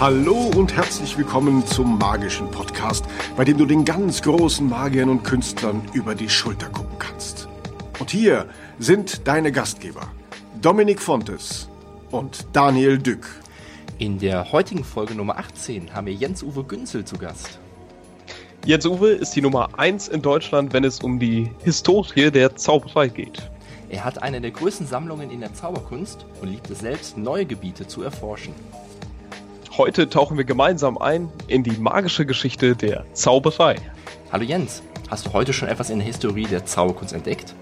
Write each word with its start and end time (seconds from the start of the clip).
Hallo 0.00 0.48
und 0.54 0.76
herzlich 0.76 1.18
willkommen 1.18 1.66
zum 1.66 1.98
magischen 1.98 2.48
Podcast, 2.52 3.04
bei 3.36 3.44
dem 3.44 3.58
du 3.58 3.66
den 3.66 3.84
ganz 3.84 4.22
großen 4.22 4.68
Magiern 4.68 5.08
und 5.08 5.24
Künstlern 5.24 5.82
über 5.92 6.14
die 6.14 6.28
Schulter 6.28 6.68
gucken 6.68 6.96
kannst. 7.00 7.48
Und 7.98 8.08
hier 8.08 8.46
sind 8.78 9.26
deine 9.26 9.50
Gastgeber, 9.50 10.02
Dominik 10.62 11.02
Fontes 11.02 11.68
und 12.12 12.46
Daniel 12.52 12.96
Dück. 12.96 13.26
In 13.98 14.20
der 14.20 14.52
heutigen 14.52 14.84
Folge 14.84 15.16
Nummer 15.16 15.36
18 15.36 15.92
haben 15.92 16.06
wir 16.06 16.14
Jens-Uwe 16.14 16.62
Günzel 16.62 17.04
zu 17.04 17.18
Gast. 17.18 17.58
Jens-Uwe 18.66 19.08
ist 19.08 19.34
die 19.34 19.42
Nummer 19.42 19.80
1 19.80 20.06
in 20.06 20.22
Deutschland, 20.22 20.72
wenn 20.74 20.84
es 20.84 21.00
um 21.00 21.18
die 21.18 21.50
Historie 21.64 22.30
der 22.30 22.54
Zauberei 22.54 23.08
geht. 23.08 23.50
Er 23.88 24.04
hat 24.04 24.22
eine 24.22 24.40
der 24.40 24.52
größten 24.52 24.86
Sammlungen 24.86 25.32
in 25.32 25.40
der 25.40 25.54
Zauberkunst 25.54 26.24
und 26.40 26.50
liebt 26.50 26.70
es 26.70 26.78
selbst, 26.78 27.18
neue 27.18 27.46
Gebiete 27.46 27.88
zu 27.88 28.04
erforschen. 28.04 28.54
Heute 29.78 30.08
tauchen 30.08 30.36
wir 30.36 30.44
gemeinsam 30.44 30.98
ein 30.98 31.30
in 31.46 31.62
die 31.62 31.78
magische 31.78 32.26
Geschichte 32.26 32.74
der 32.74 33.04
Zauberei. 33.12 33.76
Hallo 34.32 34.42
Jens, 34.42 34.82
hast 35.08 35.26
du 35.26 35.32
heute 35.32 35.52
schon 35.52 35.68
etwas 35.68 35.88
in 35.88 35.98
der 35.98 36.06
Historie 36.08 36.46
der 36.46 36.66
Zauberkunst 36.66 37.14
entdeckt? 37.14 37.54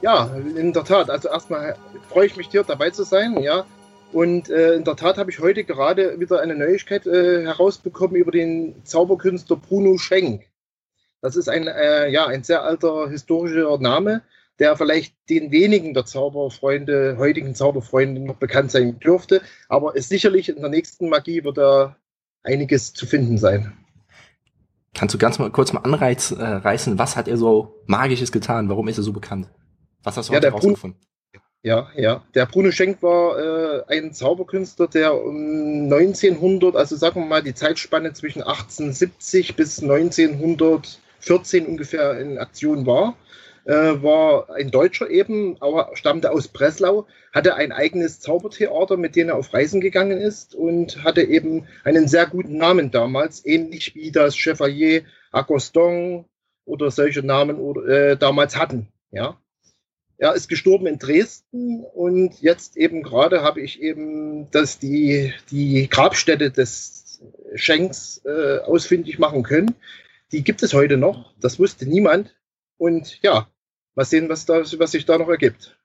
Ja, 0.00 0.34
in 0.56 0.72
der 0.72 0.82
Tat. 0.82 1.10
Also 1.10 1.28
erstmal 1.28 1.76
freue 2.08 2.26
ich 2.26 2.36
mich 2.36 2.48
hier 2.48 2.64
dabei 2.64 2.90
zu 2.90 3.04
sein, 3.04 3.40
ja. 3.40 3.64
Und 4.12 4.50
äh, 4.50 4.74
in 4.74 4.82
der 4.82 4.96
Tat 4.96 5.16
habe 5.16 5.30
ich 5.30 5.38
heute 5.38 5.62
gerade 5.62 6.18
wieder 6.18 6.40
eine 6.40 6.56
Neuigkeit 6.56 7.06
äh, 7.06 7.44
herausbekommen 7.44 8.16
über 8.16 8.32
den 8.32 8.84
Zauberkünstler 8.84 9.54
Bruno 9.54 9.98
Schenk. 9.98 10.42
Das 11.20 11.36
ist 11.36 11.48
ein, 11.48 11.68
äh, 11.68 12.08
ja, 12.08 12.26
ein 12.26 12.42
sehr 12.42 12.64
alter 12.64 13.08
historischer 13.08 13.78
Name, 13.78 14.22
der 14.58 14.76
vielleicht 14.76 15.14
den 15.28 15.50
wenigen 15.50 15.94
der 15.94 16.04
Zauberfreunde, 16.04 17.16
heutigen 17.18 17.54
Zauberfreunde 17.54 18.20
noch 18.20 18.36
bekannt 18.36 18.70
sein 18.70 18.98
dürfte. 18.98 19.42
Aber 19.68 19.96
es 19.96 20.08
sicherlich 20.08 20.48
in 20.48 20.60
der 20.60 20.70
nächsten 20.70 21.08
Magie 21.08 21.42
wird 21.44 21.58
da 21.58 21.96
einiges 22.42 22.92
zu 22.92 23.06
finden 23.06 23.38
sein. 23.38 23.72
Kannst 24.94 25.14
du 25.14 25.18
ganz 25.18 25.38
mal 25.38 25.50
kurz 25.50 25.72
mal 25.72 25.80
anreißen, 25.80 26.38
äh, 26.38 26.98
was 26.98 27.16
hat 27.16 27.28
er 27.28 27.38
so 27.38 27.82
Magisches 27.86 28.30
getan? 28.30 28.68
Warum 28.68 28.88
ist 28.88 28.98
er 28.98 29.04
so 29.04 29.12
bekannt? 29.12 29.48
Was 30.02 30.16
hast 30.16 30.28
du 30.28 30.34
ja, 30.34 30.38
heute 30.38 30.50
rausgefunden? 30.50 31.00
Ja, 31.62 31.88
ja. 31.96 32.22
Der 32.34 32.46
Bruno 32.46 32.72
Schenk 32.72 33.02
war 33.02 33.38
äh, 33.38 33.84
ein 33.86 34.12
Zauberkünstler, 34.12 34.88
der 34.88 35.14
um 35.14 35.84
1900, 35.84 36.76
also 36.76 36.96
sagen 36.96 37.20
wir 37.20 37.26
mal 37.26 37.42
die 37.42 37.54
Zeitspanne 37.54 38.12
zwischen 38.12 38.42
1870 38.42 39.54
bis 39.54 39.80
1914 39.80 41.66
ungefähr 41.66 42.18
in 42.18 42.38
Aktion 42.38 42.84
war 42.84 43.16
äh, 43.64 44.02
war 44.02 44.50
ein 44.50 44.70
Deutscher 44.70 45.08
eben, 45.10 45.56
aber 45.60 45.90
stammte 45.94 46.30
aus 46.30 46.48
Breslau, 46.48 47.06
hatte 47.32 47.54
ein 47.54 47.72
eigenes 47.72 48.20
Zaubertheater, 48.20 48.96
mit 48.96 49.16
dem 49.16 49.28
er 49.28 49.36
auf 49.36 49.52
Reisen 49.54 49.80
gegangen 49.80 50.20
ist 50.20 50.54
und 50.54 51.04
hatte 51.04 51.22
eben 51.22 51.66
einen 51.84 52.08
sehr 52.08 52.26
guten 52.26 52.56
Namen 52.56 52.90
damals, 52.90 53.44
ähnlich 53.46 53.94
wie 53.94 54.10
das 54.10 54.36
Chevalier 54.36 55.02
Agoston 55.30 56.24
oder 56.64 56.90
solche 56.90 57.22
Namen 57.22 57.58
äh, 57.86 58.16
damals 58.16 58.56
hatten. 58.56 58.88
Ja. 59.10 59.38
Er 60.18 60.34
ist 60.34 60.48
gestorben 60.48 60.86
in 60.86 60.98
Dresden 60.98 61.84
und 61.84 62.40
jetzt 62.40 62.76
eben 62.76 63.02
gerade 63.02 63.42
habe 63.42 63.60
ich 63.60 63.82
eben 63.82 64.48
das 64.52 64.78
die, 64.78 65.32
die 65.50 65.88
Grabstätte 65.88 66.50
des 66.50 67.22
Schenks 67.54 68.22
äh, 68.24 68.58
ausfindig 68.58 69.18
machen 69.18 69.42
können. 69.42 69.74
Die 70.30 70.44
gibt 70.44 70.62
es 70.62 70.74
heute 70.74 70.96
noch. 70.96 71.32
Das 71.40 71.58
wusste 71.58 71.86
niemand. 71.86 72.34
Und 72.78 73.20
ja, 73.22 73.48
mal 73.94 74.04
sehen, 74.04 74.28
was, 74.28 74.46
da, 74.46 74.62
was 74.78 74.92
sich 74.92 75.04
da 75.04 75.18
noch 75.18 75.28
ergibt. 75.28 75.78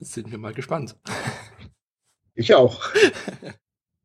Sind 0.00 0.30
wir 0.30 0.38
mal 0.38 0.54
gespannt. 0.54 0.96
Ich 2.36 2.52
auch. 2.52 2.80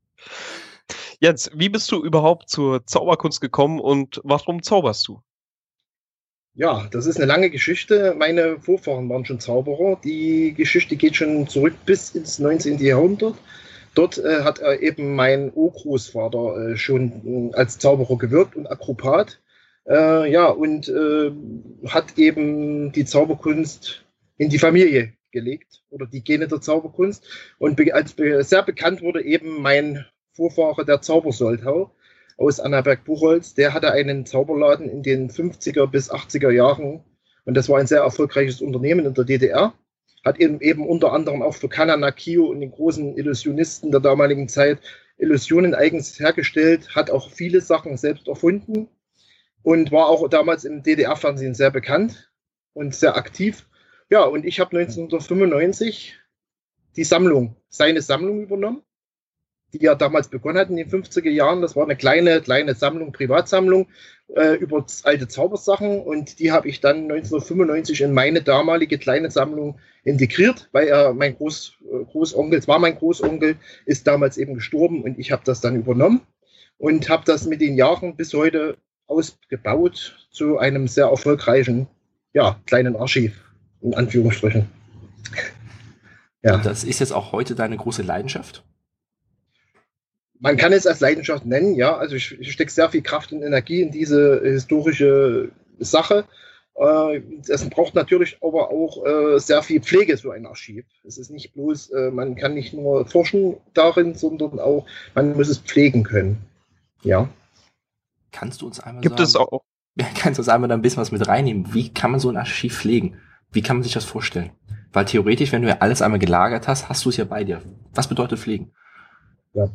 Jens, 1.20 1.50
wie 1.56 1.70
bist 1.70 1.92
du 1.92 2.04
überhaupt 2.04 2.48
zur 2.48 2.86
Zauberkunst 2.86 3.42
gekommen 3.42 3.80
und 3.80 4.22
warum 4.24 4.62
zauberst 4.62 5.08
du? 5.08 5.24
Ja, 6.54 6.88
das 6.92 7.06
ist 7.06 7.18
eine 7.18 7.26
lange 7.26 7.50
Geschichte. 7.50 8.16
Meine 8.18 8.60
Vorfahren 8.60 9.10
waren 9.10 9.26
schon 9.26 9.40
Zauberer. 9.40 10.00
Die 10.04 10.54
Geschichte 10.54 10.96
geht 10.96 11.16
schon 11.16 11.48
zurück 11.48 11.74
bis 11.86 12.12
ins 12.12 12.38
19. 12.38 12.78
Jahrhundert. 12.80 13.36
Dort 13.96 14.18
äh, 14.18 14.44
hat 14.44 14.60
er 14.60 14.82
eben 14.82 15.16
mein 15.16 15.52
Urgroßvater 15.54 16.72
äh, 16.72 16.78
schon 16.78 17.52
äh, 17.52 17.56
als 17.56 17.80
Zauberer 17.80 18.18
gewirkt 18.18 18.56
und 18.56 18.68
Akrobat. 18.68 19.40
Äh, 19.90 20.32
ja, 20.32 20.48
und 20.50 20.88
äh, 20.88 21.32
hat 21.88 22.18
eben 22.18 22.92
die 22.92 23.06
Zauberkunst 23.06 24.06
in 24.38 24.50
die 24.50 24.60
Familie 24.60 25.14
gelegt 25.32 25.84
oder 25.90 26.06
die 26.06 26.24
Gene 26.24 26.48
der 26.48 26.62
Zauberkunst. 26.62 27.28
Und 27.58 27.76
be 27.76 27.94
als 27.94 28.14
be 28.14 28.44
sehr 28.44 28.62
bekannt 28.62 29.02
wurde 29.02 29.24
eben 29.24 29.62
mein 29.62 30.06
Vorfahre, 30.34 30.86
der 30.86 31.02
Zaubersoltau 31.02 31.92
aus 32.38 32.60
Annaberg-Buchholz. 32.60 33.56
Der 33.56 33.74
hatte 33.74 33.92
einen 33.92 34.28
Zauberladen 34.28 34.88
in 34.90 35.02
den 35.02 35.30
50er 35.32 35.88
bis 35.88 36.12
80er 36.12 36.52
Jahren. 36.52 37.04
Und 37.46 37.56
das 37.56 37.68
war 37.68 37.80
ein 37.80 37.88
sehr 37.88 38.02
erfolgreiches 38.02 38.62
Unternehmen 38.62 39.08
in 39.08 39.16
der 39.16 39.26
DDR. 39.26 39.74
Hat 40.24 40.40
eben, 40.40 40.62
eben 40.62 40.88
unter 40.88 41.14
anderem 41.14 41.42
auch 41.42 41.56
für 41.56 41.70
Kanana 41.70 42.12
Kio 42.12 42.46
und 42.46 42.60
den 42.60 42.72
großen 42.72 43.18
Illusionisten 43.18 43.90
der 43.90 44.02
damaligen 44.02 44.50
Zeit 44.50 44.80
Illusionen 45.18 45.74
eigens 45.74 46.20
hergestellt, 46.20 46.96
hat 46.96 47.10
auch 47.10 47.32
viele 47.32 47.62
Sachen 47.62 47.98
selbst 47.98 48.28
erfunden 48.28 48.88
und 49.64 49.92
war 49.92 50.08
auch 50.08 50.28
damals 50.30 50.64
im 50.64 50.84
DDR-Fernsehen 50.84 51.56
sehr 51.56 51.72
bekannt 51.72 52.32
und 52.74 52.96
sehr 52.96 53.16
aktiv. 53.16 53.68
Ja, 54.10 54.24
und 54.24 54.46
ich 54.46 54.60
habe 54.60 54.78
1995 54.78 56.18
die 56.96 57.04
Sammlung, 57.04 57.56
seine 57.70 58.02
Sammlung 58.02 58.42
übernommen, 58.42 58.82
die 59.74 59.86
er 59.86 59.96
damals 59.96 60.30
begonnen 60.30 60.58
hat 60.58 60.70
in 60.70 60.78
den 60.78 60.90
50er 60.90 61.30
Jahren. 61.30 61.62
Das 61.62 61.76
war 61.76 61.84
eine 61.84 61.96
kleine, 61.96 62.42
kleine 62.42 62.74
Sammlung, 62.74 63.12
Privatsammlung 63.12 63.88
äh, 64.36 64.56
über 64.56 64.86
alte 65.04 65.28
Zaubersachen 65.28 66.02
und 66.02 66.40
die 66.40 66.52
habe 66.52 66.68
ich 66.68 66.82
dann 66.82 67.04
1995 67.04 68.02
in 68.02 68.14
meine 68.14 68.42
damalige 68.42 68.98
kleine 68.98 69.30
Sammlung 69.30 69.80
integriert, 70.04 70.70
weil 70.72 70.88
er 70.88 71.14
mein 71.14 71.36
Groß, 71.36 71.78
äh, 71.84 72.06
Großonkel, 72.06 72.60
es 72.60 72.68
war 72.68 72.80
mein 72.80 72.96
Großonkel, 72.96 73.58
ist 73.86 74.08
damals 74.08 74.38
eben 74.38 74.56
gestorben 74.56 75.04
und 75.04 75.20
ich 75.20 75.32
habe 75.32 75.44
das 75.46 75.62
dann 75.62 75.76
übernommen 75.76 76.22
und 76.78 77.10
habe 77.10 77.24
das 77.26 77.46
mit 77.46 77.62
den 77.62 77.76
Jahren 77.76 78.16
bis 78.16 78.34
heute 78.34 78.78
ausgebaut 79.10 80.28
zu 80.32 80.58
einem 80.58 80.88
sehr 80.88 81.08
erfolgreichen, 81.08 81.88
ja, 82.34 82.60
kleinen 82.66 82.96
Archiv, 82.96 83.34
in 83.82 83.94
Anführungsstrichen. 83.94 84.70
Ja. 86.44 86.56
Und 86.56 86.66
das 86.66 86.84
ist 86.84 87.00
jetzt 87.00 87.12
auch 87.12 87.32
heute 87.32 87.56
deine 87.56 87.76
große 87.76 88.02
Leidenschaft? 88.02 88.64
Man 90.40 90.56
kann 90.56 90.72
es 90.72 90.88
als 90.88 91.02
Leidenschaft 91.02 91.46
nennen, 91.46 91.76
ja. 91.76 91.98
Also 91.98 92.16
ich, 92.16 92.40
ich 92.40 92.54
stecke 92.54 92.72
sehr 92.72 92.90
viel 92.90 93.02
Kraft 93.02 93.34
und 93.34 93.42
Energie 93.42 93.82
in 93.82 93.92
diese 93.92 94.42
historische 94.42 95.52
Sache. 95.80 96.26
Äh, 96.76 97.22
es 97.50 97.70
braucht 97.70 97.94
natürlich 97.94 98.38
aber 98.42 98.72
auch 98.72 99.06
äh, 99.06 99.40
sehr 99.40 99.62
viel 99.64 99.82
Pflege, 99.82 100.16
so 100.16 100.32
ein 100.32 100.46
Archiv. 100.46 100.86
Es 101.04 101.18
ist 101.18 101.30
nicht 101.30 101.54
bloß, 101.54 101.90
äh, 101.90 102.12
man 102.12 102.36
kann 102.36 102.54
nicht 102.54 102.74
nur 102.74 103.06
forschen 103.06 103.58
darin, 103.74 104.16
sondern 104.16 104.60
auch, 104.60 104.86
man 105.14 105.36
muss 105.36 105.50
es 105.50 105.58
pflegen 105.58 106.04
können. 106.04 106.38
Ja. 107.04 107.30
Kannst 108.32 108.62
du 108.62 108.68
uns 108.68 108.80
einmal 108.80 109.02
Gibt 109.02 109.18
sagen, 109.18 109.28
es 109.28 109.36
auch? 109.36 109.64
Kannst 110.16 110.38
du 110.38 110.42
uns 110.42 110.50
einmal 110.50 110.68
da 110.68 110.76
ein 110.76 110.82
bisschen 110.82 111.02
was 111.02 111.12
mit 111.12 111.28
reinnehmen? 111.28 111.74
Wie 111.74 111.94
kann 111.94 112.12
man 112.12 112.20
so 112.20 112.30
ein 112.30 112.38
Archiv 112.38 112.78
pflegen? 112.78 113.18
Wie 113.52 113.62
kann 113.62 113.78
man 113.78 113.84
sich 113.84 113.94
das 113.94 114.06
vorstellen? 114.06 114.52
Weil 114.92 115.06
theoretisch, 115.06 115.52
wenn 115.52 115.62
du 115.62 115.68
ja 115.68 115.78
alles 115.80 116.02
einmal 116.02 116.20
gelagert 116.20 116.68
hast, 116.68 116.90
hast 116.90 117.06
du 117.06 117.10
es 117.10 117.18
ja 117.18 117.26
bei 117.26 117.44
dir. 117.44 117.62
Was 117.94 118.08
bedeutet 118.08 118.40
pflegen? 118.40 118.72
Ja, 119.54 119.68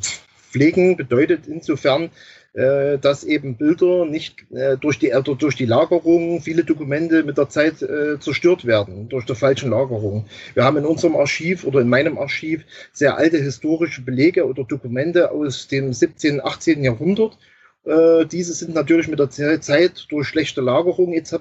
pflegen 0.51 0.97
bedeutet 0.97 1.47
insofern, 1.47 2.09
äh, 2.53 2.97
dass 2.97 3.23
eben 3.23 3.57
Bilder 3.57 4.05
nicht 4.05 4.49
äh, 4.51 4.77
durch, 4.77 4.97
die, 4.97 5.09
äh, 5.09 5.21
durch 5.21 5.55
die 5.55 5.65
Lagerung, 5.65 6.41
viele 6.41 6.63
Dokumente 6.63 7.23
mit 7.23 7.37
der 7.37 7.49
Zeit 7.49 7.81
äh, 7.81 8.19
zerstört 8.19 8.65
werden, 8.65 9.09
durch 9.09 9.25
die 9.25 9.35
falschen 9.35 9.71
Lagerung. 9.71 10.25
Wir 10.53 10.63
haben 10.63 10.77
in 10.77 10.85
unserem 10.85 11.17
Archiv 11.17 11.65
oder 11.65 11.81
in 11.81 11.89
meinem 11.89 12.17
Archiv 12.17 12.63
sehr 12.93 13.17
alte 13.17 13.37
historische 13.37 14.01
Belege 14.01 14.45
oder 14.45 14.63
Dokumente 14.63 15.31
aus 15.31 15.67
dem 15.67 15.91
17., 15.91 16.43
18. 16.43 16.83
Jahrhundert 16.83 17.37
äh, 17.85 18.25
diese 18.25 18.53
sind 18.53 18.73
natürlich 18.73 19.07
mit 19.07 19.19
der 19.19 19.29
Zeit 19.29 20.07
durch 20.09 20.27
schlechte 20.27 20.61
Lagerung 20.61 21.13
etc. 21.13 21.33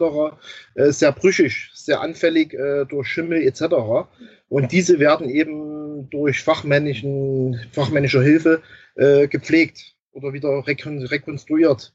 Äh, 0.75 0.91
sehr 0.93 1.13
brüchig, 1.13 1.71
sehr 1.75 2.01
anfällig 2.01 2.55
äh, 2.55 2.85
durch 2.85 3.09
Schimmel 3.09 3.43
etc. 3.43 4.09
Und 4.49 4.73
diese 4.73 4.99
werden 4.99 5.29
eben 5.29 6.09
durch 6.11 6.43
fachmännischen, 6.43 7.61
fachmännischer 7.73 8.23
Hilfe 8.23 8.63
äh, 8.95 9.27
gepflegt 9.27 9.97
oder 10.13 10.33
wieder 10.33 10.67
rekon 10.67 11.03
rekonstruiert. 11.03 11.95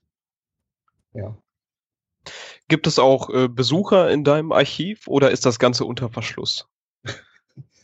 Ja. 1.14 1.38
Gibt 2.68 2.88
es 2.88 3.00
auch 3.00 3.30
äh, 3.30 3.48
Besucher 3.48 4.10
in 4.12 4.24
deinem 4.24 4.52
Archiv 4.52 5.08
oder 5.08 5.32
ist 5.32 5.46
das 5.46 5.60
Ganze 5.60 5.86
unter 5.86 6.10
Verschluss? 6.10 6.68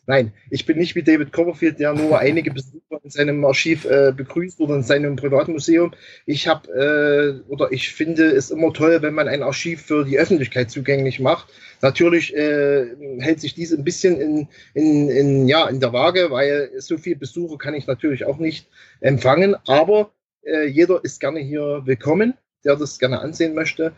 Nein, 0.08 0.34
ich 0.52 0.66
bin 0.66 0.78
nicht 0.78 0.96
wie 0.96 1.02
David 1.02 1.32
Copperfield, 1.32 1.80
der 1.80 1.94
nur 1.94 2.20
einige 2.20 2.52
Besucher 2.52 3.00
in 3.04 3.10
seinem 3.10 3.44
Archiv 3.44 3.86
äh, 3.86 4.14
begrüßt 4.16 4.60
oder 4.60 4.76
in 4.76 4.84
seinem 4.84 5.16
Privatmuseum. 5.16 5.94
Ich 6.28 6.48
habe 6.48 7.44
äh, 7.48 7.52
oder 7.52 7.72
ich 7.72 7.92
finde 7.92 8.26
es 8.26 8.52
immer 8.52 8.72
toll, 8.72 9.02
wenn 9.02 9.16
man 9.16 9.28
ein 9.28 9.42
Archiv 9.42 9.82
für 9.82 10.06
die 10.06 10.20
Öffentlichkeit 10.20 10.70
zugänglich 10.70 11.20
macht. 11.20 11.52
Natürlich 11.82 12.36
äh, 12.36 12.86
hält 13.20 13.42
sich 13.42 13.56
dies 13.56 13.74
ein 13.74 13.84
bisschen 13.84 14.22
in, 14.22 14.48
in, 14.76 15.10
in, 15.10 15.48
ja, 15.48 15.68
in 15.68 15.80
der 15.80 15.92
Waage, 15.92 16.30
weil 16.30 16.72
so 16.78 16.98
viele 16.98 17.16
Besucher 17.16 17.58
kann 17.58 17.74
ich 17.74 17.88
natürlich 17.88 18.26
auch 18.26 18.38
nicht 18.38 18.68
empfangen. 19.00 19.56
Aber 19.66 20.12
äh, 20.44 20.68
jeder 20.68 21.04
ist 21.04 21.20
gerne 21.20 21.40
hier 21.40 21.82
willkommen, 21.86 22.36
der 22.64 22.76
das 22.76 23.00
gerne 23.00 23.22
ansehen 23.22 23.56
möchte 23.56 23.94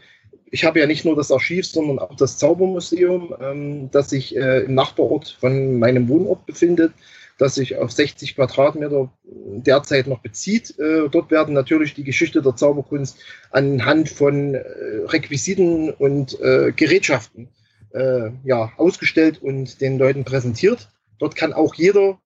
ich 0.51 0.65
habe 0.65 0.79
ja 0.79 0.87
nicht 0.87 1.05
nur 1.05 1.15
das 1.15 1.31
Archiv, 1.31 1.65
sondern 1.65 1.99
auch 1.99 2.15
das 2.15 2.37
Zaubermuseum, 2.37 3.35
ähm, 3.39 3.91
das 3.91 4.09
sich 4.09 4.35
äh, 4.35 4.63
im 4.63 4.75
Nachbarort 4.75 5.37
von 5.39 5.79
meinem 5.79 6.07
Wohnort 6.07 6.45
befindet, 6.45 6.93
das 7.37 7.55
sich 7.55 7.77
auf 7.77 7.91
60 7.91 8.35
Quadratmeter 8.35 9.11
derzeit 9.23 10.07
noch 10.07 10.19
bezieht. 10.19 10.77
Äh, 10.79 11.09
dort 11.09 11.31
werden 11.31 11.53
natürlich 11.53 11.93
die 11.93 12.03
Geschichte 12.03 12.41
der 12.41 12.55
Zauberkunst 12.55 13.17
anhand 13.51 14.09
von 14.09 14.55
äh, 14.55 14.63
Requisiten 15.05 15.91
und 15.91 16.39
äh, 16.39 16.71
Gerätschaften 16.75 17.49
äh, 17.93 18.31
ja, 18.43 18.71
ausgestellt 18.77 19.41
und 19.41 19.81
den 19.81 19.97
Leuten 19.97 20.23
präsentiert. 20.23 20.89
Dort 21.19 21.35
kann 21.35 21.53
auch 21.53 21.75
jeder 21.75 22.19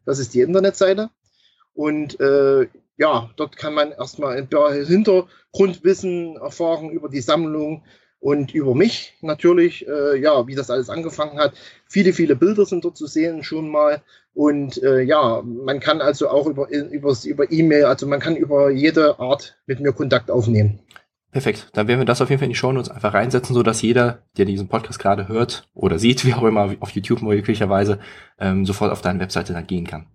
Das 0.05 0.19
ist 0.19 0.33
die 0.33 0.41
Internetseite. 0.41 1.09
Und 1.73 2.17
äh, 2.21 2.69
ja, 2.95 3.29
dort 3.35 3.57
kann 3.57 3.73
man 3.73 3.91
erstmal 3.91 4.37
ein 4.37 4.49
paar 4.49 4.73
Hintergrundwissen 4.73 6.37
erfahren 6.37 6.89
über 6.89 7.09
die 7.09 7.19
Sammlung, 7.19 7.83
und 8.19 8.53
über 8.53 8.73
mich 8.73 9.13
natürlich, 9.21 9.87
äh, 9.87 10.19
ja, 10.19 10.47
wie 10.47 10.55
das 10.55 10.69
alles 10.69 10.89
angefangen 10.89 11.37
hat. 11.39 11.53
Viele, 11.85 12.13
viele 12.13 12.35
Bilder 12.35 12.65
sind 12.65 12.83
dort 12.83 12.97
zu 12.97 13.07
sehen 13.07 13.43
schon 13.43 13.69
mal. 13.69 14.01
Und 14.33 14.81
äh, 14.83 15.01
ja, 15.01 15.41
man 15.43 15.79
kann 15.79 16.01
also 16.01 16.29
auch 16.29 16.47
über 16.47 16.69
über 16.69 17.51
E-Mail, 17.51 17.85
also 17.85 18.07
man 18.07 18.19
kann 18.19 18.35
über 18.35 18.69
jede 18.71 19.19
Art 19.19 19.57
mit 19.65 19.79
mir 19.79 19.93
Kontakt 19.93 20.31
aufnehmen. 20.31 20.79
Perfekt. 21.35 21.67
Dann 21.73 21.89
werden 21.89 21.99
wir 21.99 22.05
das 22.05 22.21
auf 22.21 22.29
jeden 22.29 22.39
Fall 22.39 22.45
in 22.45 22.53
die 22.53 22.57
Show 22.57 22.71
Notes 22.71 22.89
einfach 22.89 23.13
reinsetzen, 23.13 23.53
so 23.53 23.61
dass 23.61 23.81
jeder, 23.81 24.23
der 24.37 24.45
diesen 24.45 24.69
Podcast 24.69 24.99
gerade 24.99 25.27
hört 25.27 25.67
oder 25.73 25.99
sieht, 25.99 26.23
wie 26.25 26.33
auch 26.33 26.43
immer 26.43 26.75
auf 26.79 26.91
YouTube 26.91 27.21
möglicherweise, 27.21 27.99
ähm, 28.39 28.65
sofort 28.65 28.91
auf 28.91 29.01
deine 29.01 29.19
Webseite 29.19 29.51
dann 29.51 29.67
gehen 29.67 29.85
kann. 29.85 30.07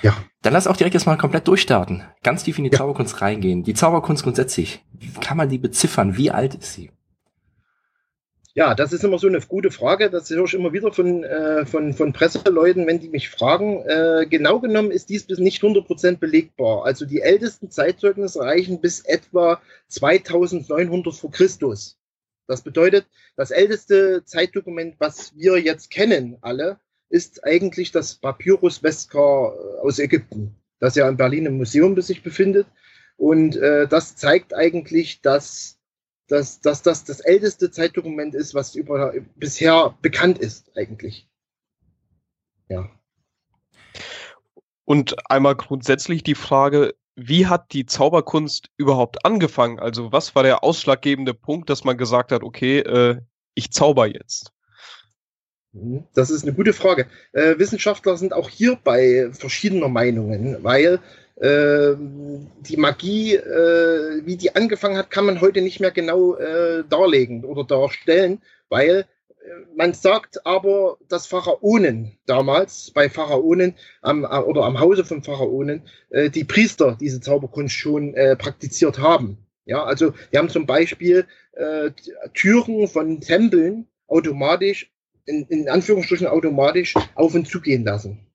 Ja. 0.00 0.16
Dann 0.40 0.54
lass 0.54 0.66
auch 0.66 0.76
direkt 0.76 0.94
jetzt 0.94 1.04
mal 1.04 1.18
komplett 1.18 1.46
durchstarten. 1.48 2.02
Ganz 2.22 2.44
tief 2.44 2.56
in 2.56 2.64
die 2.64 2.70
ja. 2.70 2.78
Zauberkunst 2.78 3.20
reingehen. 3.20 3.62
Die 3.62 3.74
Zauberkunst 3.74 4.22
grundsätzlich. 4.22 4.82
Wie 4.92 5.12
kann 5.20 5.36
man 5.36 5.50
die 5.50 5.58
beziffern? 5.58 6.16
Wie 6.16 6.30
alt 6.30 6.54
ist 6.54 6.72
sie? 6.72 6.90
Ja, 8.56 8.76
das 8.76 8.92
ist 8.92 9.02
immer 9.02 9.18
so 9.18 9.26
eine 9.26 9.40
gute 9.40 9.72
Frage. 9.72 10.10
Das 10.10 10.30
höre 10.30 10.44
ich 10.44 10.54
immer 10.54 10.72
wieder 10.72 10.92
von, 10.92 11.24
äh, 11.24 11.66
von, 11.66 11.92
von 11.92 12.12
Presseleuten, 12.12 12.86
wenn 12.86 13.00
die 13.00 13.08
mich 13.08 13.28
fragen. 13.28 13.82
Äh, 13.82 14.26
genau 14.30 14.60
genommen 14.60 14.92
ist 14.92 15.08
dies 15.08 15.24
bis 15.26 15.38
nicht 15.40 15.60
100% 15.60 16.18
belegbar. 16.18 16.84
Also 16.84 17.04
die 17.04 17.20
ältesten 17.20 17.72
Zeitzeugnisse 17.72 18.38
reichen 18.40 18.80
bis 18.80 19.00
etwa 19.00 19.60
2900 19.88 21.14
vor 21.14 21.32
Christus. 21.32 21.98
Das 22.46 22.62
bedeutet, 22.62 23.06
das 23.36 23.50
älteste 23.50 24.22
Zeitdokument, 24.24 24.96
was 25.00 25.36
wir 25.36 25.58
jetzt 25.58 25.90
kennen, 25.90 26.36
alle, 26.40 26.78
ist 27.08 27.44
eigentlich 27.44 27.90
das 27.90 28.14
Papyrus 28.14 28.78
Vescar 28.78 29.52
äh, 29.52 29.80
aus 29.80 29.98
Ägypten, 29.98 30.54
das 30.78 30.94
ja 30.94 31.08
in 31.08 31.16
Berlin 31.16 31.46
im 31.46 31.56
Museum 31.56 32.00
sich 32.00 32.22
befindet. 32.22 32.68
Und 33.16 33.56
äh, 33.56 33.88
das 33.88 34.14
zeigt 34.14 34.54
eigentlich, 34.54 35.22
dass 35.22 35.73
dass, 36.28 36.60
dass 36.60 36.82
das 36.82 37.04
das 37.04 37.20
älteste 37.20 37.70
Zeitdokument 37.70 38.34
ist, 38.34 38.54
was 38.54 38.74
über, 38.74 39.12
bisher 39.36 39.96
bekannt 40.00 40.38
ist, 40.38 40.76
eigentlich. 40.76 41.28
Ja. 42.68 42.88
Und 44.84 45.16
einmal 45.30 45.56
grundsätzlich 45.56 46.22
die 46.22 46.34
Frage, 46.34 46.94
wie 47.16 47.46
hat 47.46 47.72
die 47.72 47.86
Zauberkunst 47.86 48.70
überhaupt 48.76 49.24
angefangen? 49.24 49.78
Also 49.78 50.12
was 50.12 50.34
war 50.34 50.42
der 50.42 50.64
ausschlaggebende 50.64 51.34
Punkt, 51.34 51.70
dass 51.70 51.84
man 51.84 51.96
gesagt 51.96 52.32
hat, 52.32 52.42
okay, 52.42 52.80
äh, 52.80 53.20
ich 53.54 53.70
zauber 53.70 54.06
jetzt? 54.06 54.52
Mhm. 55.72 56.04
Das 56.14 56.30
ist 56.30 56.42
eine 56.42 56.54
gute 56.54 56.72
Frage. 56.72 57.06
Äh, 57.32 57.58
Wissenschaftler 57.58 58.16
sind 58.16 58.32
auch 58.32 58.48
hierbei 58.48 59.30
verschiedener 59.32 59.88
Meinungen, 59.88 60.62
weil 60.62 61.00
die 61.36 62.76
Magie, 62.76 63.34
äh, 63.34 64.24
wie 64.24 64.36
die 64.36 64.54
angefangen 64.54 64.96
hat, 64.96 65.10
kann 65.10 65.26
man 65.26 65.40
heute 65.40 65.62
nicht 65.62 65.80
mehr 65.80 65.90
genau 65.90 66.36
äh, 66.36 66.84
darlegen 66.88 67.44
oder 67.44 67.64
darstellen, 67.64 68.40
weil 68.68 69.00
äh, 69.44 69.48
man 69.76 69.94
sagt 69.94 70.46
aber, 70.46 70.96
dass 71.08 71.26
Pharaonen 71.26 72.18
damals, 72.26 72.92
bei 72.92 73.10
Pharaonen 73.10 73.74
am, 74.00 74.24
oder 74.24 74.62
am 74.62 74.78
Hause 74.78 75.04
von 75.04 75.24
Pharaonen, 75.24 75.82
äh, 76.10 76.30
die 76.30 76.44
Priester 76.44 76.96
diese 77.00 77.20
Zauberkunst 77.20 77.74
schon 77.74 78.14
äh, 78.14 78.36
praktiziert 78.36 79.00
haben. 79.00 79.38
Ja, 79.64 79.82
also 79.82 80.14
die 80.32 80.38
haben 80.38 80.50
zum 80.50 80.66
Beispiel 80.66 81.26
äh, 81.52 81.90
Türen 82.34 82.86
von 82.86 83.20
Tempeln 83.20 83.88
automatisch, 84.06 84.92
in, 85.26 85.46
in 85.46 85.68
Anführungsstrichen 85.68 86.26
automatisch 86.26 86.94
auf 87.14 87.34
und 87.34 87.48
zugehen 87.48 87.84
lassen. 87.84 88.26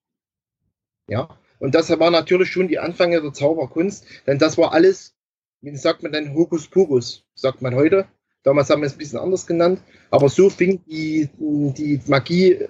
Ja, 1.08 1.39
und 1.60 1.76
das 1.76 1.90
war 1.90 2.10
natürlich 2.10 2.50
schon 2.50 2.68
die 2.68 2.80
Anfänge 2.80 3.22
der 3.22 3.34
Zauberkunst, 3.34 4.06
denn 4.26 4.40
das 4.40 4.58
war 4.58 4.74
alles, 4.74 5.16
wie 5.62 5.76
sagt 5.76 6.04
man 6.04 6.12
denn, 6.12 6.34
Hokuspokus, 6.34 7.26
sagt 7.36 7.62
man 7.62 7.76
heute. 7.76 8.08
Damals 8.44 8.70
haben 8.70 8.82
wir 8.82 8.88
es 8.88 8.94
ein 8.94 9.00
bisschen 9.00 9.20
anders 9.20 9.46
genannt, 9.46 9.82
aber 10.12 10.30
so 10.30 10.50
fing 10.50 10.82
die, 10.86 11.30
die 11.38 12.00
Magie 12.08 12.54
äh, 12.54 12.70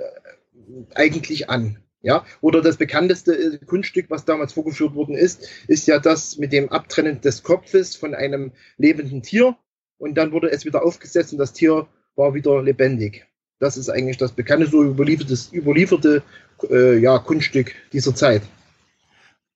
eigentlich 0.95 1.49
an. 1.49 1.77
Ja, 2.01 2.25
oder 2.39 2.61
das 2.61 2.77
bekannteste 2.77 3.33
äh, 3.33 3.57
Kunststück, 3.65 4.05
was 4.09 4.23
damals 4.23 4.53
vorgeführt 4.53 4.95
worden 4.95 5.15
ist, 5.15 5.47
ist 5.67 5.85
ja 5.87 5.99
das 5.99 6.37
mit 6.37 6.53
dem 6.53 6.69
Abtrennen 6.69 7.19
des 7.19 7.43
Kopfes 7.43 7.95
von 7.95 8.15
einem 8.15 8.53
lebenden 8.77 9.21
Tier. 9.21 9.57
Und 9.97 10.15
dann 10.15 10.31
wurde 10.31 10.49
es 10.49 10.63
wieder 10.63 10.83
aufgesetzt 10.83 11.33
und 11.33 11.39
das 11.39 11.51
Tier 11.51 11.87
war 12.15 12.33
wieder 12.33 12.63
lebendig. 12.63 13.27
Das 13.59 13.75
ist 13.75 13.89
eigentlich 13.89 14.15
das 14.15 14.31
bekannte, 14.31 14.67
so 14.67 14.81
überlieferte, 14.81 16.23
äh, 16.69 16.97
ja, 16.97 17.19
Kunststück 17.19 17.75
dieser 17.91 18.15
Zeit. 18.15 18.43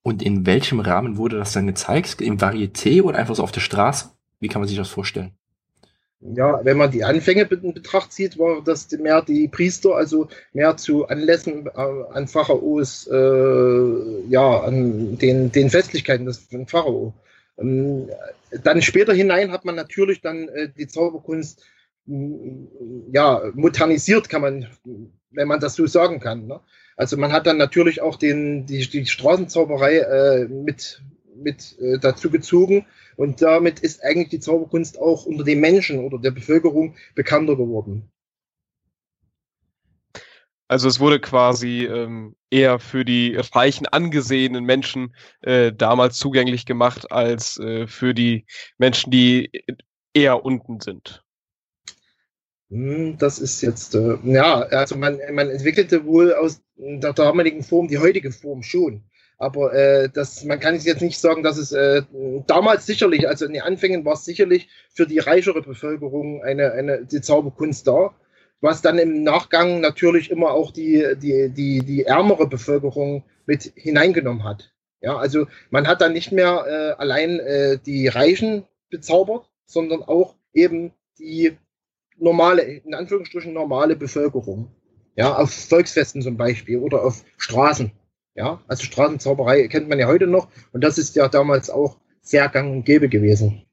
Und 0.06 0.22
in 0.22 0.44
welchem 0.44 0.80
Rahmen 0.80 1.16
wurde 1.16 1.38
das 1.38 1.54
dann 1.54 1.66
gezeigt? 1.66 2.20
Im 2.20 2.36
Varieté 2.36 3.02
oder 3.02 3.16
einfach 3.16 3.34
so 3.34 3.42
auf 3.42 3.52
der 3.52 3.62
Straße? 3.62 4.10
Wie 4.38 4.48
kann 4.48 4.60
man 4.60 4.68
sich 4.68 4.76
das 4.76 4.90
vorstellen? 4.90 5.32
Ja, 6.20 6.62
wenn 6.62 6.76
man 6.76 6.90
die 6.90 7.04
Anfänge 7.04 7.42
in 7.42 7.72
Betracht 7.72 8.12
zieht, 8.12 8.38
war 8.38 8.62
das 8.62 8.90
mehr 8.92 9.22
die 9.22 9.48
Priester, 9.48 9.94
also 9.94 10.28
mehr 10.52 10.76
zu 10.76 11.08
Anlässen 11.08 11.66
äh, 11.66 11.70
an 12.12 12.28
Pharaos, 12.28 13.06
äh, 13.06 14.28
ja, 14.28 14.60
an 14.60 15.16
den, 15.16 15.50
den 15.50 15.70
Festlichkeiten 15.70 16.26
des 16.26 16.48
Pharao. 16.66 17.14
Ähm, 17.56 18.10
dann 18.62 18.82
später 18.82 19.14
hinein 19.14 19.52
hat 19.52 19.64
man 19.64 19.74
natürlich 19.74 20.20
dann 20.20 20.48
äh, 20.50 20.68
die 20.68 20.86
Zauberkunst 20.86 21.62
ja, 22.06 23.42
modernisiert, 23.54 24.28
kann 24.28 24.42
man, 24.42 24.66
wenn 25.30 25.48
man 25.48 25.60
das 25.60 25.74
so 25.74 25.86
sagen 25.86 26.20
kann. 26.20 26.46
Ne? 26.46 26.60
Also 26.96 27.16
man 27.16 27.32
hat 27.32 27.46
dann 27.46 27.56
natürlich 27.56 28.00
auch 28.00 28.16
den, 28.16 28.66
die, 28.66 28.88
die 28.88 29.06
Straßenzauberei 29.06 29.98
äh, 29.98 30.48
mit 30.48 31.02
mit 31.36 31.78
äh, 31.80 31.98
dazu 31.98 32.30
gezogen. 32.30 32.86
Und 33.16 33.42
damit 33.42 33.80
ist 33.80 34.02
eigentlich 34.02 34.28
die 34.28 34.40
Zauberkunst 34.40 34.98
auch 34.98 35.26
unter 35.26 35.44
den 35.44 35.60
Menschen 35.60 36.00
oder 36.00 36.18
der 36.18 36.30
Bevölkerung 36.30 36.96
bekannter 37.14 37.56
geworden. 37.56 38.10
Also 40.66 40.88
es 40.88 40.98
wurde 40.98 41.20
quasi 41.20 41.84
ähm, 41.84 42.34
eher 42.50 42.78
für 42.78 43.04
die 43.04 43.36
reichen, 43.36 43.86
angesehenen 43.86 44.64
Menschen 44.64 45.14
äh, 45.42 45.72
damals 45.72 46.16
zugänglich 46.16 46.64
gemacht, 46.64 47.12
als 47.12 47.58
äh, 47.58 47.86
für 47.86 48.14
die 48.14 48.46
Menschen, 48.78 49.10
die 49.10 49.50
eher 50.14 50.44
unten 50.44 50.80
sind. 50.80 51.23
Hm, 52.74 53.16
das 53.18 53.38
ist 53.38 53.60
jetzt, 53.62 53.94
äh, 53.94 54.16
ja, 54.24 54.62
also 54.62 54.96
man, 54.96 55.20
man 55.32 55.48
entwickelte 55.48 56.04
wohl 56.06 56.34
aus 56.34 56.60
der 56.76 57.12
damaligen 57.12 57.62
Form 57.62 57.86
die 57.86 57.98
heutige 57.98 58.32
Form 58.32 58.62
schon. 58.62 59.04
Aber 59.38 59.72
äh, 59.74 60.08
das, 60.12 60.44
man 60.44 60.58
kann 60.60 60.76
jetzt 60.78 61.00
nicht 61.00 61.18
sagen, 61.18 61.42
dass 61.42 61.56
es 61.56 61.72
äh, 61.72 62.02
damals 62.46 62.86
sicherlich, 62.86 63.28
also 63.28 63.46
in 63.46 63.52
den 63.52 63.62
Anfängen 63.62 64.04
war 64.04 64.14
es 64.14 64.24
sicherlich 64.24 64.68
für 64.92 65.06
die 65.06 65.18
reichere 65.18 65.62
Bevölkerung 65.62 66.42
eine, 66.42 66.72
eine 66.72 67.04
die 67.04 67.20
Zauberkunst 67.20 67.86
da 67.86 68.14
was 68.64 68.80
dann 68.80 68.98
im 68.98 69.22
Nachgang 69.22 69.80
natürlich 69.80 70.30
immer 70.30 70.52
auch 70.52 70.70
die, 70.70 71.04
die, 71.20 71.50
die, 71.50 71.80
die 71.80 72.04
ärmere 72.04 72.48
Bevölkerung 72.48 73.22
mit 73.44 73.70
hineingenommen 73.76 74.42
hat. 74.42 74.72
Ja, 75.02 75.18
also 75.18 75.46
man 75.68 75.86
hat 75.86 76.00
dann 76.00 76.14
nicht 76.14 76.32
mehr 76.32 76.64
äh, 76.66 77.00
allein 77.00 77.40
äh, 77.40 77.78
die 77.84 78.08
Reichen 78.08 78.64
bezaubert, 78.88 79.50
sondern 79.66 80.02
auch 80.02 80.34
eben 80.54 80.92
die 81.18 81.58
normale, 82.18 82.62
in 82.62 82.94
Anführungsstrichen 82.94 83.52
normale 83.52 83.96
Bevölkerung. 83.96 84.70
Ja, 85.16 85.36
auf 85.36 85.52
Volksfesten 85.52 86.22
zum 86.22 86.36
Beispiel 86.36 86.78
oder 86.78 87.04
auf 87.04 87.24
Straßen. 87.36 87.92
Ja, 88.34 88.60
also 88.66 88.82
Straßenzauberei 88.82 89.68
kennt 89.68 89.88
man 89.88 89.98
ja 89.98 90.08
heute 90.08 90.26
noch 90.26 90.48
und 90.72 90.82
das 90.82 90.98
ist 90.98 91.14
ja 91.14 91.28
damals 91.28 91.70
auch 91.70 91.98
sehr 92.20 92.48
gang 92.48 92.72
und 92.72 92.84
gäbe 92.84 93.08
gewesen. 93.08 93.64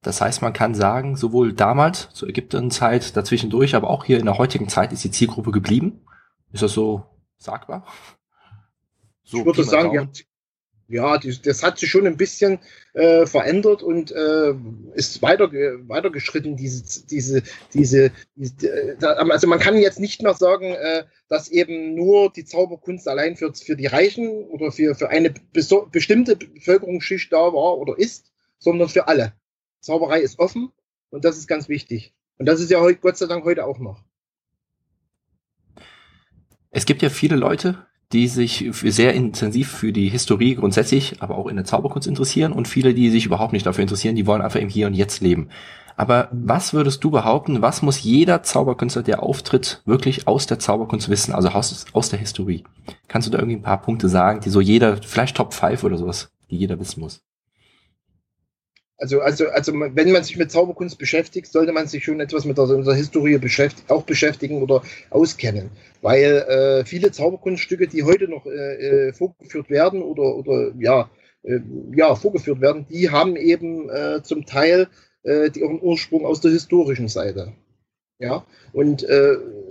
Das 0.00 0.20
heißt, 0.20 0.42
man 0.42 0.52
kann 0.52 0.74
sagen, 0.74 1.16
sowohl 1.16 1.52
damals 1.52 2.10
zur 2.10 2.28
Ägyptenzeit 2.28 3.16
dazwischendurch, 3.16 3.74
aber 3.74 3.90
auch 3.90 4.04
hier 4.04 4.20
in 4.20 4.26
der 4.26 4.38
heutigen 4.38 4.68
Zeit 4.68 4.92
ist 4.92 5.02
die 5.02 5.10
Zielgruppe 5.10 5.50
geblieben. 5.50 6.04
Ist 6.52 6.62
das 6.62 6.72
so 6.72 7.04
sagbar? 7.36 7.84
So 9.24 9.40
ich 9.40 9.44
würde 9.44 9.64
sagen, 9.64 9.92
ja, 9.92 10.08
ja 10.88 11.18
die, 11.18 11.40
das 11.40 11.62
hat 11.62 11.78
sich 11.78 11.90
schon 11.90 12.06
ein 12.06 12.16
bisschen 12.16 12.58
äh, 12.94 13.26
verändert 13.26 13.82
und 13.82 14.10
äh, 14.10 14.54
ist 14.94 15.22
weiter, 15.22 15.52
weitergeschritten, 15.52 16.56
diese, 16.56 17.06
diese, 17.06 17.42
diese, 17.72 18.10
diese, 18.34 18.68
äh, 18.68 19.04
also 19.04 19.46
man 19.46 19.58
kann 19.58 19.76
jetzt 19.76 20.00
nicht 20.00 20.22
mehr 20.22 20.34
sagen, 20.34 20.72
äh, 20.72 21.04
dass 21.28 21.48
eben 21.48 21.94
nur 21.94 22.32
die 22.32 22.44
Zauberkunst 22.44 23.06
allein 23.06 23.36
für, 23.36 23.54
für 23.54 23.76
die 23.76 23.86
Reichen 23.86 24.28
oder 24.48 24.72
für, 24.72 24.94
für 24.94 25.10
eine 25.10 25.32
bestimmte 25.52 26.36
Bevölkerungsschicht 26.36 27.32
da 27.32 27.52
war 27.52 27.78
oder 27.78 27.98
ist, 27.98 28.32
sondern 28.58 28.88
für 28.88 29.06
alle. 29.06 29.34
Zauberei 29.80 30.20
ist 30.20 30.38
offen 30.38 30.72
und 31.10 31.24
das 31.24 31.36
ist 31.36 31.46
ganz 31.46 31.68
wichtig. 31.68 32.14
Und 32.38 32.46
das 32.46 32.60
ist 32.60 32.70
ja 32.70 32.80
heute, 32.80 33.00
Gott 33.00 33.18
sei 33.18 33.26
Dank 33.26 33.44
heute 33.44 33.64
auch 33.64 33.78
noch. 33.78 34.02
Es 36.70 36.86
gibt 36.86 37.02
ja 37.02 37.10
viele 37.10 37.36
Leute, 37.36 37.86
die 38.12 38.28
sich 38.28 38.70
sehr 38.72 39.12
intensiv 39.12 39.70
für 39.70 39.92
die 39.92 40.08
Historie 40.08 40.54
grundsätzlich, 40.54 41.16
aber 41.20 41.36
auch 41.36 41.46
in 41.46 41.56
der 41.56 41.64
Zauberkunst 41.64 42.08
interessieren 42.08 42.52
und 42.52 42.66
viele, 42.66 42.94
die 42.94 43.10
sich 43.10 43.26
überhaupt 43.26 43.52
nicht 43.52 43.66
dafür 43.66 43.82
interessieren, 43.82 44.16
die 44.16 44.26
wollen 44.26 44.40
einfach 44.40 44.60
im 44.60 44.68
Hier 44.68 44.86
und 44.86 44.94
Jetzt 44.94 45.20
leben. 45.20 45.48
Aber 45.96 46.28
was 46.30 46.72
würdest 46.72 47.02
du 47.02 47.10
behaupten, 47.10 47.60
was 47.60 47.82
muss 47.82 48.02
jeder 48.02 48.44
Zauberkünstler, 48.44 49.02
der 49.02 49.22
auftritt, 49.22 49.82
wirklich 49.84 50.28
aus 50.28 50.46
der 50.46 50.60
Zauberkunst 50.60 51.08
wissen, 51.08 51.34
also 51.34 51.48
aus, 51.48 51.86
aus 51.92 52.08
der 52.08 52.20
Historie? 52.20 52.64
Kannst 53.08 53.26
du 53.26 53.32
da 53.32 53.38
irgendwie 53.38 53.56
ein 53.56 53.62
paar 53.62 53.82
Punkte 53.82 54.08
sagen, 54.08 54.40
die 54.40 54.50
so 54.50 54.60
jeder, 54.60 54.98
vielleicht 54.98 55.36
Top 55.36 55.52
5 55.52 55.82
oder 55.82 55.98
sowas, 55.98 56.30
die 56.50 56.56
jeder 56.56 56.78
wissen 56.78 57.00
muss? 57.00 57.27
Also, 59.00 59.20
also, 59.20 59.48
also, 59.48 59.72
wenn 59.72 60.10
man 60.10 60.24
sich 60.24 60.36
mit 60.36 60.50
Zauberkunst 60.50 60.98
beschäftigt, 60.98 61.46
sollte 61.52 61.72
man 61.72 61.86
sich 61.86 62.04
schon 62.04 62.18
etwas 62.18 62.44
mit 62.44 62.58
der 62.58 62.94
Historie 62.94 63.38
beschäftigt, 63.38 63.88
auch 63.92 64.02
beschäftigen 64.02 64.60
oder 64.60 64.82
auskennen. 65.10 65.70
Weil 66.02 66.24
äh, 66.24 66.84
viele 66.84 67.12
Zauberkunststücke, 67.12 67.86
die 67.86 68.02
heute 68.02 68.26
noch 68.26 68.44
äh, 68.46 69.08
äh, 69.08 69.12
vorgeführt 69.12 69.70
werden 69.70 70.02
oder, 70.02 70.34
oder 70.34 70.72
ja, 70.80 71.08
äh, 71.44 71.60
ja, 71.94 72.16
vorgeführt 72.16 72.60
werden, 72.60 72.86
die 72.90 73.10
haben 73.10 73.36
eben 73.36 73.88
äh, 73.88 74.20
zum 74.24 74.46
Teil 74.46 74.88
äh, 75.22 75.48
ihren 75.56 75.80
Ursprung 75.80 76.26
aus 76.26 76.40
der 76.40 76.50
historischen 76.50 77.08
Seite. 77.08 77.52
Ja, 78.20 78.44
und 78.72 79.06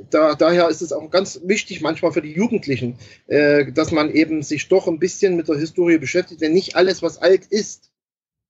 da, 0.09 0.35
daher 0.35 0.69
ist 0.69 0.81
es 0.81 0.93
auch 0.93 1.11
ganz 1.11 1.41
wichtig, 1.43 1.81
manchmal 1.81 2.13
für 2.13 2.21
die 2.21 2.31
Jugendlichen, 2.31 2.97
dass 3.27 3.91
man 3.91 4.09
eben 4.09 4.41
sich 4.41 4.69
doch 4.69 4.87
ein 4.87 4.99
bisschen 4.99 5.35
mit 5.35 5.49
der 5.49 5.57
Historie 5.57 5.97
beschäftigt, 5.97 6.39
denn 6.39 6.53
nicht 6.53 6.77
alles, 6.77 7.01
was 7.01 7.21
alt 7.21 7.45
ist, 7.47 7.91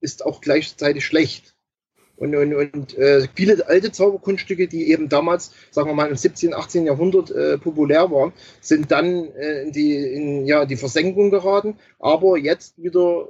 ist 0.02 0.26
auch 0.26 0.42
gleichzeitig 0.42 1.06
schlecht. 1.06 1.56
Und, 2.18 2.36
und, 2.36 2.54
und 2.56 2.98
äh, 2.98 3.28
viele 3.36 3.68
alte 3.68 3.92
Zauberkunststücke, 3.92 4.68
die 4.68 4.90
eben 4.90 5.08
damals, 5.08 5.52
sagen 5.70 5.88
wir 5.90 5.94
mal, 5.94 6.10
im 6.10 6.16
17., 6.16 6.54
18. 6.54 6.88
Jahrhundert 6.88 7.30
äh, 7.30 7.60
populär 7.60 8.10
waren, 8.10 8.34
sind 8.60 8.92
dann 8.92 9.32
äh, 9.36 9.62
in, 9.62 9.72
die, 9.72 9.96
in 9.96 10.46
ja, 10.48 10.66
die 10.66 10.78
Versenkung 10.78 11.30
geraten, 11.30 11.78
aber 12.00 12.38
jetzt 12.38 12.82
wieder 12.82 13.28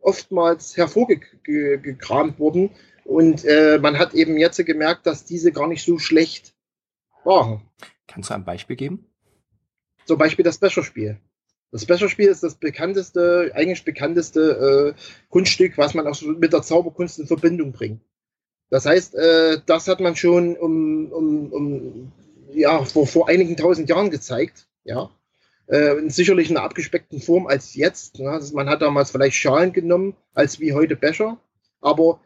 oftmals 0.00 0.78
hervorgekramt 0.78 2.38
wurden. 2.38 2.70
Und 3.04 3.44
äh, 3.44 3.78
man 3.78 3.98
hat 3.98 4.14
eben 4.14 4.38
jetzt 4.38 4.64
gemerkt, 4.64 5.06
dass 5.06 5.24
diese 5.24 5.52
gar 5.52 5.68
nicht 5.68 5.84
so 5.84 5.98
schlecht 5.98 6.54
waren. 7.24 7.60
Kannst 8.06 8.30
du 8.30 8.34
ein 8.34 8.44
Beispiel 8.44 8.76
geben? 8.76 9.06
Zum 10.06 10.16
Beispiel 10.16 10.44
das 10.44 10.58
Becherspiel. 10.58 11.20
Das 11.72 11.86
Becherspiel 11.86 12.28
ist 12.28 12.42
das 12.42 12.56
bekannteste, 12.56 13.50
eigentlich 13.54 13.84
bekannteste 13.84 14.94
äh, 14.94 15.00
Kunststück, 15.30 15.78
was 15.78 15.94
man 15.94 16.06
auch 16.06 16.20
mit 16.20 16.52
der 16.52 16.60
Zauberkunst 16.60 17.18
in 17.18 17.26
Verbindung 17.26 17.72
bringt. 17.72 18.02
Das 18.68 18.84
heißt, 18.84 19.14
äh, 19.14 19.58
das 19.64 19.88
hat 19.88 20.00
man 20.00 20.14
schon 20.14 20.56
um, 20.56 21.10
um, 21.10 21.52
um 21.52 22.12
ja, 22.52 22.84
vor, 22.84 23.06
vor 23.06 23.28
einigen 23.28 23.56
tausend 23.56 23.88
Jahren 23.88 24.10
gezeigt. 24.10 24.68
Ja. 24.84 25.10
Äh, 25.66 26.08
sicherlich 26.08 26.50
in 26.50 26.58
einer 26.58 26.66
abgespeckten 26.66 27.22
Form 27.22 27.46
als 27.46 27.74
jetzt. 27.74 28.18
Ne? 28.18 28.28
Also 28.28 28.54
man 28.54 28.68
hat 28.68 28.82
damals 28.82 29.10
vielleicht 29.10 29.36
Schalen 29.36 29.72
genommen, 29.72 30.14
als 30.34 30.60
wie 30.60 30.74
heute 30.74 30.94
Becher. 30.94 31.38
Aber 31.80 32.20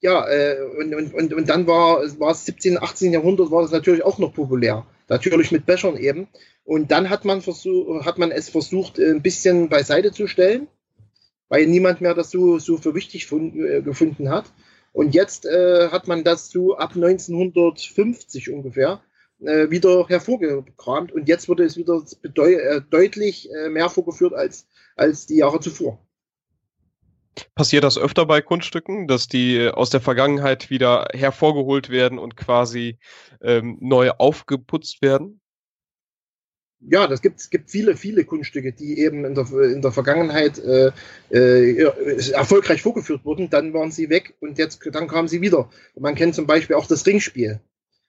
ja, 0.00 0.28
äh, 0.28 0.58
und, 0.78 0.94
und, 0.94 1.14
und, 1.14 1.32
und 1.32 1.48
dann 1.48 1.66
war, 1.66 2.02
war 2.20 2.32
es 2.32 2.44
17., 2.44 2.76
18. 2.82 3.12
Jahrhundert, 3.12 3.50
war 3.50 3.62
das 3.62 3.70
natürlich 3.70 4.04
auch 4.04 4.18
noch 4.18 4.34
populär. 4.34 4.86
Natürlich 5.08 5.52
mit 5.52 5.66
Bechern 5.66 5.96
eben. 5.96 6.28
Und 6.64 6.90
dann 6.90 7.10
hat 7.10 7.24
man, 7.24 7.42
versuch, 7.42 8.04
hat 8.04 8.18
man 8.18 8.30
es 8.30 8.48
versucht, 8.48 8.98
ein 8.98 9.22
bisschen 9.22 9.68
beiseite 9.68 10.12
zu 10.12 10.26
stellen, 10.26 10.66
weil 11.48 11.66
niemand 11.66 12.00
mehr 12.00 12.14
das 12.14 12.30
so, 12.30 12.58
so 12.58 12.78
für 12.78 12.94
wichtig 12.94 13.30
äh, 13.30 13.82
gefunden 13.82 14.30
hat. 14.30 14.46
Und 14.92 15.14
jetzt 15.14 15.44
äh, 15.44 15.88
hat 15.90 16.06
man 16.06 16.24
das 16.24 16.50
so 16.50 16.76
ab 16.76 16.92
1950 16.94 18.50
ungefähr 18.50 19.02
äh, 19.40 19.68
wieder 19.70 20.06
hervorgekramt. 20.08 21.12
Und 21.12 21.28
jetzt 21.28 21.48
wurde 21.48 21.64
es 21.64 21.76
wieder 21.76 22.02
äh, 22.34 22.80
deutlich 22.88 23.50
äh, 23.52 23.68
mehr 23.68 23.90
vorgeführt 23.90 24.34
als, 24.34 24.66
als 24.96 25.26
die 25.26 25.36
Jahre 25.36 25.60
zuvor. 25.60 25.98
Passiert 27.54 27.84
das 27.84 27.98
öfter 27.98 28.26
bei 28.26 28.40
Kunststücken, 28.40 29.06
dass 29.06 29.28
die 29.28 29.56
äh, 29.56 29.70
aus 29.70 29.90
der 29.90 30.00
Vergangenheit 30.00 30.70
wieder 30.70 31.08
hervorgeholt 31.12 31.90
werden 31.90 32.18
und 32.18 32.36
quasi 32.36 32.98
ähm, 33.40 33.78
neu 33.80 34.10
aufgeputzt 34.10 35.02
werden? 35.02 35.40
ja, 36.90 37.06
das 37.06 37.22
gibt, 37.22 37.40
es 37.40 37.50
gibt 37.50 37.70
viele, 37.70 37.96
viele 37.96 38.24
Kunststücke, 38.24 38.72
die 38.72 38.98
eben 38.98 39.24
in 39.24 39.34
der, 39.34 39.50
in 39.52 39.82
der 39.82 39.92
Vergangenheit 39.92 40.58
äh, 40.58 40.92
äh, 41.30 42.32
erfolgreich 42.32 42.82
vorgeführt 42.82 43.24
wurden, 43.24 43.50
dann 43.50 43.72
waren 43.72 43.90
sie 43.90 44.10
weg 44.10 44.34
und 44.40 44.58
jetzt 44.58 44.80
dann 44.92 45.08
kamen 45.08 45.28
sie 45.28 45.40
wieder. 45.40 45.70
Und 45.94 46.02
man 46.02 46.14
kennt 46.14 46.34
zum 46.34 46.46
Beispiel 46.46 46.76
auch 46.76 46.86
das 46.86 47.06
Ringspiel. 47.06 47.60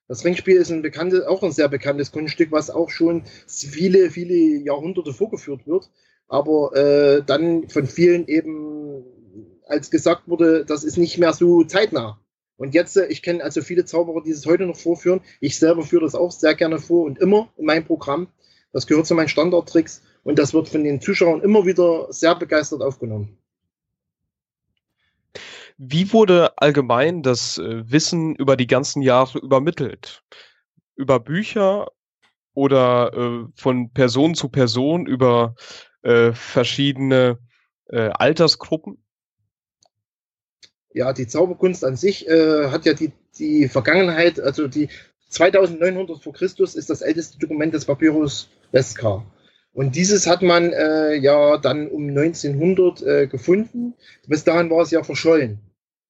Das 0.07 0.23
Ringspiel 0.23 0.57
ist 0.57 0.71
ein 0.71 0.81
bekanntes, 0.81 1.23
auch 1.23 1.41
ein 1.41 1.51
sehr 1.51 1.69
bekanntes 1.69 2.11
Kunststück, 2.11 2.51
was 2.51 2.69
auch 2.69 2.89
schon 2.89 3.23
viele, 3.47 4.11
viele 4.11 4.35
Jahrhunderte 4.35 5.13
vorgeführt 5.13 5.65
wird, 5.65 5.89
aber 6.27 6.75
äh, 6.75 7.23
dann 7.25 7.69
von 7.69 7.87
vielen 7.87 8.27
eben 8.27 9.03
als 9.67 9.91
gesagt 9.91 10.27
wurde, 10.27 10.65
das 10.65 10.83
ist 10.83 10.97
nicht 10.97 11.17
mehr 11.17 11.33
so 11.33 11.63
zeitnah. 11.63 12.19
Und 12.57 12.73
jetzt, 12.73 12.95
äh, 12.97 13.07
ich 13.07 13.21
kenne 13.21 13.43
also 13.43 13.61
viele 13.61 13.85
Zauberer, 13.85 14.21
die 14.23 14.31
es 14.31 14.45
heute 14.45 14.65
noch 14.65 14.77
vorführen. 14.77 15.21
Ich 15.39 15.59
selber 15.59 15.83
führe 15.83 16.05
das 16.05 16.15
auch 16.15 16.31
sehr 16.31 16.55
gerne 16.55 16.79
vor 16.79 17.05
und 17.05 17.19
immer 17.19 17.49
in 17.57 17.65
meinem 17.65 17.85
Programm. 17.85 18.27
Das 18.71 18.87
gehört 18.87 19.07
zu 19.07 19.15
meinen 19.15 19.29
Standardtricks 19.29 20.01
und 20.23 20.39
das 20.39 20.53
wird 20.53 20.69
von 20.69 20.83
den 20.83 21.01
Zuschauern 21.01 21.41
immer 21.41 21.65
wieder 21.65 22.11
sehr 22.11 22.35
begeistert 22.35 22.81
aufgenommen. 22.81 23.37
Wie 25.77 26.11
wurde 26.13 26.57
allgemein 26.57 27.21
das 27.21 27.57
äh, 27.57 27.89
Wissen 27.91 28.35
über 28.35 28.55
die 28.55 28.67
ganzen 28.67 29.01
Jahre 29.01 29.39
übermittelt? 29.39 30.23
Über 30.95 31.19
Bücher 31.19 31.91
oder 32.53 33.13
äh, 33.13 33.45
von 33.55 33.91
Person 33.91 34.35
zu 34.35 34.47
Person 34.47 35.05
über 35.05 35.55
äh, 36.01 36.31
verschiedene 36.31 37.39
äh, 37.87 38.09
Altersgruppen? 38.09 39.04
Ja, 40.95 41.11
die 41.11 41.27
Zauberkunst 41.27 41.83
an 41.83 41.97
sich 41.97 42.25
äh, 42.25 42.69
hat 42.69 42.85
ja 42.85 42.93
die, 42.93 43.11
die 43.37 43.67
Vergangenheit, 43.67 44.39
also 44.39 44.69
die 44.69 44.87
2900 45.27 46.23
vor 46.23 46.31
Christus 46.31 46.73
ist 46.73 46.89
das 46.89 47.01
älteste 47.01 47.37
Dokument 47.37 47.73
des 47.73 47.83
Papyrus 47.83 48.47
Leskar. 48.71 49.29
Und 49.73 49.97
dieses 49.97 50.25
hat 50.25 50.41
man 50.41 50.71
äh, 50.71 51.15
ja 51.15 51.57
dann 51.57 51.89
um 51.89 52.07
1900 52.07 53.01
äh, 53.01 53.27
gefunden. 53.27 53.93
Bis 54.25 54.45
dahin 54.45 54.69
war 54.69 54.83
es 54.83 54.91
ja 54.91 55.03
verschollen. 55.03 55.59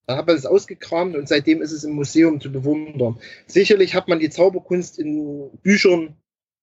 Da 0.06 0.18
hat 0.18 0.27
man 0.27 0.36
es 0.36 0.46
ausgekramt 0.46 1.15
und 1.15 1.27
seitdem 1.27 1.63
ist 1.63 1.72
es 1.72 1.84
im 1.84 1.94
Museum 1.94 2.39
zu 2.39 2.51
bewundern. 2.51 3.20
Sicherlich 3.48 3.96
hat 3.96 4.08
man 4.08 4.20
die 4.20 4.30
Zauberkunst 4.30 5.00
in 5.00 5.50
Büchern 5.63 6.15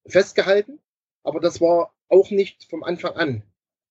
festgehalten, 0.07 0.79
aber 1.25 1.41
das 1.41 1.61
war 1.61 1.93
auch 2.09 2.31
nicht 2.31 2.69
vom 2.71 2.85
Anfang 2.85 3.17
an. 3.17 3.43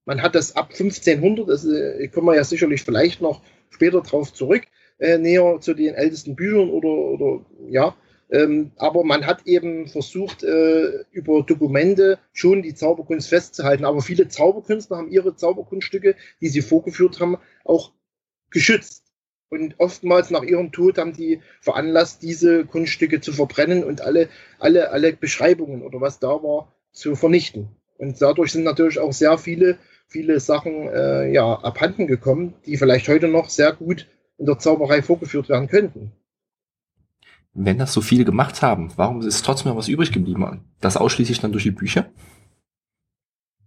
Man 0.06 0.22
hat 0.22 0.36
das 0.36 0.56
ab 0.56 0.70
1500, 0.72 1.50
das 1.50 1.66
äh, 1.66 2.08
kommen 2.08 2.28
wir 2.28 2.36
ja 2.36 2.46
sicherlich 2.46 2.84
vielleicht 2.84 3.20
noch 3.20 3.42
später 3.72 4.02
drauf 4.02 4.32
zurück, 4.34 4.64
äh, 5.00 5.18
näher 5.18 5.58
zu 5.60 5.74
den 5.74 5.96
ältesten 5.96 6.36
Büchern 6.36 6.70
oder, 6.70 6.90
oder 6.90 7.46
ja, 7.68 7.96
ähm, 8.32 8.72
aber 8.78 9.04
man 9.04 9.26
hat 9.26 9.46
eben 9.46 9.88
versucht, 9.88 10.44
äh, 10.44 11.04
über 11.12 11.44
Dokumente 11.44 12.18
schon 12.32 12.62
die 12.62 12.74
Zauberkunst 12.74 13.28
festzuhalten. 13.28 13.84
Aber 13.84 14.02
viele 14.02 14.30
Zauberkünstler 14.30 14.98
haben 14.98 15.12
ihre 15.12 15.36
Zauberkunststücke, 15.36 16.16
die 16.40 16.48
sie 16.48 16.62
vorgeführt 16.62 17.20
haben, 17.20 17.38
auch 17.66 17.92
geschützt. 18.50 19.04
Und 19.50 19.76
oftmals 19.80 20.30
nach 20.30 20.44
ihrem 20.44 20.72
Tod 20.72 20.98
haben 20.98 21.12
die 21.12 21.42
veranlasst, 21.60 22.24
diese 22.24 22.66
Kunststücke 22.66 23.20
zu 23.20 23.34
verbrennen 23.34 23.84
und 23.84 24.00
alle, 24.00 24.30
alle, 24.60 24.92
alle 24.92 25.12
Beschreibungen 25.12 25.84
oder 25.84 26.00
was 26.00 26.20
da 26.20 26.42
war, 26.42 26.74
zu 26.94 27.18
vernichten. 27.18 27.68
Und 27.98 28.22
dadurch 28.22 28.54
sind 28.54 28.64
natürlich 28.64 29.00
auch 29.00 29.12
sehr 29.12 29.38
viele, 29.38 29.78
viele 30.12 30.42
Sachen 30.42 30.90
äh, 30.90 31.32
ja, 31.32 31.56
abhanden 31.56 32.06
gekommen, 32.06 32.54
die 32.66 32.76
vielleicht 32.76 33.08
heute 33.08 33.30
noch 33.30 33.50
sehr 33.50 33.72
gut 33.72 34.08
in 34.38 34.46
der 34.46 34.60
Zauberei 34.60 35.02
vorgeführt 35.02 35.48
werden 35.48 35.70
könnten. 35.70 36.12
Wenn 37.54 37.78
das 37.78 37.94
so 37.94 38.02
viele 38.02 38.26
gemacht 38.26 38.62
haben, 38.62 38.92
warum 38.98 39.22
ist 39.22 39.44
trotzdem 39.44 39.70
noch 39.70 39.78
was 39.78 39.88
übrig 39.88 40.12
geblieben? 40.12 40.66
Das 40.82 40.98
ausschließlich 40.98 41.40
dann 41.40 41.52
durch 41.52 41.64
die 41.64 41.72
Bücher? 41.72 42.12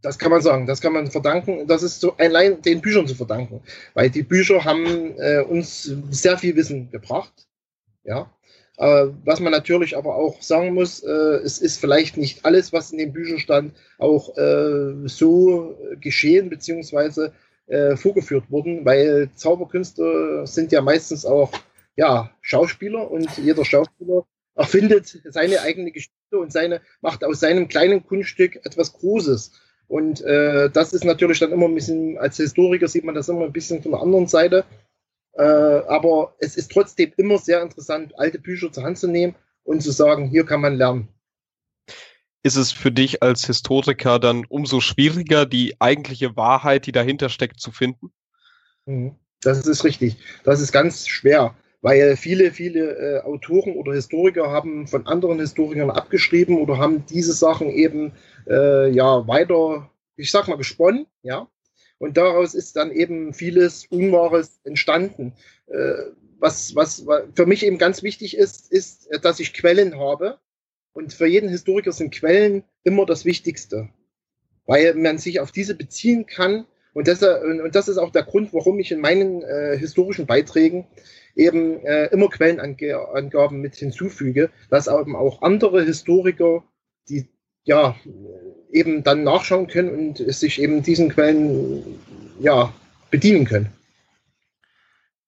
Das 0.03 0.19
kann 0.19 0.31
man 0.31 0.43
sagen, 0.43 0.67
das 0.67 0.83
kann 0.83 0.93
man 0.93 1.11
verdanken, 1.11 1.67
das 1.67 1.83
ist 1.83 2.01
so 2.01 2.15
allein 2.19 2.61
den 2.61 2.83
Büchern 2.83 3.07
zu 3.07 3.15
verdanken, 3.15 3.63
weil 3.95 4.11
die 4.11 4.23
Bücher 4.23 4.65
haben 4.65 5.17
äh, 5.17 5.41
uns 5.41 5.85
sehr 6.11 6.37
viel 6.37 6.57
Wissen 6.57 6.91
gebracht. 6.91 7.47
Ja, 8.03 8.31
was 8.77 9.41
man 9.41 9.53
natürlich 9.53 9.97
aber 9.97 10.17
auch 10.17 10.43
sagen 10.43 10.75
muss, 10.75 11.01
äh, 11.01 11.11
es 11.45 11.59
ist 11.59 11.79
vielleicht 11.79 12.17
nicht 12.17 12.45
alles, 12.45 12.73
was 12.73 12.91
in 12.91 12.99
den 12.99 13.13
Büchern 13.13 13.39
stand, 13.39 13.75
auch 13.99 14.37
äh, 14.37 14.95
so 15.07 15.79
geschehen 16.01 16.51
beziehungsweise 16.51 17.33
äh, 17.67 17.97
vorgeführt 17.97 18.51
worden, 18.51 18.85
weil 18.85 19.31
Zauberkünste 19.35 20.43
sind 20.47 20.73
ja 20.73 20.83
meistens 20.83 21.25
auch 21.25 21.53
ja, 21.97 22.31
Schauspieler 22.43 23.11
und 23.11 23.29
jeder 23.39 23.65
Schauspieler 23.65 24.27
erfindet 24.55 25.21
seine 25.29 25.61
eigene 25.61 25.91
Geschichte 25.91 26.39
und 26.39 26.53
seine, 26.53 26.81
macht 27.01 27.25
aus 27.25 27.41
seinem 27.41 27.69
kleinen 27.69 28.05
Kunststück 28.05 28.57
etwas 28.65 28.93
Großes. 28.93 29.53
Und 29.87 30.23
äh, 30.23 30.71
das 30.71 30.93
ist 30.93 31.05
natürlich 31.05 31.41
dann 31.41 31.53
immer 31.53 31.67
ein 31.67 31.75
bisschen, 31.75 32.19
als 32.19 32.37
Historiker 32.37 32.89
sieht 32.89 33.05
man 33.05 33.15
das 33.15 33.29
immer 33.29 33.45
ein 33.45 33.53
bisschen 33.53 33.83
von 33.83 33.93
der 33.93 34.01
anderen 34.01 34.27
Seite. 34.27 34.65
Äh, 35.37 35.43
aber 35.43 36.35
es 36.39 36.57
ist 36.57 36.71
trotzdem 36.73 37.13
immer 37.17 37.39
sehr 37.39 37.63
interessant, 37.63 38.19
alte 38.19 38.39
Bücher 38.39 38.71
zur 38.73 38.85
Hand 38.85 38.99
zu 38.99 39.09
nehmen 39.09 39.35
und 39.65 39.83
zu 39.83 39.91
sagen, 39.91 40.29
hier 40.29 40.45
kann 40.45 40.61
man 40.61 40.77
lernen. 40.77 41.09
Ist 42.43 42.57
es 42.57 42.73
für 42.73 42.93
dich 42.93 43.23
als 43.23 43.47
Historiker 43.47 44.19
dann 44.19 44.45
umso 44.47 44.81
schwieriger, 44.81 45.47
die 45.47 45.81
eigentliche 45.81 46.37
Wahrheit, 46.37 46.87
die 46.87 46.93
dahinter 46.93 47.29
steckt, 47.31 47.59
zu 47.59 47.73
finden? 47.73 48.13
Mhm. 48.87 49.17
Das 49.41 49.67
ist 49.67 49.85
richtig. 49.85 50.17
Das 50.45 50.61
ist 50.61 50.73
ganz 50.73 51.07
schwer 51.07 51.55
weil 51.85 52.17
viele, 52.17 52.51
viele 52.51 52.97
äh, 52.97 53.21
Autoren 53.25 53.75
oder 53.75 53.93
Historiker 53.93 54.51
haben 54.51 54.87
von 54.87 55.07
anderen 55.07 55.39
Historikern 55.39 55.91
abgeschrieben 55.91 56.57
oder 56.57 56.79
haben 56.79 57.05
diese 57.05 57.35
Sachen 57.35 57.69
eben 57.69 58.13
äh, 58.49 58.89
ja 58.89 59.29
weiter, 59.29 59.91
ich 60.17 60.31
sag 60.31 60.49
mal, 60.49 60.57
gesponnen, 60.57 61.07
ja. 61.23 61.47
Und 61.99 62.17
daraus 62.17 62.55
ist 62.55 62.77
dann 62.77 62.91
eben 62.91 63.33
vieles 63.35 63.87
Unwahres 63.87 64.61
entstanden. 64.65 65.33
Äh, 65.67 65.95
was, 66.39 66.75
was 66.75 67.07
für 67.35 67.47
mich 67.47 67.65
eben 67.65 67.79
ganz 67.79 68.03
wichtig 68.03 68.37
ist, 68.37 68.71
ist, 68.71 69.09
dass 69.23 69.41
ich 69.41 69.55
Quellen 69.55 69.99
habe. 69.99 70.39
Und 70.93 71.13
für 71.13 71.27
jeden 71.27 71.49
Historiker 71.49 71.93
sind 71.93 72.15
Quellen 72.15 72.65
immer 72.83 73.07
das 73.07 73.25
Wichtigste, 73.25 73.89
weil 74.67 74.95
man 74.95 75.19
sich 75.19 75.41
auf 75.41 75.53
diese 75.53 75.75
beziehen 75.75 76.27
kann. 76.27 76.67
Und 76.93 77.09
das, 77.09 77.23
und 77.23 77.75
das 77.75 77.89
ist 77.89 77.99
auch 77.99 78.13
der 78.13 78.23
Grund, 78.23 78.53
warum 78.53 78.79
ich 78.79 78.93
in 78.93 79.01
meinen 79.01 79.43
äh, 79.43 79.77
historischen 79.77 80.27
Beiträgen 80.27 80.87
eben 81.35 81.85
äh, 81.85 82.07
immer 82.13 82.29
Quellenangaben 82.29 83.61
mit 83.61 83.75
hinzufüge, 83.75 84.51
dass 84.71 84.87
eben 84.87 85.17
auch 85.17 85.43
andere 85.43 85.83
Historiker, 85.83 86.63
die 87.09 87.29
ja 87.65 87.97
eben 88.71 89.03
dann 89.03 89.25
nachschauen 89.25 89.67
können 89.67 89.91
und 89.91 90.35
sich 90.35 90.61
eben 90.61 90.83
diesen 90.83 91.09
Quellen 91.09 91.83
ja 92.41 92.73
bedienen 93.11 93.45
können. 93.45 93.73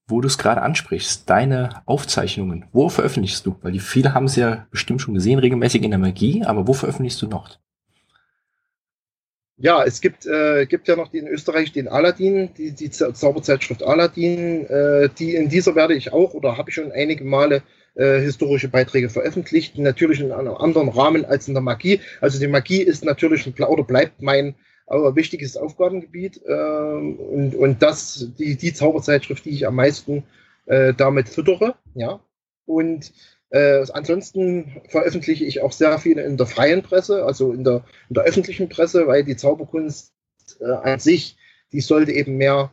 Wo 0.09 0.21
du 0.21 0.29
es 0.29 0.39
gerade 0.39 0.63
ansprichst, 0.63 1.29
deine 1.29 1.83
Aufzeichnungen, 1.87 2.67
wo 2.73 2.89
veröffentlichst 2.89 3.45
du? 3.45 3.57
Weil 3.63 3.73
die 3.73 3.81
viele 3.81 4.15
haben 4.15 4.27
es 4.27 4.37
ja 4.37 4.67
bestimmt 4.71 5.03
schon 5.03 5.15
gesehen, 5.15 5.41
regelmäßig 5.41 5.83
in 5.83 5.91
der 5.91 5.99
Magie, 5.99 6.45
aber 6.45 6.69
wo 6.69 6.73
veröffentlichst 6.75 7.21
du 7.23 7.27
noch? 7.27 7.59
Ja, 9.59 9.83
es 9.85 10.03
gibt, 10.03 10.27
äh, 10.27 10.67
gibt 10.67 10.87
ja 10.87 10.97
noch 10.97 11.15
in 11.15 11.27
Österreich 11.27 11.73
den 11.73 11.89
Aladdin, 11.89 12.51
die, 12.59 12.73
die 12.73 12.91
Zauberzeitschrift 12.91 13.83
Aladdin. 13.83 14.67
Äh, 14.67 15.09
die 15.19 15.35
in 15.35 15.49
dieser 15.49 15.75
werde 15.75 15.95
ich 15.95 16.13
auch 16.13 16.35
oder 16.35 16.59
habe 16.59 16.69
ich 16.69 16.75
schon 16.75 16.93
einige 16.93 17.25
Male 17.25 17.63
äh, 17.97 18.21
historische 18.21 18.69
Beiträge 18.69 19.11
veröffentlicht. 19.11 19.79
Natürlich 19.79 20.21
in 20.21 20.33
einem 20.33 20.55
anderen 20.55 20.89
Rahmen 20.89 21.25
als 21.25 21.49
in 21.49 21.55
der 21.55 21.63
Magie. 21.63 22.01
Also 22.21 22.39
die 22.39 22.47
Magie 22.47 22.83
ist 22.83 23.05
natürlich 23.05 23.47
oder 23.61 23.85
bleibt 23.85 24.23
mein 24.23 24.55
aber 24.87 25.17
wichtiges 25.17 25.57
Aufgabengebiet 25.57 26.41
äh, 26.47 26.53
und, 26.53 27.55
und 27.57 27.83
das 27.83 28.29
die, 28.39 28.57
die 28.57 28.73
Zauberzeitschrift, 28.73 29.45
die 29.45 29.51
ich 29.51 29.67
am 29.67 29.75
meisten 29.75 30.23
äh, 30.67 30.95
damit 30.95 31.29
füttere. 31.29 31.75
Ja. 31.95 32.21
Und 32.67 33.13
äh, 33.51 33.85
ansonsten 33.93 34.81
veröffentliche 34.89 35.45
ich 35.45 35.61
auch 35.63 35.73
sehr 35.73 35.99
viel 35.99 36.19
in 36.19 36.37
der 36.37 36.47
freien 36.47 36.83
Presse, 36.83 37.25
also 37.25 37.53
in 37.53 37.65
der, 37.65 37.85
in 38.09 38.15
der 38.15 38.25
öffentlichen 38.25 38.69
Presse, 38.69 39.07
weil 39.07 39.25
die 39.25 39.37
Zauberkunst 39.37 40.13
äh, 40.61 40.65
an 40.65 40.99
sich, 40.99 41.37
die 41.73 41.81
sollte 41.81 42.13
eben 42.13 42.37
mehr 42.37 42.73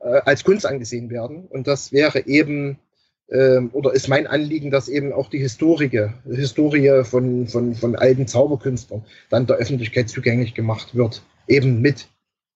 äh, 0.00 0.20
als 0.24 0.44
Kunst 0.44 0.66
angesehen 0.66 1.10
werden. 1.10 1.46
Und 1.46 1.66
das 1.66 1.92
wäre 1.92 2.26
eben, 2.26 2.70
ähm, 2.70 2.78
oder 3.30 3.92
ist 3.92 4.08
mein 4.08 4.26
Anliegen, 4.26 4.70
dass 4.70 4.88
eben 4.88 5.12
auch 5.12 5.28
die 5.28 5.38
Historie, 5.38 6.08
Historie 6.24 7.04
von, 7.04 7.46
von, 7.46 7.74
von 7.74 7.94
alten 7.94 8.26
Zauberkünstlern 8.26 9.04
dann 9.28 9.46
der 9.46 9.56
Öffentlichkeit 9.56 10.08
zugänglich 10.08 10.54
gemacht 10.54 10.94
wird. 10.94 11.22
Eben 11.46 11.82
mit 11.82 12.08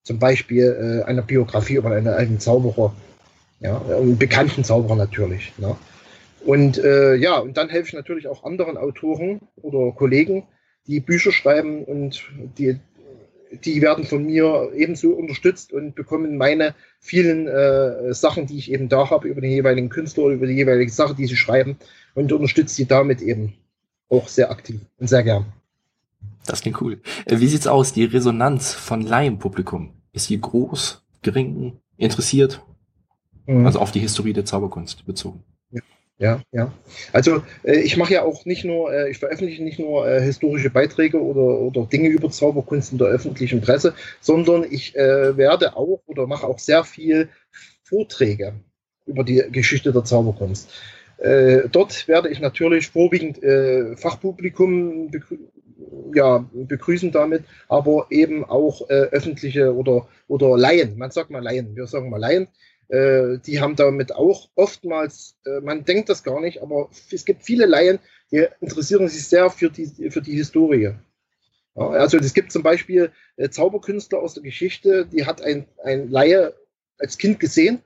zum 0.02 0.18
Beispiel 0.18 1.02
äh, 1.02 1.04
einer 1.04 1.22
Biografie 1.22 1.74
über 1.74 1.90
einen 1.90 2.08
alten 2.08 2.40
Zauberer, 2.40 2.94
ja, 3.60 3.80
einen 3.82 4.18
bekannten 4.18 4.64
Zauberer 4.64 4.96
natürlich. 4.96 5.52
Ne? 5.58 5.76
Und 6.44 6.78
äh, 6.78 7.14
ja, 7.14 7.38
und 7.38 7.56
dann 7.56 7.68
helfe 7.68 7.88
ich 7.88 7.94
natürlich 7.94 8.26
auch 8.26 8.44
anderen 8.44 8.76
Autoren 8.76 9.40
oder 9.56 9.92
Kollegen, 9.92 10.44
die 10.86 11.00
Bücher 11.00 11.30
schreiben 11.30 11.84
und 11.84 12.24
die, 12.58 12.80
die 13.64 13.80
werden 13.80 14.04
von 14.04 14.24
mir 14.24 14.72
ebenso 14.74 15.10
unterstützt 15.10 15.72
und 15.72 15.94
bekommen 15.94 16.36
meine 16.36 16.74
vielen 17.02 17.48
äh, 17.48 18.14
Sachen, 18.14 18.46
die 18.46 18.56
ich 18.56 18.70
eben 18.70 18.88
da 18.88 19.10
habe, 19.10 19.28
über 19.28 19.40
den 19.40 19.50
jeweiligen 19.50 19.90
Künstler 19.90 20.24
oder 20.24 20.34
über 20.34 20.46
die 20.46 20.54
jeweilige 20.54 20.90
Sache, 20.90 21.14
die 21.14 21.26
sie 21.26 21.36
schreiben 21.36 21.76
und 22.14 22.32
unterstütze 22.32 22.76
sie 22.76 22.86
damit 22.86 23.20
eben 23.20 23.54
auch 24.08 24.28
sehr 24.28 24.50
aktiv 24.50 24.80
und 24.98 25.08
sehr 25.08 25.24
gern. 25.24 25.46
Das 26.46 26.62
klingt 26.62 26.80
cool. 26.80 27.00
Äh, 27.26 27.40
wie 27.40 27.48
sieht's 27.48 27.66
aus? 27.66 27.92
Die 27.92 28.04
Resonanz 28.04 28.72
von 28.72 29.02
Laienpublikum? 29.02 29.92
Ist 30.12 30.26
sie 30.26 30.40
groß, 30.40 31.02
gering, 31.22 31.78
interessiert? 31.96 32.62
Mhm. 33.46 33.66
Also 33.66 33.80
auf 33.80 33.90
die 33.90 34.00
Historie 34.00 34.32
der 34.32 34.44
Zauberkunst 34.44 35.04
bezogen. 35.04 35.42
Ja, 36.22 36.40
ja. 36.52 36.72
Also 37.12 37.42
äh, 37.64 37.80
ich 37.80 37.96
mache 37.96 38.14
ja 38.14 38.22
auch 38.22 38.44
nicht 38.44 38.64
nur, 38.64 38.94
äh, 38.94 39.10
ich 39.10 39.18
veröffentliche 39.18 39.64
nicht 39.64 39.80
nur 39.80 40.06
äh, 40.06 40.22
historische 40.22 40.70
Beiträge 40.70 41.20
oder, 41.20 41.40
oder 41.40 41.84
Dinge 41.86 42.10
über 42.10 42.30
Zauberkunst 42.30 42.92
in 42.92 42.98
der 42.98 43.08
öffentlichen 43.08 43.60
Presse, 43.60 43.92
sondern 44.20 44.64
ich 44.70 44.94
äh, 44.94 45.36
werde 45.36 45.76
auch 45.76 46.00
oder 46.06 46.28
mache 46.28 46.46
auch 46.46 46.60
sehr 46.60 46.84
viel 46.84 47.28
Vorträge 47.82 48.54
über 49.04 49.24
die 49.24 49.42
Geschichte 49.50 49.92
der 49.92 50.04
Zauberkunst. 50.04 50.70
Äh, 51.18 51.68
dort 51.72 52.06
werde 52.06 52.28
ich 52.28 52.38
natürlich 52.38 52.86
vorwiegend 52.86 53.42
äh, 53.42 53.96
Fachpublikum 53.96 55.10
begrü 55.10 55.38
ja, 56.14 56.46
begrüßen 56.52 57.10
damit, 57.10 57.42
aber 57.68 58.06
eben 58.10 58.44
auch 58.44 58.88
öffentliche 58.88 59.74
oder, 59.74 60.06
oder 60.28 60.56
Laien. 60.56 60.96
Man 60.96 61.10
sagt 61.10 61.30
mal 61.30 61.42
Laien, 61.42 61.74
wir 61.74 61.86
sagen 61.86 62.08
mal 62.08 62.20
Laien 62.20 62.46
äh, 62.88 63.38
die 63.38 63.60
haben 63.60 63.76
damit 63.76 64.14
auch 64.14 64.48
oftmals, 64.54 65.36
äh, 65.46 65.60
man 65.60 65.84
denkt 65.84 66.08
das 66.08 66.22
gar 66.22 66.40
nicht, 66.40 66.62
aber 66.62 66.90
es 67.10 67.24
gibt 67.24 67.44
viele 67.44 67.66
Laien, 67.66 67.98
die 68.30 68.46
interessieren 68.60 69.08
sich 69.08 69.26
sehr 69.28 69.50
für 69.50 69.70
die, 69.70 70.10
für 70.10 70.22
die 70.22 70.36
Historie. 70.36 70.94
Ja, 71.74 71.88
also 71.88 72.18
es 72.18 72.34
gibt 72.34 72.52
zum 72.52 72.62
Beispiel 72.62 73.12
äh, 73.36 73.48
Zauberkünstler 73.48 74.18
aus 74.18 74.34
der 74.34 74.42
Geschichte, 74.42 75.06
die 75.06 75.24
hat 75.24 75.40
ein, 75.40 75.66
ein 75.82 76.08
Laie 76.08 76.54
als 76.98 77.18
Kind 77.18 77.40
gesehen 77.40 77.82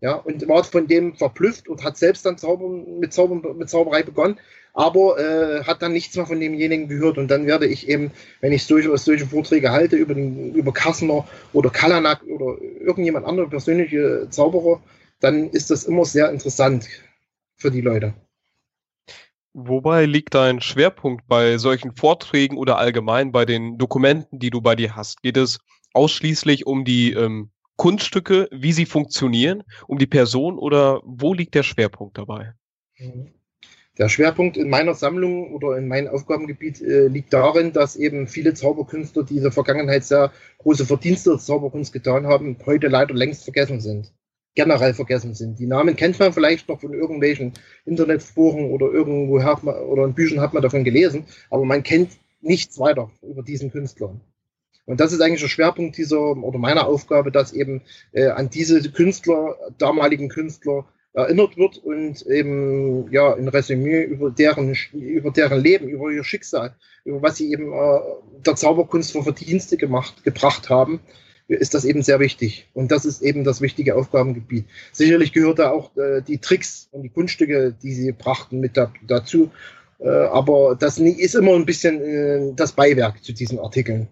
Ja, 0.00 0.14
und 0.14 0.48
war 0.48 0.64
von 0.64 0.86
dem 0.86 1.14
verblüfft 1.14 1.68
und 1.68 1.84
hat 1.84 1.98
selbst 1.98 2.24
dann 2.24 2.38
Zaubern, 2.38 2.98
mit, 2.98 3.12
Zaubern, 3.12 3.58
mit 3.58 3.68
Zauberei 3.68 4.02
begonnen, 4.02 4.38
aber 4.72 5.18
äh, 5.18 5.64
hat 5.64 5.82
dann 5.82 5.92
nichts 5.92 6.16
mehr 6.16 6.26
von 6.26 6.40
demjenigen 6.40 6.88
gehört. 6.88 7.18
Und 7.18 7.28
dann 7.28 7.46
werde 7.46 7.66
ich 7.66 7.88
eben, 7.88 8.10
wenn 8.40 8.52
ich 8.52 8.64
solche, 8.64 8.96
solche 8.96 9.26
Vorträge 9.26 9.72
halte 9.72 9.96
über, 9.96 10.14
den, 10.14 10.54
über 10.54 10.72
Kassner 10.72 11.26
oder 11.52 11.68
Kalanak 11.68 12.22
oder 12.24 12.56
irgendjemand 12.80 13.26
andere 13.26 13.48
persönliche 13.48 14.28
Zauberer, 14.30 14.80
dann 15.20 15.50
ist 15.50 15.70
das 15.70 15.84
immer 15.84 16.06
sehr 16.06 16.30
interessant 16.30 16.88
für 17.56 17.70
die 17.70 17.82
Leute. 17.82 18.14
Wobei 19.52 20.06
liegt 20.06 20.34
dein 20.34 20.60
Schwerpunkt 20.60 21.26
bei 21.26 21.58
solchen 21.58 21.94
Vorträgen 21.96 22.56
oder 22.56 22.78
allgemein 22.78 23.32
bei 23.32 23.44
den 23.44 23.78
Dokumenten, 23.78 24.38
die 24.38 24.50
du 24.50 24.60
bei 24.60 24.76
dir 24.76 24.94
hast? 24.94 25.22
Geht 25.22 25.36
es 25.36 25.58
ausschließlich 25.92 26.66
um 26.66 26.84
die 26.84 27.12
ähm, 27.12 27.50
Kunststücke, 27.80 28.46
wie 28.52 28.72
sie 28.72 28.84
funktionieren, 28.84 29.62
um 29.86 29.96
die 29.96 30.06
Person 30.06 30.58
oder 30.58 31.00
wo 31.02 31.32
liegt 31.32 31.54
der 31.54 31.62
Schwerpunkt 31.62 32.18
dabei? 32.18 32.52
Mhm. 32.98 33.32
Der 33.96 34.10
Schwerpunkt 34.10 34.58
in 34.58 34.68
meiner 34.68 34.92
Sammlung 34.92 35.54
oder 35.54 35.78
in 35.78 35.88
meinem 35.88 36.08
Aufgabengebiet 36.08 36.82
äh, 36.82 37.06
liegt 37.06 37.32
darin, 37.32 37.72
dass 37.72 37.96
eben 37.96 38.28
viele 38.28 38.52
Zauberkünstler, 38.52 39.22
die 39.22 39.38
in 39.38 39.44
der 39.44 39.52
Vergangenheit 39.52 40.04
sehr 40.04 40.30
große 40.58 40.84
Verdienste 40.84 41.30
der 41.30 41.38
Zauberkunst 41.38 41.94
getan 41.94 42.26
haben, 42.26 42.58
heute 42.66 42.88
leider 42.88 43.14
längst 43.14 43.44
vergessen 43.44 43.80
sind 43.80 44.12
generell 44.54 44.92
vergessen 44.92 45.32
sind. 45.32 45.58
Die 45.58 45.66
Namen 45.66 45.96
kennt 45.96 46.18
man 46.18 46.34
vielleicht 46.34 46.68
noch 46.68 46.80
von 46.80 46.92
irgendwelchen 46.92 47.54
Internetforen 47.86 48.72
oder 48.72 48.92
irgendwo 48.92 49.42
hat 49.42 49.62
man, 49.62 49.76
oder 49.76 50.04
in 50.04 50.12
Büchern 50.12 50.40
hat 50.40 50.52
man 50.52 50.62
davon 50.62 50.84
gelesen, 50.84 51.24
aber 51.48 51.64
man 51.64 51.82
kennt 51.82 52.18
nichts 52.42 52.78
weiter 52.78 53.10
über 53.22 53.42
diesen 53.42 53.70
Künstler. 53.70 54.20
Und 54.86 55.00
das 55.00 55.12
ist 55.12 55.20
eigentlich 55.20 55.40
der 55.40 55.48
Schwerpunkt 55.48 55.96
dieser 55.96 56.20
oder 56.20 56.58
meiner 56.58 56.86
Aufgabe, 56.86 57.30
dass 57.30 57.52
eben 57.52 57.82
äh, 58.12 58.28
an 58.28 58.50
diese 58.50 58.82
Künstler, 58.90 59.56
damaligen 59.78 60.28
Künstler 60.28 60.86
erinnert 61.12 61.56
wird 61.56 61.78
und 61.78 62.24
eben 62.26 63.10
ja 63.10 63.34
ein 63.34 63.48
Resümee 63.48 64.02
über 64.02 64.30
deren 64.30 64.76
über 64.92 65.30
deren 65.30 65.60
Leben, 65.60 65.88
über 65.88 66.10
ihr 66.10 66.24
Schicksal, 66.24 66.76
über 67.04 67.22
was 67.22 67.36
sie 67.36 67.52
eben 67.52 67.72
äh, 67.72 68.00
der 68.46 68.56
Zauberkunst 68.56 69.12
für 69.12 69.22
Verdienste 69.22 69.76
gemacht 69.76 70.22
gebracht 70.22 70.70
haben, 70.70 71.00
ist 71.48 71.74
das 71.74 71.84
eben 71.84 72.02
sehr 72.02 72.20
wichtig. 72.20 72.68
Und 72.74 72.92
das 72.92 73.04
ist 73.04 73.22
eben 73.22 73.44
das 73.44 73.60
wichtige 73.60 73.96
Aufgabengebiet. 73.96 74.66
Sicherlich 74.92 75.32
gehört 75.32 75.58
da 75.58 75.70
auch 75.70 75.96
äh, 75.96 76.22
die 76.22 76.38
Tricks 76.38 76.88
und 76.92 77.02
die 77.02 77.08
Kunststücke, 77.08 77.74
die 77.82 77.92
sie 77.92 78.12
brachten, 78.12 78.60
mit 78.60 78.76
da, 78.76 78.92
dazu. 79.06 79.50
Äh, 79.98 80.08
aber 80.08 80.76
das 80.78 80.98
ist 80.98 81.34
immer 81.34 81.54
ein 81.54 81.66
bisschen 81.66 82.00
äh, 82.00 82.52
das 82.54 82.72
Beiwerk 82.72 83.24
zu 83.24 83.32
diesen 83.32 83.58
Artikeln. 83.58 84.08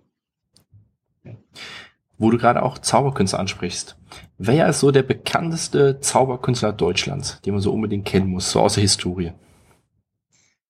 Wo 2.16 2.30
du 2.30 2.38
gerade 2.38 2.62
auch 2.62 2.78
Zauberkünstler 2.78 3.38
ansprichst. 3.38 3.96
Wer 4.38 4.68
ist 4.68 4.80
so 4.80 4.90
der 4.90 5.02
bekannteste 5.02 6.00
Zauberkünstler 6.00 6.72
Deutschlands, 6.72 7.40
den 7.42 7.54
man 7.54 7.62
so 7.62 7.72
unbedingt 7.72 8.06
kennen 8.06 8.28
muss, 8.28 8.50
so 8.50 8.60
aus 8.60 8.74
der 8.74 8.82
Historie? 8.82 9.32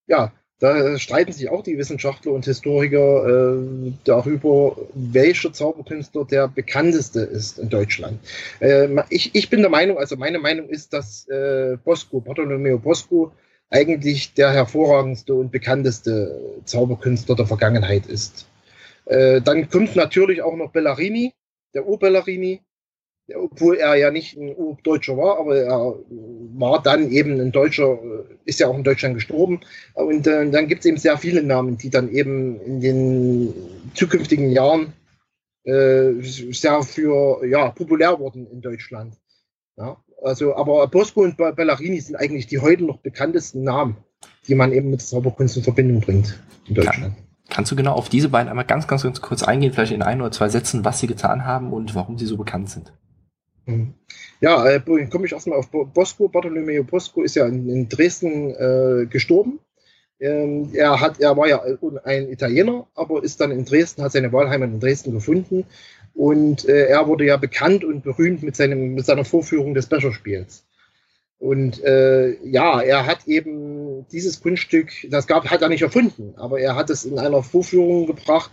Ja, 0.06 0.32
da 0.60 0.98
streiten 0.98 1.32
sich 1.32 1.48
auch 1.48 1.62
die 1.62 1.78
Wissenschaftler 1.78 2.32
und 2.32 2.44
Historiker 2.44 3.54
äh, 3.54 3.92
darüber, 4.04 4.76
welcher 4.92 5.52
Zauberkünstler 5.52 6.24
der 6.24 6.48
bekannteste 6.48 7.20
ist 7.20 7.60
in 7.60 7.68
Deutschland. 7.68 8.18
Äh, 8.58 8.88
ich, 9.08 9.34
ich 9.34 9.50
bin 9.50 9.60
der 9.60 9.70
Meinung, 9.70 9.98
also 9.98 10.16
meine 10.16 10.40
Meinung 10.40 10.68
ist, 10.68 10.92
dass 10.92 11.28
äh, 11.28 11.76
Bosco, 11.84 12.20
Bartolomeo 12.20 12.78
Bosco, 12.78 13.30
eigentlich 13.70 14.34
der 14.34 14.52
hervorragendste 14.52 15.34
und 15.34 15.52
bekannteste 15.52 16.40
Zauberkünstler 16.64 17.36
der 17.36 17.46
Vergangenheit 17.46 18.06
ist. 18.06 18.46
Äh, 19.08 19.40
dann 19.40 19.68
kommt 19.70 19.96
natürlich 19.96 20.42
auch 20.42 20.54
noch 20.54 20.70
Bellarini, 20.70 21.32
der 21.74 21.86
Urbellarini, 21.86 22.60
obwohl 23.34 23.76
er 23.76 23.94
ja 23.96 24.10
nicht 24.10 24.36
ein 24.36 24.54
Urdeutscher 24.54 25.16
war, 25.16 25.38
aber 25.38 25.58
er 25.58 25.94
war 26.54 26.82
dann 26.82 27.10
eben 27.10 27.40
ein 27.40 27.52
Deutscher, 27.52 27.98
ist 28.44 28.60
ja 28.60 28.68
auch 28.68 28.76
in 28.76 28.84
Deutschland 28.84 29.14
gestorben. 29.14 29.60
Und 29.94 30.26
äh, 30.26 30.50
dann 30.50 30.68
gibt 30.68 30.80
es 30.80 30.86
eben 30.86 30.96
sehr 30.98 31.18
viele 31.18 31.42
Namen, 31.42 31.78
die 31.78 31.90
dann 31.90 32.10
eben 32.10 32.60
in 32.60 32.80
den 32.80 33.54
zukünftigen 33.94 34.50
Jahren 34.50 34.92
äh, 35.64 36.12
sehr 36.20 36.82
für 36.82 37.44
ja, 37.46 37.70
populär 37.70 38.18
wurden 38.18 38.46
in 38.50 38.60
Deutschland. 38.60 39.14
Ja, 39.76 40.02
also, 40.22 40.54
aber 40.56 40.86
Bosco 40.88 41.22
und 41.22 41.36
Bellarini 41.36 42.00
sind 42.00 42.16
eigentlich 42.16 42.46
die 42.46 42.58
heute 42.58 42.84
noch 42.84 42.98
bekanntesten 42.98 43.62
Namen, 43.62 43.96
die 44.48 44.54
man 44.54 44.72
eben 44.72 44.90
mit 44.90 45.00
Zauberkunst 45.00 45.56
in 45.56 45.62
Verbindung 45.62 46.00
bringt 46.00 46.38
in 46.66 46.74
Deutschland. 46.74 47.14
Kann, 47.14 47.27
kannst 47.48 47.72
du 47.72 47.76
genau 47.76 47.92
auf 47.92 48.08
diese 48.08 48.28
beiden 48.28 48.48
einmal 48.48 48.64
ganz, 48.64 48.86
ganz, 48.86 49.02
ganz 49.02 49.20
kurz 49.20 49.42
eingehen, 49.42 49.72
vielleicht 49.72 49.92
in 49.92 50.02
ein 50.02 50.20
oder 50.20 50.30
zwei 50.30 50.48
Sätzen, 50.48 50.84
was 50.84 51.00
sie 51.00 51.06
getan 51.06 51.44
haben 51.44 51.72
und 51.72 51.94
warum 51.94 52.18
sie 52.18 52.26
so 52.26 52.36
bekannt 52.36 52.70
sind? 52.70 52.92
Mhm. 53.66 53.94
Ja, 54.40 54.66
äh, 54.66 54.80
komme 54.80 55.26
ich 55.26 55.32
erstmal 55.32 55.58
auf 55.58 55.70
Bosco. 55.70 56.28
Bartolomeo 56.28 56.84
Bosco 56.84 57.22
ist 57.22 57.36
ja 57.36 57.46
in, 57.46 57.68
in 57.68 57.88
Dresden 57.88 58.54
äh, 58.54 59.06
gestorben. 59.06 59.60
Ähm, 60.20 60.70
er, 60.72 61.00
hat, 61.00 61.20
er 61.20 61.36
war 61.36 61.48
ja 61.48 61.62
ein 62.04 62.28
Italiener, 62.28 62.86
aber 62.94 63.22
ist 63.22 63.40
dann 63.40 63.50
in 63.50 63.64
Dresden, 63.64 64.02
hat 64.02 64.12
seine 64.12 64.32
Wahlheimat 64.32 64.70
in 64.70 64.80
Dresden 64.80 65.12
gefunden. 65.12 65.64
Und 66.14 66.68
äh, 66.68 66.86
er 66.86 67.06
wurde 67.06 67.24
ja 67.24 67.36
bekannt 67.36 67.84
und 67.84 68.02
berühmt 68.02 68.42
mit, 68.42 68.56
seinem, 68.56 68.94
mit 68.94 69.06
seiner 69.06 69.24
Vorführung 69.24 69.74
des 69.74 69.86
Becherspiels. 69.86 70.64
Und 71.38 71.82
äh, 71.84 72.36
ja, 72.44 72.80
er 72.80 73.06
hat 73.06 73.28
eben 73.28 74.06
dieses 74.08 74.40
Kunststück, 74.40 74.90
das 75.08 75.26
gab, 75.26 75.48
hat 75.48 75.62
er 75.62 75.68
nicht 75.68 75.82
erfunden, 75.82 76.34
aber 76.36 76.58
er 76.60 76.74
hat 76.74 76.90
es 76.90 77.04
in 77.04 77.18
einer 77.18 77.42
Vorführung 77.44 78.06
gebracht, 78.06 78.50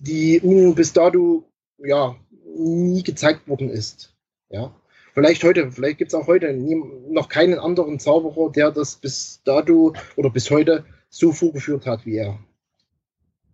die 0.00 0.40
bis 0.74 0.92
dato 0.92 1.44
ja 1.78 2.16
nie 2.56 3.02
gezeigt 3.02 3.46
worden 3.48 3.70
ist. 3.70 4.14
Ja. 4.50 4.74
Vielleicht 5.14 5.44
heute, 5.44 5.70
vielleicht 5.70 5.98
gibt 5.98 6.12
es 6.12 6.14
auch 6.14 6.26
heute 6.26 6.52
nie, 6.52 6.76
noch 7.08 7.28
keinen 7.28 7.58
anderen 7.58 7.98
Zauberer, 7.98 8.50
der 8.50 8.70
das 8.70 8.96
bis 8.96 9.40
dato 9.44 9.94
oder 10.16 10.28
bis 10.28 10.50
heute 10.50 10.84
so 11.08 11.32
vorgeführt 11.32 11.86
hat 11.86 12.04
wie 12.04 12.16
er. 12.16 12.38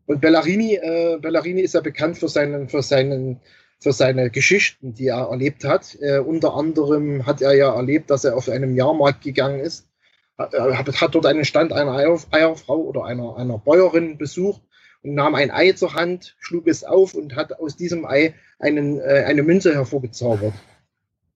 Und 0.06 0.20
Bellarini, 0.20 0.74
äh, 0.74 1.18
Bellarini 1.20 1.60
ist 1.60 1.74
ja 1.74 1.80
bekannt 1.80 2.18
für 2.18 2.28
seinen, 2.28 2.68
für 2.68 2.82
seinen, 2.82 3.40
für 3.82 3.92
seine 3.92 4.30
Geschichten, 4.30 4.94
die 4.94 5.08
er 5.08 5.28
erlebt 5.30 5.64
hat. 5.64 5.96
Äh, 6.00 6.18
unter 6.18 6.54
anderem 6.54 7.26
hat 7.26 7.42
er 7.42 7.54
ja 7.54 7.74
erlebt, 7.74 8.10
dass 8.10 8.24
er 8.24 8.36
auf 8.36 8.48
einem 8.48 8.76
Jahrmarkt 8.76 9.22
gegangen 9.22 9.60
ist, 9.60 9.88
hat, 10.38 10.54
äh, 10.54 10.74
hat 10.74 11.14
dort 11.14 11.26
einen 11.26 11.44
Stand 11.44 11.72
einer 11.72 11.94
Eierfrau 12.30 12.76
oder 12.76 13.04
einer, 13.04 13.36
einer 13.36 13.58
Bäuerin 13.58 14.18
besucht 14.18 14.62
und 15.02 15.14
nahm 15.14 15.34
ein 15.34 15.50
Ei 15.50 15.72
zur 15.72 15.94
Hand, 15.94 16.36
schlug 16.38 16.68
es 16.68 16.84
auf 16.84 17.14
und 17.14 17.34
hat 17.34 17.58
aus 17.58 17.76
diesem 17.76 18.04
Ei 18.04 18.34
einen, 18.58 19.00
äh, 19.00 19.24
eine 19.26 19.42
Münze 19.42 19.74
hervorgezaubert. 19.74 20.54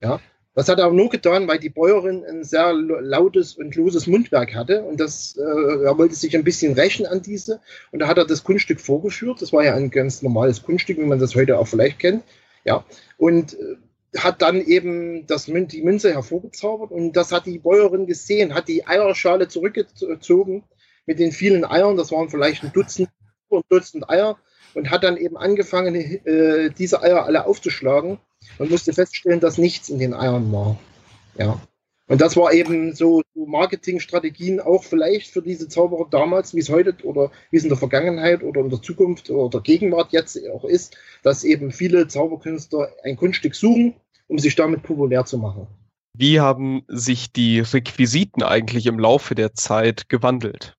Ja, 0.01 0.19
das 0.57 0.69
hat 0.69 0.79
er 0.79 0.89
nur 0.89 1.09
getan, 1.09 1.47
weil 1.47 1.59
die 1.59 1.69
Bäuerin 1.69 2.25
ein 2.25 2.43
sehr 2.43 2.73
lautes 2.73 3.53
und 3.53 3.75
loses 3.75 4.07
Mundwerk 4.07 4.55
hatte 4.55 4.81
und 4.81 4.99
das, 4.99 5.37
äh, 5.37 5.83
er 5.83 5.95
wollte 5.99 6.15
sich 6.15 6.35
ein 6.35 6.43
bisschen 6.43 6.73
rächen 6.73 7.05
an 7.05 7.21
diese 7.21 7.61
und 7.91 7.99
da 7.99 8.07
hat 8.07 8.17
er 8.17 8.25
das 8.25 8.43
Kunststück 8.43 8.81
vorgeführt. 8.81 9.39
Das 9.39 9.53
war 9.53 9.63
ja 9.63 9.75
ein 9.75 9.91
ganz 9.91 10.23
normales 10.23 10.63
Kunststück, 10.63 10.97
wie 10.97 11.05
man 11.05 11.19
das 11.19 11.35
heute 11.35 11.59
auch 11.59 11.67
vielleicht 11.67 11.99
kennt. 11.99 12.23
Ja, 12.65 12.83
und 13.17 13.53
äh, 13.53 13.75
hat 14.17 14.41
dann 14.41 14.59
eben 14.59 15.27
das, 15.27 15.45
die 15.45 15.83
Münze 15.83 16.11
hervorgezaubert 16.11 16.89
und 16.89 17.13
das 17.13 17.31
hat 17.31 17.45
die 17.45 17.59
Bäuerin 17.59 18.07
gesehen, 18.07 18.55
hat 18.55 18.67
die 18.67 18.87
Eierschale 18.87 19.49
zurückgezogen 19.49 20.63
mit 21.05 21.19
den 21.19 21.33
vielen 21.33 21.65
Eiern. 21.65 21.97
Das 21.97 22.11
waren 22.11 22.29
vielleicht 22.29 22.63
ein 22.63 22.73
Dutzend, 22.73 23.09
ein 23.51 23.61
Dutzend 23.69 24.09
Eier 24.09 24.39
und 24.73 24.89
hat 24.89 25.03
dann 25.03 25.17
eben 25.17 25.37
angefangen, 25.37 25.93
äh, 25.93 26.71
diese 26.71 27.03
Eier 27.03 27.25
alle 27.25 27.45
aufzuschlagen 27.45 28.17
und 28.57 28.71
musste 28.71 28.93
feststellen, 28.93 29.39
dass 29.39 29.57
nichts 29.57 29.89
in 29.89 29.99
den 29.99 30.13
Eiern 30.13 30.51
war. 30.51 30.77
Ja. 31.37 31.59
Und 32.07 32.21
das 32.21 32.37
war 32.37 32.53
eben 32.53 32.95
so, 32.95 33.21
so 33.35 33.45
Marketingstrategien 33.45 34.61
auch 34.61 34.83
vielleicht 34.83 35.29
für 35.31 35.41
diese 35.41 35.67
Zauberer 35.67 36.07
damals, 36.09 36.55
wie 36.55 36.59
es 36.59 36.69
heute 36.69 36.95
oder 37.03 37.31
wie 37.51 37.57
es 37.57 37.63
in 37.63 37.69
der 37.69 37.77
Vergangenheit 37.77 38.43
oder 38.43 38.61
in 38.61 38.69
der 38.69 38.81
Zukunft 38.81 39.29
oder 39.29 39.49
der 39.49 39.61
Gegenwart 39.61 40.13
jetzt 40.13 40.39
auch 40.49 40.63
ist, 40.63 40.95
dass 41.23 41.43
eben 41.43 41.71
viele 41.71 42.07
Zauberkünstler 42.07 42.89
ein 43.03 43.17
Kunststück 43.17 43.55
suchen, 43.55 43.93
um 44.27 44.39
sich 44.39 44.55
damit 44.55 44.83
populär 44.83 45.25
zu 45.25 45.37
machen. 45.37 45.67
Wie 46.17 46.39
haben 46.39 46.83
sich 46.87 47.33
die 47.33 47.59
Requisiten 47.59 48.41
eigentlich 48.41 48.87
im 48.87 48.99
Laufe 48.99 49.35
der 49.35 49.53
Zeit 49.53 50.07
gewandelt? 50.07 50.76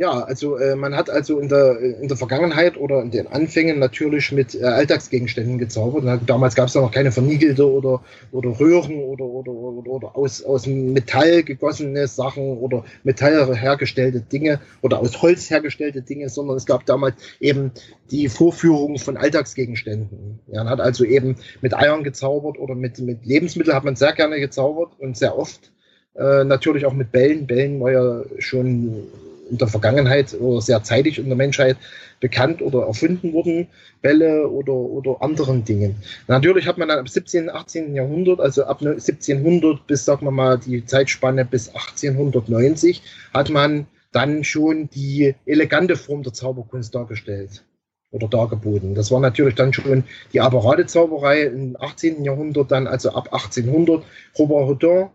Ja, 0.00 0.12
also 0.22 0.56
äh, 0.56 0.76
man 0.76 0.96
hat 0.96 1.10
also 1.10 1.40
in 1.40 1.50
der, 1.50 1.78
in 1.78 2.08
der 2.08 2.16
Vergangenheit 2.16 2.78
oder 2.78 3.02
in 3.02 3.10
den 3.10 3.26
Anfängen 3.26 3.78
natürlich 3.78 4.32
mit 4.32 4.54
äh, 4.54 4.64
Alltagsgegenständen 4.64 5.58
gezaubert. 5.58 6.22
Damals 6.26 6.54
gab 6.54 6.68
es 6.68 6.74
ja 6.74 6.80
noch 6.80 6.90
keine 6.90 7.12
verniegelte 7.12 7.70
oder, 7.70 8.02
oder 8.32 8.58
Röhren 8.58 8.94
oder, 8.94 9.26
oder, 9.26 9.52
oder, 9.52 9.90
oder 9.90 10.16
aus, 10.16 10.42
aus 10.42 10.66
Metall 10.66 11.42
gegossene 11.42 12.06
Sachen 12.06 12.56
oder 12.56 12.82
Metall 13.04 13.54
hergestellte 13.54 14.22
Dinge 14.22 14.60
oder 14.80 15.00
aus 15.00 15.20
Holz 15.20 15.50
hergestellte 15.50 16.00
Dinge, 16.00 16.30
sondern 16.30 16.56
es 16.56 16.64
gab 16.64 16.86
damals 16.86 17.16
eben 17.38 17.70
die 18.10 18.30
Vorführung 18.30 18.98
von 18.98 19.18
Alltagsgegenständen. 19.18 20.40
Ja, 20.46 20.64
man 20.64 20.72
hat 20.72 20.80
also 20.80 21.04
eben 21.04 21.36
mit 21.60 21.74
Eiern 21.74 22.04
gezaubert 22.04 22.58
oder 22.58 22.74
mit, 22.74 22.98
mit 23.00 23.26
Lebensmitteln 23.26 23.76
hat 23.76 23.84
man 23.84 23.96
sehr 23.96 24.14
gerne 24.14 24.40
gezaubert 24.40 24.92
und 24.98 25.18
sehr 25.18 25.36
oft. 25.36 25.72
Äh, 26.14 26.44
natürlich 26.44 26.86
auch 26.86 26.94
mit 26.94 27.12
Bällen. 27.12 27.46
Bällen 27.46 27.78
war 27.80 27.92
ja 27.92 28.22
schon 28.38 29.06
in 29.50 29.58
der 29.58 29.68
Vergangenheit 29.68 30.34
oder 30.38 30.60
sehr 30.60 30.82
zeitig 30.82 31.18
in 31.18 31.26
der 31.26 31.36
Menschheit 31.36 31.76
bekannt 32.20 32.62
oder 32.62 32.86
erfunden 32.86 33.32
wurden, 33.32 33.68
Bälle 34.02 34.48
oder, 34.48 34.72
oder 34.72 35.22
anderen 35.22 35.64
Dingen. 35.64 35.96
Natürlich 36.28 36.66
hat 36.66 36.78
man 36.78 36.88
dann 36.88 36.98
ab 36.98 37.08
17., 37.08 37.50
18. 37.50 37.94
Jahrhundert, 37.94 38.40
also 38.40 38.64
ab 38.64 38.80
1700 38.82 39.86
bis, 39.86 40.04
sagen 40.04 40.26
wir 40.26 40.30
mal, 40.30 40.58
die 40.58 40.84
Zeitspanne 40.84 41.44
bis 41.44 41.68
1890, 41.68 43.02
hat 43.34 43.50
man 43.50 43.86
dann 44.12 44.44
schon 44.44 44.88
die 44.90 45.34
elegante 45.46 45.96
Form 45.96 46.22
der 46.22 46.32
Zauberkunst 46.32 46.94
dargestellt 46.94 47.64
oder 48.10 48.28
dargeboten. 48.28 48.94
Das 48.94 49.10
war 49.10 49.20
natürlich 49.20 49.54
dann 49.54 49.72
schon 49.72 50.04
die 50.32 50.40
Apparatezauberei 50.40 51.42
im 51.42 51.76
18. 51.78 52.24
Jahrhundert, 52.24 52.70
dann 52.70 52.86
also 52.86 53.10
ab 53.10 53.32
1800. 53.32 54.04
Robert 54.38 54.68
Houdin 54.68 55.06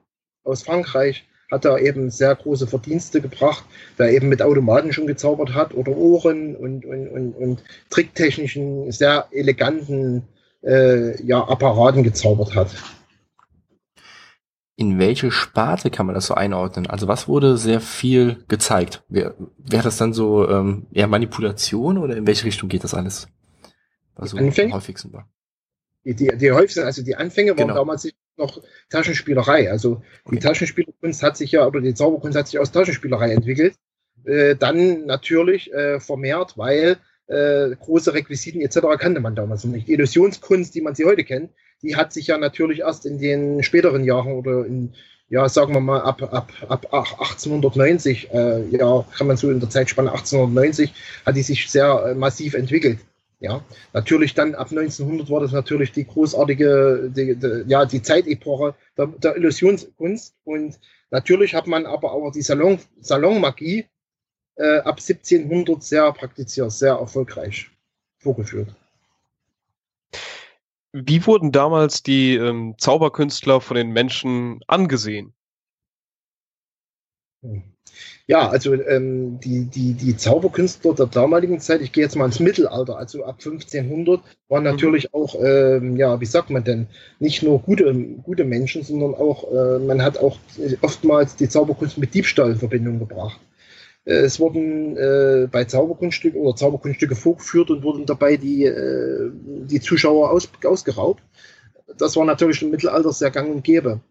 aus 0.44 0.64
Frankreich 0.64 1.26
hat 1.52 1.66
da 1.66 1.78
eben 1.78 2.10
sehr 2.10 2.36
große 2.36 2.68
Verdienste 2.68 3.22
gebracht, 3.22 3.64
der 3.98 4.12
eben 4.12 4.30
mit 4.30 4.42
Automaten 4.42 4.94
schon 4.94 5.08
gezaubert 5.08 5.54
hat 5.54 5.74
oder 5.74 5.92
Ohren 5.96 6.56
und, 6.56 6.86
und, 6.86 7.08
und, 7.08 7.34
und 7.34 7.64
tricktechnischen, 7.90 8.92
sehr 8.92 9.28
eleganten 9.32 10.24
äh, 10.64 11.22
ja, 11.24 11.48
Apparaten 11.48 12.04
gezaubert 12.04 12.56
hat. 12.56 12.76
In 14.78 15.00
welche 15.00 15.32
Sparte 15.32 15.90
kann 15.90 16.06
man 16.06 16.16
das 16.16 16.26
so 16.26 16.34
einordnen? 16.34 16.88
Also 16.88 17.08
was 17.08 17.30
wurde 17.30 17.58
sehr 17.58 17.80
viel 17.80 18.44
gezeigt? 18.50 19.04
Wäre 19.08 19.36
wär 19.58 19.82
das 19.82 19.96
dann 19.98 20.12
so 20.12 20.50
ähm, 20.50 20.88
eher 20.92 21.08
Manipulation 21.08 21.98
oder 21.98 22.18
in 22.18 22.28
welche 22.28 22.46
Richtung 22.46 22.68
geht 22.68 22.84
das 22.84 22.94
alles? 22.94 23.30
Was 24.16 24.32
so 24.32 24.38
am 24.38 24.52
häufigsten 24.74 25.14
war. 25.14 25.30
Die, 26.06 26.14
die, 26.14 26.38
die 26.38 26.52
also 26.52 27.04
die 27.04 27.16
Anfänge 27.16 27.52
waren 27.52 27.68
genau. 27.68 27.74
damals 27.76 28.08
noch 28.38 28.62
Taschenspielerei. 28.90 29.72
Also 29.72 30.04
okay. 30.24 30.36
die 30.36 30.40
Taschenspielerkunst 30.40 31.24
hat 31.24 31.36
sich 31.36 31.52
ja, 31.52 31.66
oder 31.66 31.82
die 31.82 31.94
Zauberkunst 31.94 32.38
hat 32.38 32.48
sich 32.48 32.60
aus 32.60 32.72
Taschenspielerei 32.72 33.32
entwickelt. 33.32 33.76
Äh, 34.26 34.56
dann 34.56 35.06
natürlich 35.06 35.74
äh, 35.74 36.00
vermehrt, 36.00 36.58
weil 36.58 36.98
äh, 37.28 37.76
große 37.76 38.14
Requisiten 38.14 38.62
etc. 38.62 38.80
kannte 39.00 39.20
man 39.20 39.36
damals 39.36 39.64
noch 39.64 39.72
nicht. 39.72 39.88
Die 39.88 39.94
Illusionskunst, 39.94 40.76
die 40.76 40.82
man 40.82 40.96
sie 40.96 41.06
heute 41.06 41.24
kennt, 41.24 41.52
die 41.82 41.96
hat 41.96 42.14
sich 42.14 42.28
ja 42.28 42.38
natürlich 42.38 42.80
erst 42.80 43.06
in 43.06 43.20
den 43.20 43.64
späteren 43.64 44.04
Jahren 44.04 44.34
oder 44.34 44.66
in, 44.66 44.94
ja, 45.28 45.50
sagen 45.50 45.74
wir 45.74 45.82
mal, 45.82 46.02
ab, 46.02 46.22
ab, 46.22 46.52
ab 46.68 46.94
1890, 46.94 48.32
äh, 48.32 48.68
ja, 48.70 49.06
kann 49.18 49.28
man 49.28 49.38
so 49.38 49.50
in 49.50 49.60
der 49.60 49.70
Zeitspanne 49.70 50.12
1890, 50.12 50.94
hat 51.26 51.36
die 51.36 51.42
sich 51.42 51.70
sehr 51.70 52.06
äh, 52.08 52.16
massiv 52.16 52.54
entwickelt. 52.54 53.00
Ja, 53.40 53.64
natürlich 53.94 54.34
dann 54.34 54.56
ab 54.56 54.72
1900 54.72 55.30
war 55.30 55.42
das 55.42 55.52
natürlich 55.52 55.92
die 55.92 56.06
großartige, 56.06 57.12
die, 57.16 57.36
die, 57.36 57.64
ja, 57.68 57.86
die 57.86 58.02
Zeitepoche 58.02 58.76
der, 58.98 59.08
der 59.08 59.36
Illusionskunst 59.36 60.36
und 60.46 60.80
natürlich 61.12 61.54
hat 61.54 61.68
man 61.68 61.86
aber 61.86 62.14
auch 62.14 62.32
die 62.32 62.42
Salon, 62.42 62.80
Salonmagie 63.02 63.86
äh, 64.56 64.78
ab 64.80 65.00
1700 65.00 65.84
sehr 65.84 66.12
praktiziert, 66.14 66.72
sehr 66.72 66.94
erfolgreich 66.94 67.70
vorgeführt. 68.20 68.74
Wie 70.94 71.26
wurden 71.26 71.52
damals 71.52 72.04
die 72.04 72.36
ähm, 72.36 72.76
Zauberkünstler 72.78 73.60
von 73.60 73.76
den 73.76 73.92
Menschen 73.92 74.62
angesehen? 74.68 75.34
Hm. 77.42 77.64
Ja, 78.28 78.50
also 78.50 78.74
ähm, 78.74 79.40
die, 79.40 79.66
die, 79.66 79.94
die 79.94 80.18
Zauberkünstler 80.18 80.96
der 80.96 81.06
damaligen 81.06 81.60
Zeit, 81.60 81.82
ich 81.82 81.92
gehe 81.92 82.04
jetzt 82.04 82.16
mal 82.16 82.26
ins 82.26 82.40
Mittelalter, 82.40 82.98
also 82.98 83.24
ab 83.24 83.36
1500, 83.38 84.22
waren 84.50 84.64
mhm. 84.64 84.70
natürlich 84.70 85.06
mhm. 85.06 85.10
auch, 85.14 85.36
ähm, 85.40 85.96
ja, 85.96 86.20
wie 86.20 86.26
sagt 86.26 86.50
man 86.50 86.64
denn, 86.64 86.88
nicht 87.20 87.44
nur 87.44 87.60
gute, 87.62 87.94
gute 88.24 88.44
Menschen, 88.44 88.82
sondern 88.82 89.14
auch, 89.14 89.52
äh, 89.52 89.78
man 89.80 90.02
hat 90.02 90.18
auch 90.18 90.40
oftmals 90.82 91.36
die 91.36 91.50
Zauberkunst 91.50 92.00
mit 92.00 92.16
Diebstahl 92.16 92.52
in 92.52 92.58
Verbindung 92.58 92.98
gebracht. 92.98 93.40
Äh, 94.06 94.22
es 94.22 94.40
wurden 94.40 94.98
äh, 94.98 95.48
bei 95.52 95.66
Zauberkunststücken 95.66 96.42
oder 96.42 96.56
Zauberkunststücke 96.56 97.16
vorgeführt 97.16 97.70
und 97.70 97.84
wurden 97.84 98.08
dabei 98.08 98.38
die, 98.38 98.66
äh, 98.66 99.32
die 99.34 99.82
Zuschauer 99.82 100.32
aus, 100.32 100.50
ausgeraubt. 100.64 101.22
Das 101.98 102.16
war 102.16 102.26
natürlich 102.26 102.62
im 102.64 102.72
Mittelalter 102.72 103.14
sehr 103.14 103.30
gang 103.30 103.54
und 103.54 103.64
gäbe. 103.64 104.02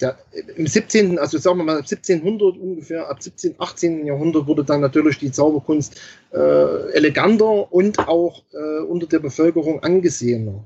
Der, 0.00 0.18
Im 0.56 0.66
17., 0.66 1.18
also 1.18 1.38
sagen 1.38 1.58
wir 1.58 1.64
mal 1.64 1.78
1700 1.78 2.56
ungefähr, 2.56 3.08
ab 3.08 3.22
17., 3.22 3.56
18. 3.58 4.06
Jahrhundert 4.06 4.46
wurde 4.46 4.64
dann 4.64 4.80
natürlich 4.80 5.18
die 5.18 5.30
Zauberkunst 5.30 6.00
äh, 6.32 6.92
eleganter 6.92 7.72
und 7.72 7.98
auch 7.98 8.42
äh, 8.52 8.82
unter 8.82 9.06
der 9.06 9.18
Bevölkerung 9.18 9.82
angesehener. 9.82 10.64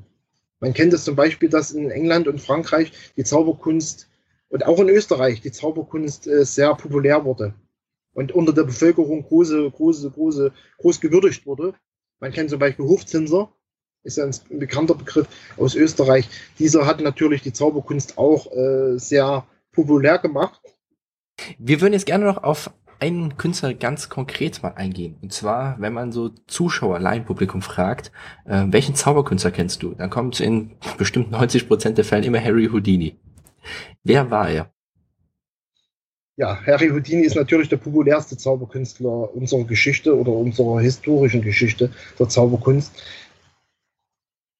Man 0.60 0.72
kennt 0.72 0.94
es 0.94 1.04
zum 1.04 1.16
Beispiel, 1.16 1.48
dass 1.48 1.72
in 1.72 1.90
England 1.90 2.28
und 2.28 2.40
Frankreich 2.40 2.92
die 3.16 3.24
Zauberkunst 3.24 4.08
und 4.48 4.64
auch 4.66 4.78
in 4.78 4.88
Österreich 4.88 5.40
die 5.40 5.52
Zauberkunst 5.52 6.26
äh, 6.26 6.44
sehr 6.44 6.74
populär 6.74 7.24
wurde 7.24 7.54
und 8.14 8.32
unter 8.32 8.52
der 8.52 8.62
Bevölkerung 8.62 9.24
große, 9.24 9.70
große, 9.70 10.10
große, 10.10 10.52
groß 10.78 11.00
gewürdigt 11.00 11.44
wurde. 11.46 11.74
Man 12.20 12.32
kennt 12.32 12.50
zum 12.50 12.60
Beispiel 12.60 12.86
Hofzinser, 12.86 13.52
ist 14.04 14.18
ja 14.18 14.24
ein 14.24 14.58
bekannter 14.58 14.94
Begriff 14.94 15.26
aus 15.56 15.74
Österreich. 15.74 16.28
Dieser 16.58 16.86
hat 16.86 17.00
natürlich 17.00 17.42
die 17.42 17.52
Zauberkunst 17.52 18.18
auch 18.18 18.52
äh, 18.52 18.98
sehr 18.98 19.46
populär 19.72 20.18
gemacht. 20.18 20.60
Wir 21.58 21.80
würden 21.80 21.94
jetzt 21.94 22.06
gerne 22.06 22.26
noch 22.26 22.44
auf 22.44 22.70
einen 23.00 23.36
Künstler 23.36 23.74
ganz 23.74 24.08
konkret 24.08 24.62
mal 24.62 24.74
eingehen. 24.74 25.16
Und 25.20 25.32
zwar, 25.32 25.76
wenn 25.80 25.92
man 25.92 26.12
so 26.12 26.28
Zuschauer, 26.46 27.00
Laienpublikum 27.00 27.60
fragt, 27.60 28.12
äh, 28.44 28.64
welchen 28.68 28.94
Zauberkünstler 28.94 29.50
kennst 29.50 29.82
du? 29.82 29.94
Dann 29.94 30.10
kommt 30.10 30.38
in 30.38 30.76
bestimmt 30.96 31.30
90 31.30 31.66
Prozent 31.66 31.98
der 31.98 32.04
Fällen 32.04 32.24
immer 32.24 32.42
Harry 32.42 32.68
Houdini. 32.68 33.16
Wer 34.04 34.30
war 34.30 34.48
er? 34.48 34.74
ja, 36.36 36.58
Harry 36.66 36.88
Houdini 36.88 37.22
ist 37.22 37.36
natürlich 37.36 37.68
der 37.68 37.76
populärste 37.76 38.36
Zauberkünstler 38.36 39.34
unserer 39.34 39.64
Geschichte 39.64 40.18
oder 40.18 40.32
unserer 40.32 40.80
historischen 40.80 41.42
Geschichte 41.42 41.90
der 42.18 42.28
Zauberkunst. 42.28 42.92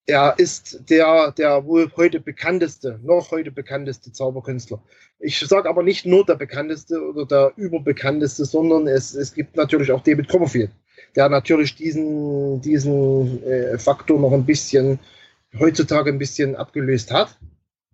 Er 0.06 0.34
ist 0.36 0.90
der, 0.90 1.32
der 1.32 1.64
wohl 1.64 1.90
heute 1.96 2.20
bekannteste, 2.20 3.00
noch 3.02 3.30
heute 3.30 3.50
bekannteste 3.50 4.12
Zauberkünstler. 4.12 4.82
Ich 5.18 5.38
sage 5.40 5.68
aber 5.68 5.82
nicht 5.82 6.04
nur 6.04 6.26
der 6.26 6.34
bekannteste 6.34 7.00
oder 7.00 7.24
der 7.24 7.52
überbekannteste, 7.56 8.44
sondern 8.44 8.86
es, 8.86 9.14
es 9.14 9.32
gibt 9.32 9.56
natürlich 9.56 9.90
auch 9.92 10.02
David 10.02 10.28
Copperfield, 10.28 10.70
der 11.16 11.30
natürlich 11.30 11.74
diesen, 11.74 12.60
diesen 12.60 13.42
äh, 13.44 13.78
Faktor 13.78 14.20
noch 14.20 14.32
ein 14.32 14.44
bisschen 14.44 14.98
heutzutage 15.58 16.10
ein 16.10 16.18
bisschen 16.18 16.54
abgelöst 16.56 17.10
hat. 17.10 17.38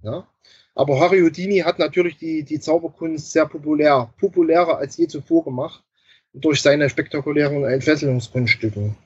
Ja? 0.02 0.26
Aber 0.74 0.98
Harry 0.98 1.20
Houdini 1.20 1.58
hat 1.58 1.78
natürlich 1.78 2.16
die, 2.16 2.42
die 2.42 2.58
Zauberkunst 2.58 3.30
sehr 3.30 3.46
populär, 3.46 4.12
populärer 4.18 4.78
als 4.78 4.96
je 4.96 5.06
zuvor 5.06 5.44
gemacht, 5.44 5.84
durch 6.32 6.62
seine 6.62 6.88
spektakulären 6.88 7.64
Entfesselungskunststücken. 7.64 8.96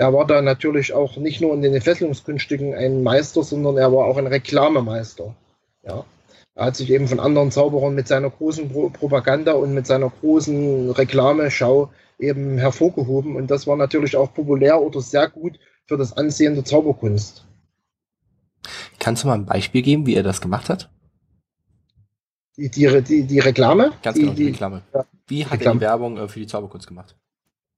Er 0.00 0.14
war 0.14 0.26
da 0.26 0.40
natürlich 0.40 0.94
auch 0.94 1.18
nicht 1.18 1.42
nur 1.42 1.52
in 1.52 1.60
den 1.60 1.74
Entfesselungskunststücken 1.74 2.72
ein 2.72 3.02
Meister, 3.02 3.42
sondern 3.42 3.76
er 3.76 3.92
war 3.92 4.06
auch 4.06 4.16
ein 4.16 4.26
Reklamemeister. 4.26 5.36
Ja. 5.82 6.06
Er 6.54 6.64
hat 6.64 6.76
sich 6.76 6.90
eben 6.90 7.06
von 7.06 7.20
anderen 7.20 7.50
Zauberern 7.50 7.94
mit 7.94 8.08
seiner 8.08 8.30
großen 8.30 8.70
Pro 8.70 8.88
Propaganda 8.88 9.52
und 9.52 9.74
mit 9.74 9.86
seiner 9.86 10.08
großen 10.08 10.90
Reklameschau 10.92 11.92
eben 12.18 12.56
hervorgehoben. 12.56 13.36
Und 13.36 13.50
das 13.50 13.66
war 13.66 13.76
natürlich 13.76 14.16
auch 14.16 14.32
populär 14.32 14.80
oder 14.80 15.02
sehr 15.02 15.28
gut 15.28 15.58
für 15.84 15.98
das 15.98 16.16
Ansehen 16.16 16.54
der 16.54 16.64
Zauberkunst. 16.64 17.44
Kannst 19.00 19.24
du 19.24 19.28
mal 19.28 19.34
ein 19.34 19.44
Beispiel 19.44 19.82
geben, 19.82 20.06
wie 20.06 20.14
er 20.14 20.22
das 20.22 20.40
gemacht 20.40 20.70
hat? 20.70 20.88
Die, 22.56 22.70
die, 22.70 23.02
die, 23.02 23.24
die 23.24 23.38
Reklame? 23.38 23.92
Ganz 24.02 24.16
genau, 24.16 24.32
die, 24.32 24.44
die 24.44 24.48
Reklame. 24.52 24.80
Ja, 24.94 25.04
Wie 25.26 25.44
hat 25.44 25.52
Reklame. 25.52 25.74
er 25.74 25.74
die 25.74 25.80
Werbung 25.82 26.16
äh, 26.16 26.26
für 26.26 26.40
die 26.40 26.46
Zauberkunst 26.46 26.86
gemacht? 26.86 27.16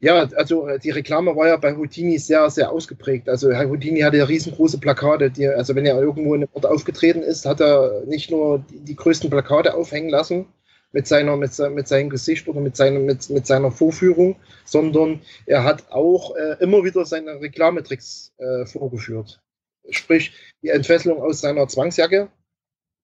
Ja, 0.03 0.29
also 0.35 0.67
äh, 0.67 0.81
die 0.81 0.91
Reklame 0.91 1.37
war 1.37 1.47
ja 1.47 1.57
bei 1.57 1.77
Houdini 1.77 2.19
sehr, 2.19 2.51
sehr 2.51 2.73
ausgeprägt. 2.73 3.29
Also 3.29 3.53
Herr 3.53 3.69
Houdini 3.69 4.01
hatte 4.01 4.17
ja 4.17 4.25
riesengroße 4.25 4.79
Plakate. 4.79 5.31
Die, 5.31 5.47
also 5.47 5.77
wenn 5.77 5.87
er 5.87 6.01
irgendwo 6.01 6.35
in 6.35 6.43
einem 6.43 6.49
Ort 6.55 6.67
aufgetreten 6.67 7.23
ist, 7.23 7.47
hat 7.47 7.61
er 7.61 8.03
nicht 8.07 8.29
nur 8.29 8.59
die, 8.69 8.81
die 8.81 8.97
größten 8.97 9.31
Plakate 9.31 9.75
aufhängen 9.75 10.09
lassen 10.09 10.47
mit 10.91 11.07
seiner, 11.07 11.37
mit, 11.37 11.57
mit 11.71 11.87
seinem 11.87 12.11
Gesicht 12.11 12.49
oder 12.49 12.61
mit, 12.61 12.77
seinem, 12.77 13.07
mit, 13.07 13.31
mit 13.31 13.47
seiner 13.47 13.71
Vorführung, 13.71 14.35
sondern 14.65 15.21
er 15.47 15.63
hat 15.63 15.93
auch 15.93 16.35
äh, 16.35 16.57
immer 16.59 16.83
wieder 16.83 17.07
seine 17.07 17.41
Reklametricks 17.41 18.33
äh, 18.39 18.67
vorgeführt. 18.67 19.41
Sprich, 19.89 20.33
die 20.63 20.71
Entfesselung 20.71 21.23
aus 21.23 21.41
seiner 21.41 21.69
Zwangsjacke, 21.69 22.29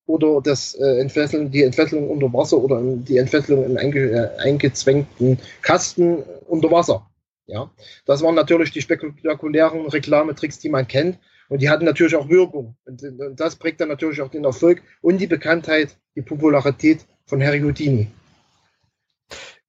oder 0.08 0.40
das 0.42 0.74
äh, 0.74 1.00
Entfesseln, 1.00 1.50
die 1.50 1.62
Entfesselung 1.62 2.10
unter 2.10 2.32
Wasser 2.32 2.56
oder 2.56 2.80
die 2.82 3.18
Entfesselung 3.18 3.64
in 3.66 3.76
einge, 3.76 4.10
äh, 4.10 4.38
eingezwängten 4.38 5.38
Kasten 5.60 6.24
unter 6.48 6.70
Wasser. 6.70 7.10
Ja, 7.46 7.70
das 8.04 8.22
waren 8.22 8.34
natürlich 8.34 8.72
die 8.72 8.82
spektakulären 8.82 9.86
Reklametricks, 9.86 10.58
die 10.58 10.68
man 10.68 10.86
kennt. 10.86 11.18
Und 11.48 11.62
die 11.62 11.70
hatten 11.70 11.86
natürlich 11.86 12.14
auch 12.14 12.28
Wirkung. 12.28 12.76
Und, 12.84 13.02
und 13.02 13.40
das 13.40 13.56
prägt 13.56 13.80
dann 13.80 13.88
natürlich 13.88 14.20
auch 14.20 14.30
den 14.30 14.44
Erfolg 14.44 14.82
und 15.00 15.18
die 15.18 15.26
Bekanntheit, 15.26 15.96
die 16.14 16.20
Popularität 16.20 17.06
von 17.24 17.42
Harry 17.42 17.60
Houdini. 17.60 18.08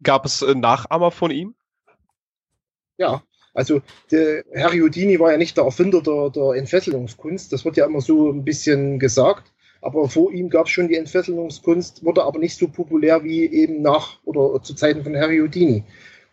Gab 0.03 0.25
es 0.25 0.41
äh, 0.41 0.55
Nachahmer 0.55 1.11
von 1.11 1.31
ihm? 1.31 1.55
Ja, 2.97 3.23
also 3.53 3.81
der 4.11 4.43
Harry 4.55 4.79
Houdini 4.79 5.19
war 5.19 5.31
ja 5.31 5.37
nicht 5.37 5.55
der 5.55 5.63
Erfinder 5.63 6.01
der, 6.01 6.29
der 6.31 6.53
Entfesselungskunst. 6.55 7.51
Das 7.53 7.63
wird 7.63 7.77
ja 7.77 7.85
immer 7.85 8.01
so 8.01 8.29
ein 8.29 8.43
bisschen 8.43 8.99
gesagt. 8.99 9.51
Aber 9.81 10.09
vor 10.09 10.31
ihm 10.33 10.49
gab 10.49 10.65
es 10.65 10.71
schon 10.73 10.89
die 10.89 10.97
Entfesselungskunst, 10.97 12.03
wurde 12.03 12.23
aber 12.23 12.39
nicht 12.39 12.57
so 12.57 12.67
populär 12.67 13.23
wie 13.23 13.45
eben 13.45 13.81
nach 13.81 14.19
oder 14.25 14.61
zu 14.61 14.73
Zeiten 14.73 15.03
von 15.03 15.15
Harry 15.15 15.39
Houdini. 15.39 15.85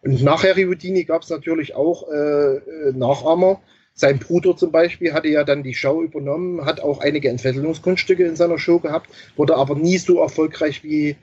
Und 0.02 0.22
nach 0.22 0.44
Harry 0.44 0.64
Houdini 0.64 1.04
gab 1.04 1.22
es 1.22 1.30
natürlich 1.30 1.74
auch 1.74 2.09
äh, 2.11 2.56
äh, 2.56 2.92
Nachahmer. 2.92 3.61
Sein 3.94 4.18
Bruder 4.18 4.56
zum 4.56 4.70
Beispiel 4.72 5.14
hatte 5.14 5.28
ja 5.28 5.42
dann 5.42 5.62
die 5.62 5.74
Show 5.74 6.02
übernommen, 6.02 6.64
hat 6.66 6.80
auch 6.80 7.00
einige 7.00 7.30
Entfesselungskunststücke 7.30 8.24
in 8.24 8.37
seiner 8.37 8.59
Show 8.59 8.78
gehabt, 8.78 9.09
wurde 9.37 9.56
aber 9.56 9.74
nie 9.74 9.96
so 9.96 10.20
erfolgreich 10.20 10.85
wie 10.85 11.16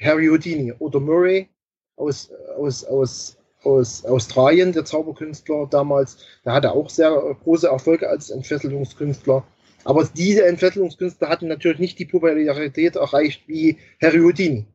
Harry 0.00 0.28
Houdini 0.28 0.72
oder 0.78 1.00
Murray 1.00 1.48
aus, 1.96 2.30
aus, 2.56 2.84
aus, 2.84 3.36
aus 3.62 4.04
Australien, 4.04 4.72
der 4.72 4.84
Zauberkünstler 4.84 5.66
damals. 5.68 6.18
Der 6.44 6.52
hatte 6.52 6.72
auch 6.72 6.88
sehr 6.88 7.10
große 7.42 7.66
Erfolge 7.66 8.08
als 8.08 8.30
Entfesselungskünstler. 8.30 9.44
Aber 9.84 10.08
diese 10.16 10.46
Entfesselungskünstler 10.46 11.28
hatten 11.28 11.48
natürlich 11.48 11.78
nicht 11.78 11.98
die 11.98 12.04
Popularität 12.04 12.96
erreicht 12.96 13.42
wie 13.48 13.78
Harry 14.00 14.18
Houdini. 14.20 14.66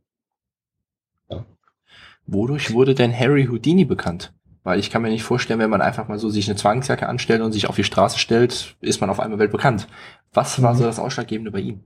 Wodurch 2.28 2.74
wurde 2.74 2.96
denn 2.96 3.18
Harry 3.18 3.46
Houdini 3.46 3.86
bekannt? 3.86 4.34
Weil 4.64 4.80
ich 4.80 4.90
kann 4.90 5.04
mir 5.04 5.10
nicht 5.10 5.24
vorstellen, 5.24 5.60
wenn 5.60 5.70
man 5.70 5.82
einfach 5.82 6.08
mal 6.08 6.18
so 6.18 6.30
sich 6.30 6.48
eine 6.48 6.56
Zwangsjacke 6.56 7.08
anstellt 7.08 7.42
und 7.42 7.52
sich 7.52 7.70
auf 7.70 7.76
die 7.76 7.84
Straße 7.84 8.18
stellt, 8.18 8.76
ist 8.82 9.00
man 9.00 9.12
auf 9.12 9.20
einmal 9.20 9.38
weltbekannt. 9.38 9.88
Was 10.34 10.62
war 10.62 10.76
so 10.76 10.84
mhm. 10.84 10.88
das 10.88 11.00
Ausschlaggebende 11.00 11.52
bei 11.52 11.60
ihm? 11.60 11.82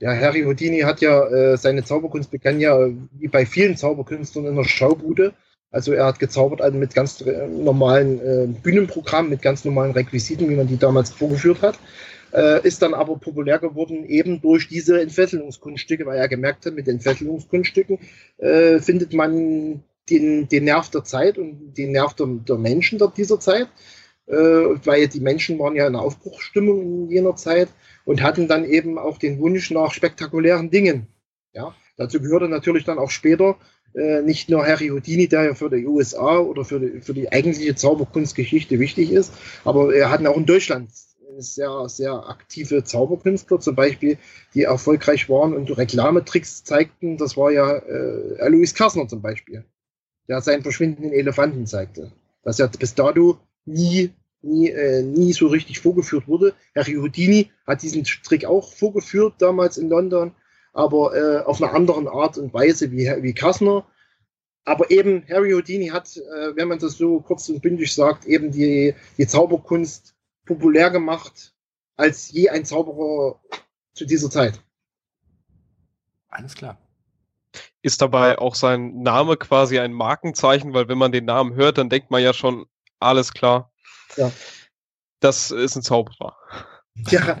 Ja, 0.00 0.10
Harry 0.14 0.42
Houdini 0.42 0.80
hat 0.80 1.00
ja 1.00 1.24
äh, 1.26 1.56
seine 1.56 1.84
Zauberkunst 1.84 2.30
begann 2.30 2.60
ja 2.60 2.88
wie 3.12 3.28
bei 3.28 3.46
vielen 3.46 3.76
Zauberkünstlern 3.76 4.46
in 4.46 4.56
der 4.56 4.64
Schaubude. 4.64 5.34
Also 5.70 5.92
er 5.92 6.06
hat 6.06 6.18
gezaubert 6.18 6.62
also 6.62 6.78
mit 6.78 6.94
ganz 6.94 7.20
äh, 7.20 7.46
normalen 7.46 8.20
äh, 8.20 8.46
Bühnenprogrammen, 8.46 9.30
mit 9.30 9.42
ganz 9.42 9.64
normalen 9.64 9.92
Requisiten, 9.92 10.48
wie 10.48 10.56
man 10.56 10.66
die 10.66 10.78
damals 10.78 11.10
vorgeführt 11.10 11.62
hat 11.62 11.78
äh, 12.32 12.66
ist 12.66 12.82
dann 12.82 12.94
aber 12.94 13.16
populär 13.16 13.58
geworden 13.58 14.04
eben 14.04 14.40
durch 14.40 14.68
diese 14.68 15.00
Entfesselungskunststücke, 15.00 16.06
weil 16.06 16.18
er 16.18 16.28
gemerkt 16.28 16.66
hat, 16.66 16.74
mit 16.74 16.88
Entfesselungskunststücken 16.88 17.98
äh, 18.38 18.78
findet 18.80 19.12
man 19.12 19.82
den, 20.10 20.48
den 20.48 20.64
Nerv 20.64 20.90
der 20.90 21.04
Zeit 21.04 21.38
und 21.38 21.74
den 21.74 21.92
Nerv 21.92 22.14
der, 22.14 22.26
der 22.26 22.58
Menschen 22.58 22.98
der, 22.98 23.08
dieser 23.08 23.40
Zeit, 23.40 23.68
äh, 24.26 24.34
weil 24.34 25.08
die 25.08 25.20
Menschen 25.20 25.58
waren 25.58 25.76
ja 25.76 25.86
in 25.86 25.96
Aufbruchsstimmung 25.96 26.82
in 26.82 27.10
jener 27.10 27.36
Zeit 27.36 27.68
und 28.04 28.22
hatten 28.22 28.48
dann 28.48 28.64
eben 28.64 28.98
auch 28.98 29.18
den 29.18 29.38
Wunsch 29.38 29.70
nach 29.70 29.92
spektakulären 29.92 30.70
Dingen. 30.70 31.06
Ja, 31.52 31.74
dazu 31.96 32.20
gehörte 32.20 32.48
natürlich 32.48 32.84
dann 32.84 32.98
auch 32.98 33.10
später 33.10 33.56
äh, 33.94 34.22
nicht 34.22 34.48
nur 34.48 34.66
Harry 34.66 34.88
Houdini, 34.88 35.28
der 35.28 35.44
ja 35.44 35.54
für 35.54 35.70
die 35.70 35.86
USA 35.86 36.38
oder 36.38 36.64
für 36.64 36.80
die, 36.80 37.00
für 37.00 37.14
die 37.14 37.32
eigentliche 37.32 37.74
Zauberkunstgeschichte 37.74 38.78
wichtig 38.78 39.10
ist, 39.10 39.32
aber 39.64 39.94
er 39.94 40.10
hatten 40.10 40.26
auch 40.26 40.36
in 40.36 40.46
Deutschland 40.46 40.90
sehr, 41.42 41.88
sehr 41.88 42.28
aktive 42.28 42.84
Zauberkünstler, 42.84 43.60
zum 43.60 43.74
Beispiel, 43.74 44.18
die 44.54 44.62
erfolgreich 44.62 45.28
waren 45.28 45.54
und 45.54 45.76
Reklametricks 45.76 46.64
zeigten. 46.64 47.16
Das 47.16 47.36
war 47.36 47.50
ja 47.50 47.76
äh, 47.76 48.48
Louis 48.48 48.74
Kassner 48.74 49.08
zum 49.08 49.22
Beispiel, 49.22 49.64
der 50.28 50.40
seinen 50.40 50.62
verschwindenden 50.62 51.12
Elefanten 51.12 51.66
zeigte. 51.66 52.12
Das 52.42 52.58
ja 52.58 52.66
bis 52.66 52.94
dato 52.94 53.38
nie, 53.64 54.10
nie, 54.42 54.70
äh, 54.70 55.02
nie 55.02 55.32
so 55.32 55.48
richtig 55.48 55.80
vorgeführt 55.80 56.28
wurde. 56.28 56.54
Harry 56.74 56.94
Houdini 56.94 57.50
hat 57.66 57.82
diesen 57.82 58.04
Trick 58.04 58.44
auch 58.44 58.72
vorgeführt 58.72 59.34
damals 59.38 59.78
in 59.78 59.88
London, 59.88 60.32
aber 60.72 61.16
äh, 61.16 61.44
auf 61.44 61.62
einer 61.62 61.74
anderen 61.74 62.08
Art 62.08 62.38
und 62.38 62.52
Weise 62.54 62.90
wie, 62.90 63.06
wie 63.22 63.32
Kassner. 63.32 63.86
Aber 64.64 64.90
eben 64.90 65.24
Harry 65.30 65.52
Houdini 65.52 65.88
hat, 65.88 66.16
äh, 66.16 66.56
wenn 66.56 66.68
man 66.68 66.78
das 66.78 66.98
so 66.98 67.20
kurz 67.20 67.48
und 67.48 67.62
bündig 67.62 67.94
sagt, 67.94 68.26
eben 68.26 68.50
die, 68.50 68.94
die 69.16 69.26
Zauberkunst 69.26 70.14
populär 70.48 70.90
gemacht 70.90 71.54
als 71.96 72.30
je 72.32 72.48
ein 72.48 72.64
Zauberer 72.64 73.40
zu 73.92 74.04
dieser 74.06 74.30
Zeit. 74.30 74.60
Alles 76.28 76.54
klar. 76.54 76.78
Ist 77.82 78.00
dabei 78.02 78.38
auch 78.38 78.54
sein 78.54 79.02
Name 79.02 79.36
quasi 79.36 79.78
ein 79.78 79.92
Markenzeichen, 79.92 80.74
weil 80.74 80.88
wenn 80.88 80.98
man 80.98 81.12
den 81.12 81.24
Namen 81.24 81.54
hört, 81.54 81.78
dann 81.78 81.88
denkt 81.88 82.10
man 82.10 82.22
ja 82.22 82.32
schon, 82.32 82.66
alles 82.98 83.32
klar. 83.32 83.72
Ja. 84.16 84.32
Das 85.20 85.50
ist 85.50 85.76
ein 85.76 85.82
Zauberer. 85.82 86.36
Ja, 87.10 87.38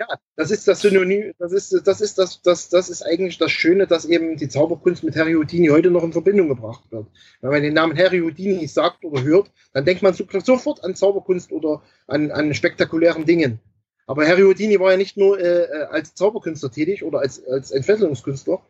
ja, 0.00 0.06
das 0.36 0.50
ist 0.50 0.66
das 0.66 0.80
Synonym, 0.80 1.32
das 1.38 1.52
ist, 1.52 1.86
das 1.86 2.00
ist 2.00 2.16
das, 2.16 2.40
das, 2.40 2.70
das 2.70 2.88
ist 2.88 3.02
eigentlich 3.02 3.36
das 3.36 3.52
Schöne, 3.52 3.86
dass 3.86 4.06
eben 4.06 4.38
die 4.38 4.48
Zauberkunst 4.48 5.04
mit 5.04 5.14
Harry 5.14 5.34
Houdini 5.34 5.68
heute 5.68 5.90
noch 5.90 6.02
in 6.02 6.12
Verbindung 6.12 6.48
gebracht 6.48 6.84
wird. 6.90 7.06
Wenn 7.42 7.50
man 7.50 7.62
den 7.62 7.74
Namen 7.74 7.96
Harry 7.98 8.20
Houdini 8.20 8.66
sagt 8.66 9.04
oder 9.04 9.22
hört, 9.22 9.50
dann 9.74 9.84
denkt 9.84 10.02
man 10.02 10.14
sofort 10.14 10.82
an 10.84 10.94
Zauberkunst 10.94 11.52
oder 11.52 11.82
an, 12.06 12.30
an 12.30 12.54
spektakulären 12.54 13.26
Dingen. 13.26 13.60
Aber 14.06 14.26
Harry 14.26 14.42
Houdini 14.42 14.80
war 14.80 14.92
ja 14.92 14.96
nicht 14.96 15.16
nur 15.16 15.38
äh, 15.38 15.64
äh, 15.64 15.84
als 15.90 16.14
Zauberkünstler 16.14 16.70
tätig 16.70 17.04
oder 17.04 17.20
als, 17.20 17.46
als 17.46 17.70
Entfesselungskünstler, 17.70 18.60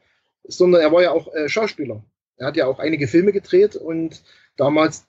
sondern 0.48 0.82
er 0.82 0.92
war 0.92 1.02
ja 1.02 1.12
auch 1.12 1.32
äh, 1.32 1.48
Schauspieler. 1.48 2.02
Er 2.36 2.48
hat 2.48 2.56
ja 2.56 2.66
auch 2.66 2.78
einige 2.78 3.06
Filme 3.06 3.32
gedreht 3.32 3.76
und 3.76 4.22
damals 4.56 5.06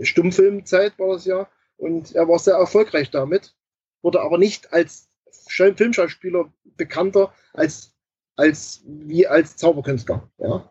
äh, 0.00 0.04
Stummfilmzeit 0.04 0.98
war 0.98 1.14
das 1.14 1.24
ja 1.24 1.48
und 1.76 2.14
er 2.14 2.28
war 2.28 2.38
sehr 2.38 2.56
erfolgreich 2.56 3.10
damit 3.10 3.54
wurde 4.02 4.20
aber 4.20 4.38
nicht 4.38 4.72
als 4.72 5.08
Filmschauspieler 5.48 6.52
bekannter 6.76 7.32
als, 7.52 7.94
als 8.36 8.82
wie 8.86 9.26
als 9.26 9.56
Zauberkünstler. 9.56 10.28
Ja. 10.38 10.70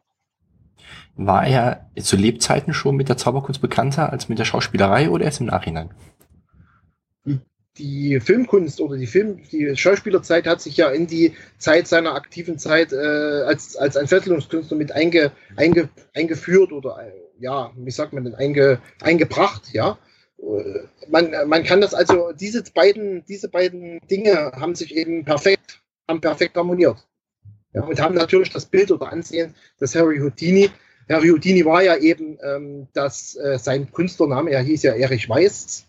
War 1.15 1.45
er 1.45 1.89
zu 2.01 2.15
Lebzeiten 2.15 2.73
schon 2.73 2.95
mit 2.95 3.09
der 3.09 3.17
Zauberkunst 3.17 3.61
bekannter 3.61 4.11
als 4.11 4.29
mit 4.29 4.39
der 4.39 4.45
Schauspielerei 4.45 5.09
oder 5.09 5.25
erst 5.25 5.41
im 5.41 5.47
Nachhinein? 5.47 5.91
Die 7.77 8.19
Filmkunst 8.19 8.81
oder 8.81 8.97
die 8.97 9.07
Film, 9.07 9.41
die 9.51 9.75
Schauspielerzeit 9.75 10.47
hat 10.47 10.61
sich 10.61 10.75
ja 10.75 10.89
in 10.89 11.07
die 11.07 11.33
Zeit 11.57 11.87
seiner 11.87 12.13
aktiven 12.13 12.57
Zeit 12.57 12.91
äh, 12.91 12.97
als, 13.45 13.77
als 13.77 13.95
Entfesselungskünstler 13.95 14.75
mit 14.75 14.91
einge, 14.91 15.31
einge, 15.55 15.87
eingeführt 16.13 16.73
oder 16.73 16.97
äh, 17.01 17.11
ja, 17.39 17.71
wie 17.77 17.91
sagt 17.91 18.11
man 18.11 18.25
denn, 18.25 18.35
einge, 18.35 18.79
eingebracht, 19.01 19.69
ja 19.71 19.97
man, 21.07 21.31
man 21.47 21.63
kann 21.63 21.81
das 21.81 21.93
also, 21.93 22.31
diese 22.31 22.63
beiden, 22.73 23.25
diese 23.25 23.49
beiden 23.49 23.99
Dinge 24.09 24.51
haben 24.55 24.75
sich 24.75 24.95
eben 24.95 25.25
perfekt, 25.25 25.81
haben 26.07 26.21
perfekt 26.21 26.55
harmoniert. 26.55 27.05
Ja, 27.73 27.83
und 27.83 28.01
haben 28.01 28.15
natürlich 28.15 28.49
das 28.49 28.65
Bild 28.65 28.91
oder 28.91 29.11
Ansehen 29.11 29.53
des 29.79 29.93
Harry 29.95 30.19
Houdini. 30.19 30.71
Harry 31.07 31.29
Houdini 31.29 31.65
war 31.65 31.83
ja 31.83 31.97
eben 31.97 32.37
ähm, 32.43 32.87
das, 32.93 33.35
äh, 33.35 33.59
sein 33.59 33.91
Künstlername, 33.91 34.51
er 34.51 34.61
hieß 34.61 34.83
ja 34.83 34.93
Erich 34.93 35.29
Weiß 35.29 35.85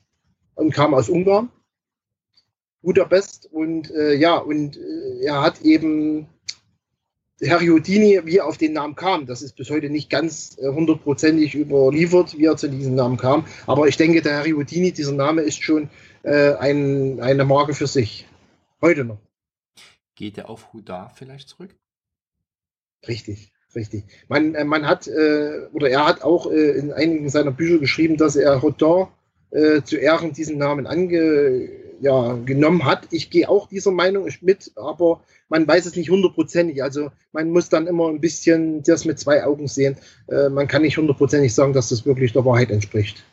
und 0.55 0.75
kam 0.75 0.95
aus 0.95 1.09
Ungarn, 1.09 1.51
Budapest 2.83 3.49
und 3.51 3.91
äh, 3.91 4.15
ja, 4.15 4.37
und 4.37 4.77
äh, 4.77 5.25
er 5.25 5.43
hat 5.43 5.63
eben 5.63 6.29
Harry 7.49 7.69
Houdini, 7.69 8.21
wie 8.25 8.37
er 8.37 8.47
auf 8.47 8.59
den 8.59 8.75
Namen 8.75 8.95
kam, 8.95 9.27
das 9.27 9.41
ist 9.43 9.57
bis 9.57 9.71
heute 9.71 9.89
nicht 9.89 10.11
ganz 10.11 10.59
äh, 10.59 10.69
hundertprozentig 10.69 11.55
überliefert, 11.55 12.37
wie 12.37 12.45
er 12.45 12.57
zu 12.57 12.69
diesem 12.69 12.95
Namen 12.95 13.17
kam. 13.17 13.47
Aber 13.67 13.89
ich 13.89 13.97
denke, 13.97 14.21
der 14.21 14.39
Harry 14.39 14.51
Houdini, 14.51 14.93
dieser 14.93 15.13
Name 15.13 15.43
ist 15.43 15.63
schon 15.63 15.89
äh, 16.23 16.55
ein, 16.55 17.21
eine 17.21 17.45
Marke 17.45 17.73
für 17.73 17.87
sich. 17.87 18.27
Heute 18.83 19.05
noch. 19.05 19.19
Geht 20.17 20.37
er 20.37 20.51
auf 20.51 20.73
Huda 20.73 21.11
vielleicht 21.15 21.49
zurück? 21.49 21.75
Richtig, 23.09 23.53
richtig. 23.75 24.05
Man, 24.29 24.55
äh, 24.55 24.65
man 24.65 24.87
hat, 24.87 25.07
äh, 25.09 25.67
oder 25.73 25.89
er 25.89 26.07
hat 26.07 26.23
auch 26.23 26.51
äh, 26.51 26.73
in 26.73 26.93
einigen 26.93 27.31
seiner 27.31 27.53
Bücher 27.53 27.79
geschrieben, 27.79 28.19
dass 28.19 28.37
er 28.37 28.61
Houdin 28.61 29.07
äh, 29.51 29.83
zu 29.83 29.97
Ehren 29.97 30.35
diesen 30.35 30.59
Namen 30.59 30.87
ange 30.87 31.90
ja, 32.01 32.35
genommen 32.45 32.85
hat. 32.85 33.09
Ich 33.11 33.31
gehe 33.31 33.49
auch 33.49 33.69
dieser 33.69 33.93
Meinung 33.93 34.29
mit, 34.41 34.73
aber 34.77 35.23
man 35.49 35.67
weiß 35.67 35.87
es 35.87 35.97
nicht 35.97 36.11
hundertprozentig. 36.11 36.83
Also 36.83 37.11
man 37.33 37.51
muss 37.51 37.69
dann 37.69 37.87
immer 37.87 38.09
ein 38.09 38.21
bisschen 38.21 38.83
das 38.83 39.05
mit 39.05 39.19
zwei 39.19 39.45
Augen 39.45 39.69
sehen. 39.69 39.97
Äh, 40.29 40.49
man 40.49 40.67
kann 40.67 40.83
nicht 40.83 40.97
hundertprozentig 40.97 41.55
sagen, 41.55 41.73
dass 41.73 41.91
das 41.91 42.07
wirklich 42.07 42.33
der 42.33 42.45
Wahrheit 42.45 42.71
entspricht. 42.71 43.25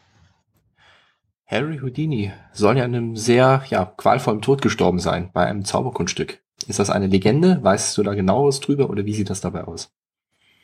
Harry 1.46 1.80
Houdini 1.80 2.34
soll 2.52 2.78
ja 2.78 2.84
an 2.84 2.94
einem 2.94 3.16
sehr 3.16 3.64
ja, 3.70 3.86
qualvollen 3.86 4.42
Tod 4.42 4.62
gestorben 4.62 5.00
sein 5.00 5.30
bei 5.34 5.46
einem 5.46 5.64
Zauberkunststück. 5.64 6.40
Ist 6.68 6.80
das 6.80 6.90
eine 6.90 7.08
Legende? 7.08 7.60
Weißt 7.62 7.98
du 7.98 8.04
da 8.04 8.14
genaueres 8.14 8.60
drüber 8.60 8.90
oder 8.90 9.06
wie 9.06 9.14
sieht 9.14 9.30
das 9.30 9.40
dabei 9.40 9.64
aus? 9.64 9.90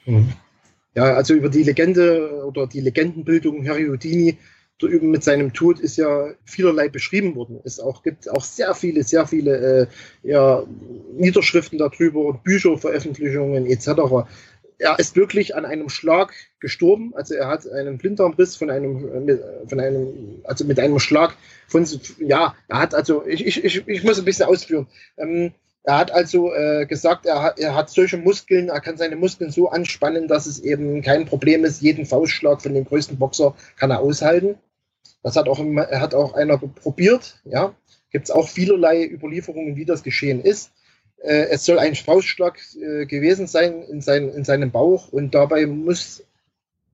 Mhm. 0.05 0.33
Ja, 0.95 1.15
also 1.15 1.33
über 1.33 1.49
die 1.49 1.63
Legende 1.63 2.43
oder 2.45 2.67
die 2.67 2.81
Legendenbildung 2.81 3.67
Harry 3.67 3.87
Houdini 3.87 4.37
mit 4.81 5.23
seinem 5.23 5.53
Tod 5.53 5.79
ist 5.79 5.97
ja 5.97 6.33
vielerlei 6.45 6.89
beschrieben 6.89 7.35
worden. 7.35 7.59
Es 7.63 7.79
auch, 7.79 8.03
gibt 8.03 8.29
auch 8.29 8.43
sehr 8.43 8.75
viele, 8.75 9.03
sehr 9.03 9.27
viele 9.27 9.57
äh, 9.57 9.87
ja, 10.23 10.63
Niederschriften 11.13 11.77
darüber 11.77 12.25
und 12.25 12.43
Bücherveröffentlichungen 12.43 13.65
etc. 13.65 13.87
Er 14.79 14.99
ist 14.99 15.15
wirklich 15.15 15.55
an 15.55 15.65
einem 15.65 15.89
Schlag 15.89 16.33
gestorben. 16.59 17.13
Also 17.15 17.35
er 17.35 17.47
hat 17.47 17.69
einen 17.69 17.97
Blinddarmriss 17.97 18.55
von 18.55 18.69
einem, 18.69 19.27
von 19.67 19.79
einem, 19.79 20.41
also 20.43 20.65
mit 20.65 20.79
einem 20.79 20.99
Schlag 20.99 21.37
von, 21.67 21.87
ja, 22.19 22.55
er 22.67 22.79
hat 22.79 22.93
also, 22.93 23.25
ich, 23.25 23.45
ich, 23.45 23.63
ich, 23.63 23.87
ich 23.87 24.03
muss 24.03 24.19
ein 24.19 24.25
bisschen 24.25 24.47
ausführen. 24.47 24.87
Ähm, 25.17 25.53
er 25.83 25.97
hat 25.97 26.11
also 26.11 26.53
äh, 26.53 26.85
gesagt, 26.85 27.25
er 27.25 27.41
hat, 27.41 27.59
er 27.59 27.75
hat 27.75 27.89
solche 27.89 28.17
Muskeln, 28.17 28.69
er 28.69 28.79
kann 28.79 28.97
seine 28.97 29.17
Muskeln 29.17 29.51
so 29.51 29.69
anspannen, 29.69 30.29
dass 30.29 30.45
es 30.45 30.59
eben 30.61 31.01
kein 31.01 31.25
Problem 31.25 31.65
ist. 31.65 31.81
Jeden 31.81 32.05
Faustschlag 32.05 32.61
von 32.61 32.73
dem 32.73 32.85
größten 32.85 33.19
Boxer 33.19 33.53
kann 33.75 33.91
er 33.91 33.99
aushalten. 33.99 34.55
Das 35.23 35.35
hat 35.35 35.49
auch, 35.49 35.59
hat 35.59 36.15
auch 36.15 36.33
einer 36.35 36.57
probiert. 36.57 37.41
Ja, 37.43 37.75
gibt 38.11 38.25
es 38.25 38.31
auch 38.31 38.47
vielerlei 38.47 39.05
Überlieferungen, 39.05 39.75
wie 39.75 39.85
das 39.85 40.03
geschehen 40.03 40.41
ist. 40.41 40.71
Äh, 41.21 41.47
es 41.49 41.65
soll 41.65 41.79
ein 41.79 41.95
Faustschlag 41.95 42.59
äh, 42.75 43.05
gewesen 43.05 43.47
sein 43.47 43.83
in, 43.83 44.01
sein, 44.01 44.29
in 44.29 44.45
seinem 44.45 44.71
Bauch 44.71 45.11
und 45.11 45.35
dabei 45.35 45.65
muss 45.65 46.23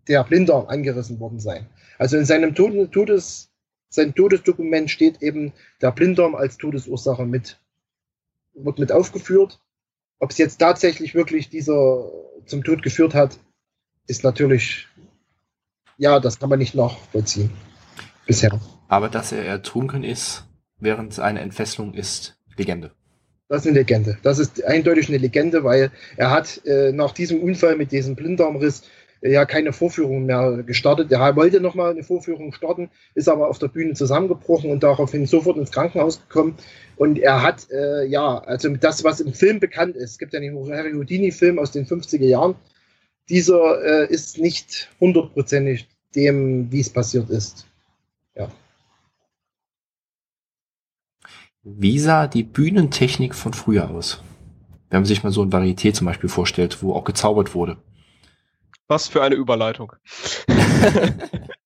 der 0.07 0.24
Blinddarm 0.24 0.68
angerissen 0.68 1.20
worden 1.20 1.39
sein. 1.39 1.68
Also 1.99 2.18
in 2.18 2.26
seinem 2.26 2.55
Todes, 2.55 3.49
sein 3.89 4.16
Todesdokument 4.16 4.89
steht 4.89 5.22
eben 5.22 5.53
der 5.82 5.91
Blinddarm 5.91 6.34
als 6.34 6.57
Todesursache 6.57 7.26
mit, 7.26 7.59
wird 8.64 8.80
mit 8.80 8.91
aufgeführt. 8.91 9.60
Ob 10.20 10.32
es 10.32 10.38
jetzt 10.38 10.57
tatsächlich 10.57 11.16
wirklich 11.16 11.49
dieser 11.49 12.10
zum 12.45 12.64
Tod 12.64 12.84
geführt 12.84 13.14
hat, 13.14 13.38
ist 14.07 14.24
natürlich, 14.24 14.88
ja, 15.97 16.20
das 16.20 16.39
kann 16.39 16.49
man 16.49 16.60
nicht 16.60 16.76
nachvollziehen. 16.76 17.51
Bisher. 18.26 18.60
Aber 18.88 19.10
dass 19.10 19.32
er 19.32 19.45
ertrunken 19.45 20.03
ist, 20.03 20.45
während 20.80 21.14
seiner 21.14 21.41
Entfesselung 21.41 21.93
ist 21.93 22.38
Legende. 22.57 22.91
Das 23.47 23.62
ist 23.62 23.68
eine 23.68 23.80
Legende. 23.80 24.18
Das 24.22 24.38
ist 24.38 24.64
eindeutig 24.64 25.10
eine 25.10 25.18
Legende, 25.18 25.64
weil 25.64 25.91
er 26.18 26.30
hat 26.30 26.64
äh, 26.66 26.91
nach 26.91 27.14
diesem 27.14 27.41
Unfall 27.41 27.76
mit 27.76 27.91
diesem 27.91 28.16
Blinddarmriss 28.16 28.84
ja 29.22 29.45
keine 29.45 29.74
Vorführung 29.74 30.26
mehr 30.26 30.63
gestartet. 30.63 31.11
Er 31.11 31.36
wollte 31.36 31.59
nochmal 31.59 31.91
eine 31.91 32.03
Vorführung 32.03 32.53
starten, 32.53 32.89
ist 33.15 33.28
aber 33.28 33.49
auf 33.49 33.59
der 33.59 33.67
Bühne 33.67 33.93
zusammengebrochen 33.93 34.72
und 34.72 34.84
daraufhin 34.84 35.26
sofort 35.26 35.57
ins 35.57 35.72
Krankenhaus 35.72 36.22
gekommen. 36.22 36.55
Und 36.95 37.20
er 37.20 37.41
hat, 37.43 37.70
äh, 37.72 38.05
ja, 38.05 38.39
also 38.39 38.70
das, 38.76 39.03
was 39.03 39.20
im 39.20 39.34
Film 39.34 39.59
bekannt 39.59 39.95
ist, 39.95 40.11
es 40.11 40.17
gibt 40.17 40.34
ja 40.34 40.39
den 40.39 40.55
Harry 40.70 40.93
Houdini-Film 40.93 41.59
aus 41.59 41.72
den 41.72 41.86
50er 41.86 42.26
Jahren, 42.26 42.55
dieser 43.30 43.84
äh, 43.84 44.11
ist 44.11 44.39
nicht 44.39 44.89
hundertprozentig 44.99 45.88
dem, 46.15 46.72
wie 46.72 46.80
es 46.80 46.89
passiert 46.89 47.30
ist. 47.30 47.67
Ja. 48.36 48.49
Wie 51.63 51.99
sah 51.99 52.28
die 52.28 52.43
Bühnentechnik 52.43 53.36
von 53.36 53.53
früher 53.53 53.89
aus? 53.91 54.24
Wenn 54.89 55.01
man 55.01 55.05
sich 55.05 55.24
mal 55.24 55.32
so 55.32 55.43
ein 55.43 55.51
Varieté 55.51 55.93
zum 55.93 56.05
Beispiel 56.05 56.30
vorstellt, 56.30 56.82
wo 56.82 56.93
auch 56.93 57.03
gezaubert 57.03 57.53
wurde. 57.53 57.78
Was 58.89 59.07
für 59.07 59.21
eine 59.21 59.35
Überleitung. 59.35 59.93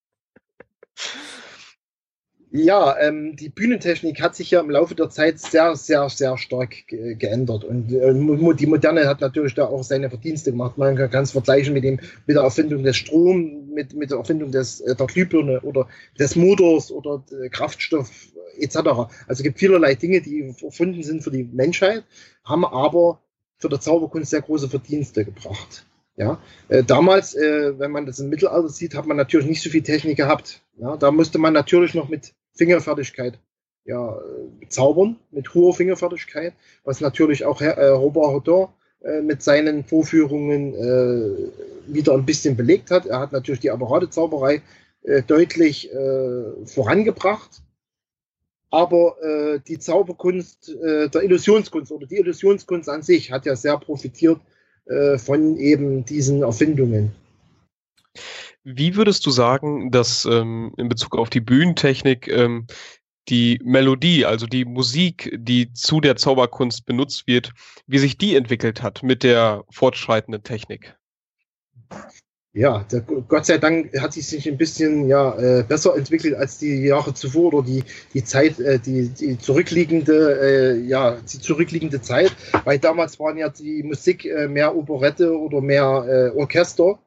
Ja, 2.56 2.96
ähm, 3.00 3.36
die 3.36 3.50
Bühnentechnik 3.50 4.22
hat 4.22 4.36
sich 4.36 4.52
ja 4.52 4.60
im 4.60 4.70
Laufe 4.70 4.94
der 4.94 5.10
Zeit 5.10 5.40
sehr, 5.40 5.76
sehr, 5.76 6.08
sehr 6.10 6.38
stark 6.38 6.86
ge 6.86 7.16
geändert. 7.16 7.64
Und 7.64 7.92
äh, 7.92 8.14
die 8.54 8.68
Moderne 8.68 9.08
hat 9.08 9.22
natürlich 9.22 9.56
da 9.56 9.66
auch 9.66 9.84
seine 9.84 10.12
Verdienste 10.12 10.52
gemacht. 10.52 10.78
Man 10.78 10.96
kann 10.96 11.24
es 11.24 11.32
vergleichen 11.32 11.74
mit, 11.74 11.84
dem, 11.84 12.00
mit 12.28 12.36
der 12.36 12.44
Erfindung 12.44 12.84
des 12.84 12.96
Strom, 12.96 13.72
mit, 13.74 13.96
mit 13.96 14.12
der 14.12 14.20
Erfindung 14.20 14.52
des, 14.52 14.82
äh, 14.82 14.96
der 14.96 15.08
Glühbirne 15.08 15.62
oder 15.62 15.88
des 16.20 16.36
Motors 16.36 16.92
oder 16.92 17.24
äh, 17.32 17.50
Kraftstoff 17.50 18.12
etc. 18.60 18.76
Also 18.76 19.10
es 19.28 19.42
gibt 19.42 19.58
vielerlei 19.58 19.96
Dinge, 19.96 20.22
die 20.22 20.54
erfunden 20.64 21.02
sind 21.02 21.24
für 21.24 21.32
die 21.32 21.46
Menschheit, 21.46 22.04
haben 22.44 22.66
aber 22.66 23.20
für 23.58 23.70
der 23.70 23.80
Zauberkunst 23.80 24.30
sehr 24.30 24.44
große 24.44 24.70
Verdienste 24.70 25.26
gebracht. 25.26 25.88
Ja, 26.16 26.40
äh, 26.70 26.84
damals, 26.84 27.34
äh, 27.34 27.78
wenn 27.80 27.92
man 27.92 28.06
das 28.06 28.20
im 28.20 28.30
Mittelalter 28.30 28.70
sieht, 28.70 28.94
hat 28.94 29.08
man 29.08 29.18
natürlich 29.18 29.48
nicht 29.48 29.64
so 29.64 29.70
viel 29.70 29.82
Technik 29.82 30.18
gehabt. 30.18 30.62
Ja, 30.78 30.96
da 30.96 31.12
musste 31.12 31.40
man 31.40 31.54
natürlich 31.54 31.96
noch 31.96 32.08
mit 32.08 32.34
Fingerfertigkeit 32.54 33.40
ja, 33.86 34.18
zaubern, 34.70 35.18
mit 35.32 35.54
hoher 35.54 35.74
Fingerfertigkeit, 35.74 36.54
was 36.84 37.02
natürlich 37.02 37.46
auch 37.46 37.62
Herr, 37.62 37.78
äh, 37.78 37.90
Robert 37.90 38.28
Houdin 38.28 38.68
äh, 39.02 39.22
mit 39.22 39.42
seinen 39.42 39.84
Vorführungen 39.84 40.74
äh, 40.76 41.52
wieder 41.88 42.14
ein 42.14 42.26
bisschen 42.26 42.56
belegt 42.56 42.92
hat. 42.92 43.06
Er 43.06 43.20
hat 43.20 43.32
natürlich 43.32 43.62
die 43.62 43.72
Apparatezauberei 43.72 44.62
äh, 45.02 45.24
deutlich 45.24 45.92
äh, 45.92 46.66
vorangebracht, 46.66 47.62
aber 48.70 49.18
äh, 49.22 49.60
die 49.68 49.80
Zauberkunst 49.80 50.70
äh, 50.70 51.10
der 51.10 51.24
Illusionskunst 51.24 51.92
oder 51.92 52.08
die 52.08 52.18
Illusionskunst 52.18 52.88
an 52.88 53.02
sich 53.02 53.32
hat 53.32 53.46
ja 53.46 53.56
sehr 53.56 53.78
profitiert 53.78 54.40
äh, 54.86 55.18
von 55.18 55.58
eben 55.58 56.06
diesen 56.06 56.44
Erfindungen. 56.44 57.14
Wie 58.64 58.96
würdest 58.96 59.26
du 59.26 59.32
sagen, 59.32 59.92
dass 59.92 60.26
ähm, 60.26 60.74
in 60.78 60.88
Bezug 60.88 61.18
auf 61.18 61.30
die 61.30 61.42
Bühnentechnik 61.42 62.28
ähm, 62.28 62.68
die 63.30 63.60
Melodie, 63.64 64.26
also 64.26 64.48
die 64.48 64.66
Musik, 64.66 65.34
die 65.38 65.72
zu 65.74 66.02
der 66.02 66.16
Zauberkunst 66.16 66.86
benutzt 66.86 67.28
wird, 67.28 67.52
wie 67.88 68.00
sich 68.00 68.18
die 68.18 68.36
entwickelt 68.36 68.82
hat 68.82 69.04
mit 69.04 69.24
der 69.24 69.64
fortschreitenden 69.70 70.44
Technik? 70.44 70.98
Ja, 72.56 72.86
der, 72.92 73.02
Gott 73.02 73.48
sei 73.48 73.58
Dank 73.58 74.00
hat 74.00 74.14
sie 74.14 74.22
sich 74.22 74.48
ein 74.48 74.58
bisschen 74.58 75.08
ja, 75.08 75.36
äh, 75.40 75.64
besser 75.64 75.96
entwickelt 75.98 76.36
als 76.36 76.60
die 76.60 76.86
Jahre 76.86 77.16
zuvor 77.16 77.52
oder 77.52 77.66
die, 77.66 77.84
die 78.14 78.24
Zeit, 78.24 78.60
äh, 78.60 78.78
die, 78.78 79.10
die 79.10 79.40
zurückliegende, 79.40 80.40
äh, 80.40 80.80
ja, 80.88 81.18
die 81.20 81.40
zurückliegende 81.40 82.00
Zeit, 82.00 82.32
weil 82.64 82.78
damals 82.78 83.20
waren 83.20 83.38
ja 83.38 83.50
die 83.50 83.82
Musik 83.82 84.26
äh, 84.26 84.48
mehr 84.48 84.76
Operette 84.76 85.36
oder 85.36 85.62
mehr 85.62 86.32
äh, 86.36 86.38
Orchester 86.38 87.00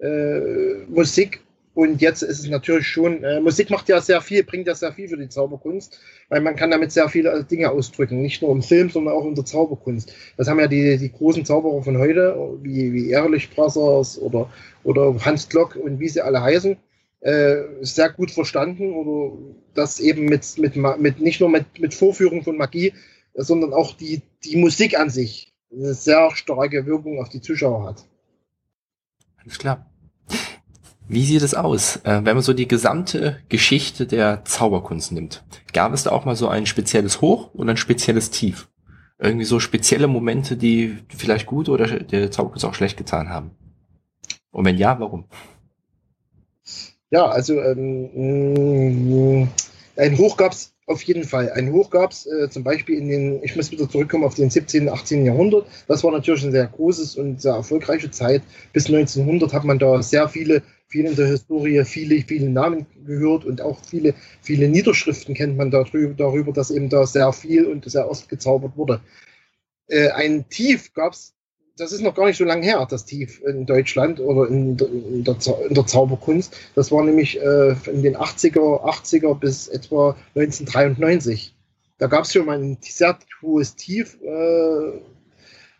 äh, 0.00 0.84
Musik. 0.86 1.40
Und 1.80 2.02
jetzt 2.02 2.20
ist 2.20 2.40
es 2.40 2.46
natürlich 2.50 2.86
schon, 2.86 3.24
äh, 3.24 3.40
Musik 3.40 3.70
macht 3.70 3.88
ja 3.88 4.02
sehr 4.02 4.20
viel, 4.20 4.44
bringt 4.44 4.66
ja 4.66 4.74
sehr 4.74 4.92
viel 4.92 5.08
für 5.08 5.16
die 5.16 5.30
Zauberkunst, 5.30 5.98
weil 6.28 6.42
man 6.42 6.54
kann 6.54 6.70
damit 6.70 6.92
sehr 6.92 7.08
viele 7.08 7.42
Dinge 7.44 7.70
ausdrücken, 7.70 8.20
nicht 8.20 8.42
nur 8.42 8.50
im 8.52 8.62
Film, 8.62 8.90
sondern 8.90 9.14
auch 9.14 9.24
in 9.24 9.34
der 9.34 9.46
Zauberkunst. 9.46 10.12
Das 10.36 10.46
haben 10.46 10.60
ja 10.60 10.66
die, 10.66 10.98
die 10.98 11.10
großen 11.10 11.46
Zauberer 11.46 11.82
von 11.82 11.96
heute, 11.96 12.36
wie, 12.60 12.92
wie 12.92 13.08
Ehrlich 13.08 13.48
Brothers 13.48 14.18
oder, 14.18 14.52
oder 14.84 15.14
Hans 15.24 15.48
Glock 15.48 15.74
und 15.74 15.98
wie 16.00 16.10
sie 16.10 16.20
alle 16.20 16.42
heißen, 16.42 16.76
äh, 17.20 17.62
sehr 17.80 18.10
gut 18.10 18.30
verstanden 18.30 18.92
oder 18.92 19.38
das 19.72 20.00
eben 20.00 20.26
mit, 20.26 20.58
mit, 20.58 20.76
mit 20.76 21.18
nicht 21.18 21.40
nur 21.40 21.48
mit, 21.48 21.80
mit 21.80 21.94
Vorführung 21.94 22.44
von 22.44 22.58
Magie, 22.58 22.92
sondern 23.32 23.72
auch 23.72 23.96
die, 23.96 24.20
die 24.44 24.56
Musik 24.56 25.00
an 25.00 25.08
sich 25.08 25.54
eine 25.72 25.94
sehr 25.94 26.30
starke 26.36 26.84
Wirkung 26.84 27.22
auf 27.22 27.30
die 27.30 27.40
Zuschauer 27.40 27.86
hat. 27.86 28.04
Alles 29.38 29.58
klar. 29.58 29.89
Wie 31.12 31.24
sieht 31.24 31.42
es 31.42 31.54
aus, 31.54 31.96
äh, 32.04 32.20
wenn 32.22 32.36
man 32.36 32.42
so 32.42 32.52
die 32.52 32.68
gesamte 32.68 33.40
Geschichte 33.48 34.06
der 34.06 34.44
Zauberkunst 34.44 35.10
nimmt? 35.10 35.42
Gab 35.72 35.92
es 35.92 36.04
da 36.04 36.12
auch 36.12 36.24
mal 36.24 36.36
so 36.36 36.46
ein 36.46 36.66
spezielles 36.66 37.20
Hoch 37.20 37.52
und 37.52 37.68
ein 37.68 37.76
spezielles 37.76 38.30
Tief? 38.30 38.68
Irgendwie 39.18 39.44
so 39.44 39.58
spezielle 39.58 40.06
Momente, 40.06 40.56
die 40.56 40.98
vielleicht 41.08 41.46
gut 41.46 41.68
oder 41.68 41.98
der 41.98 42.30
Zauberkunst 42.30 42.64
auch 42.64 42.74
schlecht 42.74 42.96
getan 42.96 43.28
haben? 43.28 43.50
Und 44.52 44.64
wenn 44.64 44.78
ja, 44.78 45.00
warum? 45.00 45.24
Ja, 47.10 47.26
also 47.26 47.60
ähm, 47.60 49.48
ein 49.96 50.16
Hoch 50.16 50.36
gab 50.36 50.52
es 50.52 50.74
auf 50.86 51.02
jeden 51.02 51.24
Fall. 51.24 51.50
Ein 51.50 51.72
Hoch 51.72 51.90
gab 51.90 52.12
es 52.12 52.26
äh, 52.26 52.48
zum 52.50 52.62
Beispiel 52.62 52.96
in 52.96 53.08
den, 53.08 53.42
ich 53.42 53.56
muss 53.56 53.72
wieder 53.72 53.88
zurückkommen 53.88 54.22
auf 54.22 54.34
den 54.34 54.48
17., 54.48 54.88
18. 54.88 55.26
Jahrhundert. 55.26 55.66
Das 55.88 56.04
war 56.04 56.12
natürlich 56.12 56.44
eine 56.44 56.52
sehr 56.52 56.68
großes 56.68 57.16
und 57.16 57.42
sehr 57.42 57.54
erfolgreiche 57.54 58.12
Zeit. 58.12 58.42
Bis 58.72 58.86
1900 58.86 59.52
hat 59.52 59.64
man 59.64 59.80
da 59.80 60.00
sehr 60.04 60.28
viele 60.28 60.62
viel 60.90 61.06
in 61.06 61.16
der 61.16 61.28
Historie 61.28 61.84
viele, 61.84 62.22
viele 62.22 62.50
Namen 62.50 62.86
gehört 63.06 63.44
und 63.44 63.62
auch 63.62 63.78
viele, 63.84 64.14
viele 64.42 64.68
Niederschriften 64.68 65.34
kennt 65.34 65.56
man 65.56 65.70
darüber, 65.70 66.14
darüber 66.14 66.52
dass 66.52 66.70
eben 66.70 66.88
da 66.88 67.06
sehr 67.06 67.32
viel 67.32 67.66
und 67.66 67.88
sehr 67.88 68.10
oft 68.10 68.28
gezaubert 68.28 68.76
wurde. 68.76 69.00
Äh, 69.86 70.10
ein 70.10 70.48
Tief 70.48 70.92
gab 70.92 71.12
es, 71.12 71.34
das 71.76 71.92
ist 71.92 72.02
noch 72.02 72.14
gar 72.14 72.26
nicht 72.26 72.36
so 72.36 72.44
lange 72.44 72.64
her, 72.64 72.86
das 72.90 73.04
Tief 73.04 73.40
in 73.46 73.66
Deutschland 73.66 74.18
oder 74.20 74.48
in 74.48 74.76
der, 74.76 74.88
in 74.88 75.24
der, 75.24 75.36
in 75.68 75.74
der 75.74 75.86
Zauberkunst. 75.86 76.56
Das 76.74 76.90
war 76.90 77.04
nämlich 77.04 77.40
äh, 77.40 77.74
in 77.86 78.02
den 78.02 78.16
80er, 78.16 78.84
80er 78.84 79.38
bis 79.38 79.68
etwa 79.68 80.16
1993. 80.34 81.54
Da 81.98 82.08
gab 82.08 82.24
es 82.24 82.32
schon 82.32 82.46
mal 82.46 82.58
ein 82.60 82.78
sehr 82.80 83.16
hohes 83.42 83.76
Tief 83.76 84.18
äh, 84.22 84.90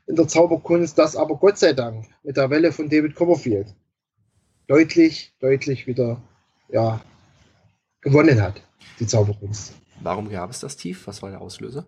in 0.07 0.17
der 0.17 0.29
Zauberkunst, 0.29 0.97
das 0.99 1.17
aber 1.17 1.37
Gott 1.37 1.59
sei 1.59 1.73
Dank 1.73 2.07
mit 2.23 2.37
der 2.37 2.49
Welle 2.51 2.71
von 2.71 2.89
David 2.89 3.17
Copperfield 3.17 3.75
deutlich, 4.71 5.33
deutlich 5.41 5.89
wieder 5.89 6.23
ja, 6.69 7.01
gewonnen 8.03 8.41
hat, 8.41 8.63
die 9.01 9.07
Zauberkunst. 9.07 9.75
Warum 10.01 10.31
gab 10.31 10.51
es 10.51 10.61
das 10.61 10.77
Tief? 10.77 11.09
Was 11.09 11.23
war 11.23 11.31
der 11.31 11.41
Auslöser? 11.41 11.87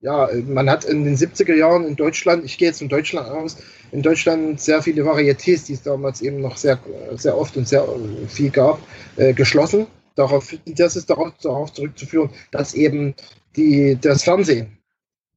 Ja, 0.00 0.30
man 0.46 0.70
hat 0.70 0.84
in 0.84 1.04
den 1.04 1.16
70er 1.16 1.54
Jahren 1.54 1.84
in 1.84 1.96
Deutschland, 1.96 2.44
ich 2.44 2.56
gehe 2.56 2.68
jetzt 2.68 2.78
von 2.78 2.88
Deutschland 2.88 3.28
aus, 3.28 3.56
in 3.90 4.02
Deutschland 4.02 4.60
sehr 4.60 4.80
viele 4.80 5.02
Varietés, 5.02 5.66
die 5.66 5.72
es 5.72 5.82
damals 5.82 6.20
eben 6.20 6.40
noch 6.40 6.56
sehr, 6.56 6.78
sehr 7.16 7.36
oft 7.36 7.56
und 7.56 7.66
sehr 7.66 7.84
viel 8.28 8.50
gab, 8.50 8.78
äh, 9.16 9.32
geschlossen. 9.32 9.88
Darauf, 10.14 10.54
das 10.66 10.94
ist 10.94 11.10
darauf, 11.10 11.32
darauf 11.42 11.72
zurückzuführen, 11.72 12.30
dass 12.52 12.74
eben 12.74 13.14
die, 13.56 13.98
das 14.00 14.22
Fernsehen 14.22 14.78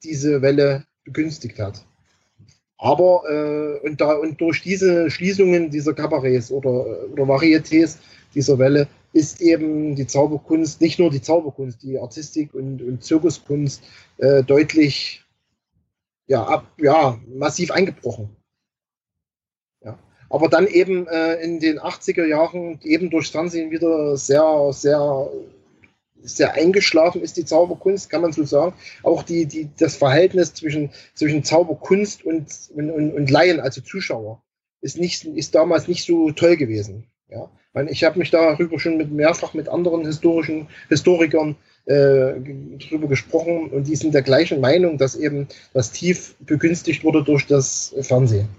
diese 0.03 0.43
Welle 0.43 0.86
begünstigt 1.03 1.57
hat. 1.57 1.84
Aber 2.80 3.23
äh, 3.30 3.86
und, 3.86 3.99
da, 3.99 4.13
und 4.13 4.39
durch 4.39 4.63
diese 4.63 5.11
Schließungen 5.11 5.69
dieser 5.69 5.93
Kabarets 5.93 6.49
oder, 6.49 7.11
oder 7.11 7.23
Varietés 7.23 7.97
dieser 8.34 8.57
Welle 8.57 8.88
ist 9.11 9.41
eben 9.41 9.95
die 9.95 10.07
Zauberkunst, 10.07 10.80
nicht 10.80 10.97
nur 10.97 11.09
die 11.09 11.21
Zauberkunst, 11.21 11.84
die 11.84 11.99
Artistik 11.99 12.53
und, 12.53 12.82
und 12.82 13.03
Zirkuskunst 13.03 13.84
äh, 14.17 14.43
deutlich 14.43 15.25
ja, 16.27 16.43
ab, 16.43 16.67
ja, 16.77 17.19
massiv 17.27 17.71
eingebrochen. 17.71 18.30
Ja. 19.84 19.99
Aber 20.30 20.47
dann 20.47 20.67
eben 20.67 21.05
äh, 21.07 21.36
in 21.43 21.59
den 21.59 21.80
80er 21.80 22.25
Jahren 22.25 22.80
eben 22.84 23.09
durch 23.09 23.30
Fernsehen 23.30 23.71
wieder 23.71 24.15
sehr, 24.15 24.69
sehr 24.71 25.30
sehr 26.24 26.53
eingeschlafen 26.53 27.22
ist, 27.22 27.38
die 27.38 27.45
Zauberkunst, 27.45 28.09
kann 28.09 28.22
man 28.22 28.32
so 28.32 28.43
sagen. 28.43 28.74
Auch 29.03 29.24
die, 29.24 29.45
die, 29.45 29.70
das 29.78 29.95
Verhältnis 29.95 30.53
zwischen, 30.53 30.91
zwischen 31.13 31.43
Zauberkunst 31.43 32.26
und, 32.26 32.47
und, 32.74 32.91
und, 32.91 33.13
und 33.13 33.30
Laien, 33.30 33.59
also 33.59 33.82
Zuschauer. 33.82 34.41
ist, 34.82 34.97
nicht, 34.97 35.26
ist 35.26 35.55
damals 35.55 35.88
nicht 35.88 36.05
so 36.05 36.32
toll 36.32 36.57
gewesen. 36.57 37.05
Ja? 37.30 37.49
Ich 37.89 38.03
habe 38.03 38.20
mich 38.20 38.32
darüber 38.32 38.80
schon 38.80 38.97
mit, 38.97 39.11
mehrfach 39.11 39.53
mit 39.53 39.70
anderen 39.70 40.05
historischen 40.05 40.67
Historikern 40.89 41.55
äh, 41.86 42.34
drüber 42.78 43.07
gesprochen 43.07 43.70
und 43.70 43.88
die 43.88 43.95
sind 43.95 44.13
der 44.13 44.22
gleichen 44.22 44.59
Meinung, 44.59 44.97
dass 44.97 45.15
eben 45.15 45.47
das 45.74 45.91
Tief 45.91 46.36
begünstigt 46.39 47.03
wurde 47.03 47.24
durch 47.24 47.45
das 47.45 47.95
Fernsehen. 48.01 48.49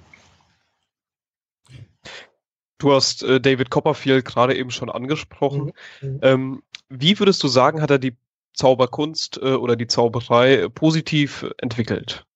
Du 2.79 2.93
hast 2.93 3.23
äh, 3.23 3.41
David 3.41 3.71
Copperfield 3.71 4.25
gerade 4.25 4.57
eben 4.57 4.71
schon 4.71 4.91
angesprochen. 4.91 5.73
Mhm. 6.01 6.09
mhm. 6.09 6.19
Ähm, 6.23 6.63
wie 6.91 7.19
würdest 7.19 7.43
du 7.43 7.49
sagen, 7.49 7.81
hat 7.81 7.91
er 7.91 7.99
die 7.99 8.17
Zauberkunst 8.53 9.39
äh, 9.39 9.55
oder 9.55 9.77
die 9.77 9.87
Zauberei 9.87 10.69
positiv 10.69 11.47
entwickelt? 11.59 12.27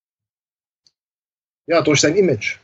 Ja, 1.67 1.83
durch 1.83 2.01
sein 2.01 2.17
Image. 2.17 2.59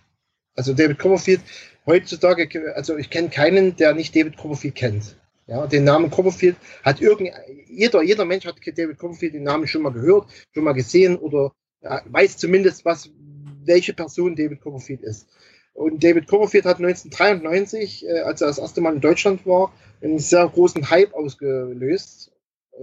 Also 0.57 0.72
David 0.72 0.99
Copperfield, 0.99 1.41
heutzutage, 1.86 2.74
also 2.74 2.97
ich 2.97 3.11
kenne 3.11 3.28
keinen, 3.28 3.76
der 3.76 3.95
nicht 3.95 4.14
David 4.14 4.36
Copperfield 4.36 4.74
kennt. 4.74 5.16
Ja, 5.47 5.66
den 5.66 5.84
Namen 5.84 6.11
Copperfield 6.11 6.57
hat 6.84 7.01
jeder, 7.01 8.03
jeder 8.03 8.24
Mensch 8.24 8.47
hat 8.47 8.57
David 8.64 8.99
Copperfield 8.99 9.34
den 9.34 9.43
Namen 9.43 9.66
schon 9.66 9.82
mal 9.82 9.93
gehört, 9.93 10.28
schon 10.55 10.64
mal 10.64 10.72
gesehen 10.72 11.16
oder 11.16 11.53
weiß 11.80 12.36
zumindest, 12.36 12.84
was, 12.84 13.11
welche 13.64 13.93
Person 13.93 14.36
David 14.36 14.61
Copperfield 14.61 15.03
ist. 15.03 15.28
Und 15.73 16.03
David 16.03 16.27
Copperfield 16.27 16.64
hat 16.64 16.79
1993, 16.79 18.07
äh, 18.07 18.21
als 18.21 18.41
er 18.41 18.49
das 18.49 18.59
erste 18.59 18.81
Mal 18.81 18.95
in 18.95 19.01
Deutschland 19.01 19.47
war, 19.47 19.73
einen 20.03 20.18
sehr 20.18 20.49
großen 20.49 20.91
Hype 20.91 21.14
ausgelöst, 21.14 22.33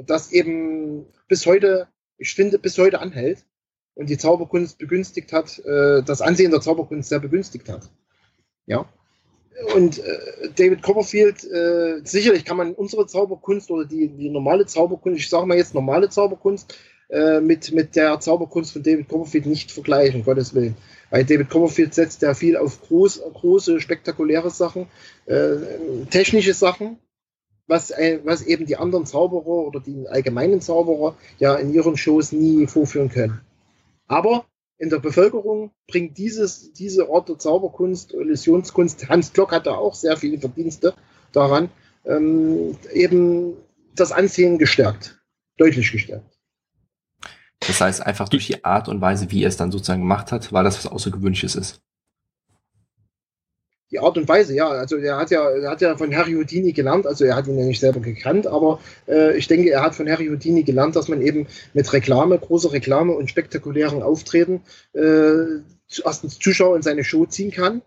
das 0.06 0.32
eben 0.32 1.06
bis 1.28 1.46
heute, 1.46 1.88
ich 2.18 2.34
finde, 2.34 2.60
bis 2.60 2.78
heute 2.78 3.00
anhält 3.00 3.46
und 3.96 4.10
die 4.10 4.18
Zauberkunst 4.18 4.78
begünstigt 4.78 5.34
hat, 5.34 5.60
äh, 5.60 6.04
das 6.04 6.22
Ansehen 6.22 6.52
der 6.52 6.62
Zauberkunst 6.62 7.10
sehr 7.10 7.20
begünstigt 7.20 7.70
hat. 7.70 7.90
Ja. 8.66 8.88
Und 9.76 10.00
äh, 10.00 10.50
David 10.56 10.84
Copperfield, 10.84 11.44
äh, 11.44 12.02
sicherlich 12.04 12.46
kann 12.46 12.58
man 12.58 12.74
unsere 12.74 13.08
Zauberkunst 13.08 13.72
oder 13.72 13.86
die, 13.86 14.08
die 14.08 14.30
normale 14.30 14.68
Zauberkunst, 14.68 15.20
ich 15.20 15.30
sage 15.30 15.48
mal 15.48 15.58
jetzt 15.58 15.74
normale 15.74 16.10
Zauberkunst, 16.10 16.76
äh, 17.10 17.40
mit, 17.40 17.72
mit 17.72 17.96
der 17.96 18.20
Zauberkunst 18.20 18.74
von 18.74 18.84
David 18.84 19.08
Copperfield 19.08 19.46
nicht 19.46 19.72
vergleichen, 19.72 20.24
Gottes 20.24 20.54
Willen. 20.54 20.76
Weil 21.10 21.24
David 21.24 21.50
Copperfield 21.50 21.94
setzt 21.94 22.22
ja 22.22 22.34
viel 22.34 22.58
auf 22.58 22.82
groß, 22.82 23.22
große, 23.34 23.80
spektakuläre 23.80 24.50
Sachen, 24.50 24.88
äh, 25.26 25.56
technische 26.10 26.54
Sachen, 26.54 26.98
was, 27.66 27.92
äh, 27.92 28.20
was 28.24 28.42
eben 28.42 28.66
die 28.66 28.76
anderen 28.76 29.06
Zauberer 29.06 29.68
oder 29.68 29.80
die 29.80 30.08
allgemeinen 30.08 30.62
Zauberer 30.62 31.16
ja 31.40 31.56
in 31.56 31.74
ihren 31.74 31.98
Shows 31.98 32.32
nie 32.32 32.68
vorführen 32.68 33.10
können. 33.10 33.42
Aber 34.08 34.46
in 34.78 34.90
der 34.90 35.00
Bevölkerung 35.00 35.72
bringt 35.88 36.18
dieses, 36.18 36.74
diese 36.74 37.10
Art 37.10 37.30
der 37.30 37.40
Zauberkunst, 37.40 38.14
Illusionskunst, 38.14 39.10
Hans 39.10 39.34
Klock 39.34 39.52
hat 39.52 39.66
da 39.66 39.76
auch 39.76 39.96
sehr 39.96 40.18
viele 40.18 40.40
Verdienste 40.40 40.94
daran, 41.32 41.70
ähm, 42.06 42.78
eben 42.94 43.54
das 43.96 44.12
Ansehen 44.12 44.58
gestärkt, 44.58 45.20
deutlich 45.58 45.92
gestärkt. 45.92 46.37
Das 47.68 47.82
heißt, 47.82 48.06
einfach 48.06 48.30
durch 48.30 48.48
die 48.48 48.64
Art 48.64 48.88
und 48.88 49.02
Weise, 49.02 49.30
wie 49.30 49.44
er 49.44 49.50
es 49.50 49.58
dann 49.58 49.72
sozusagen 49.72 50.02
gemacht 50.02 50.32
hat, 50.32 50.54
weil 50.54 50.64
das 50.64 50.78
was 50.78 50.92
Außergewöhnliches 50.92 51.56
ist. 51.56 51.82
Die 53.92 54.00
Art 54.00 54.18
und 54.18 54.28
Weise, 54.28 54.54
ja. 54.54 54.68
Also 54.68 54.98
er 54.98 55.18
hat 55.18 55.32
ja, 55.32 55.50
er 55.50 55.70
hat 55.70 55.82
ja 55.82 55.96
von 55.96 56.14
Harry 56.16 56.34
Houdini 56.34 56.74
gelernt, 56.74 57.08
also 57.08 57.24
er 57.24 57.36
hat 57.36 57.48
ihn 57.48 57.58
ja 57.58 57.66
nicht 57.66 57.80
selber 57.80 58.02
gekannt, 58.02 58.48
aber 58.48 58.80
äh, 59.08 59.38
ich 59.38 59.48
denke, 59.48 59.70
er 59.70 59.82
hat 59.82 59.96
von 59.96 60.10
Harry 60.10 60.28
Houdini 60.28 60.64
gelernt, 60.64 60.96
dass 60.96 61.08
man 61.08 61.22
eben 61.22 61.48
mit 61.74 61.92
Reklame, 61.94 62.38
großer 62.38 62.74
Reklame 62.74 63.14
und 63.14 63.30
spektakulären 63.30 64.02
Auftreten 64.02 64.62
äh, 64.94 65.62
erstens 66.04 66.40
Zuschauer 66.40 66.76
in 66.76 66.82
seine 66.82 67.06
Show 67.06 67.26
ziehen 67.26 67.52
kann 67.52 67.82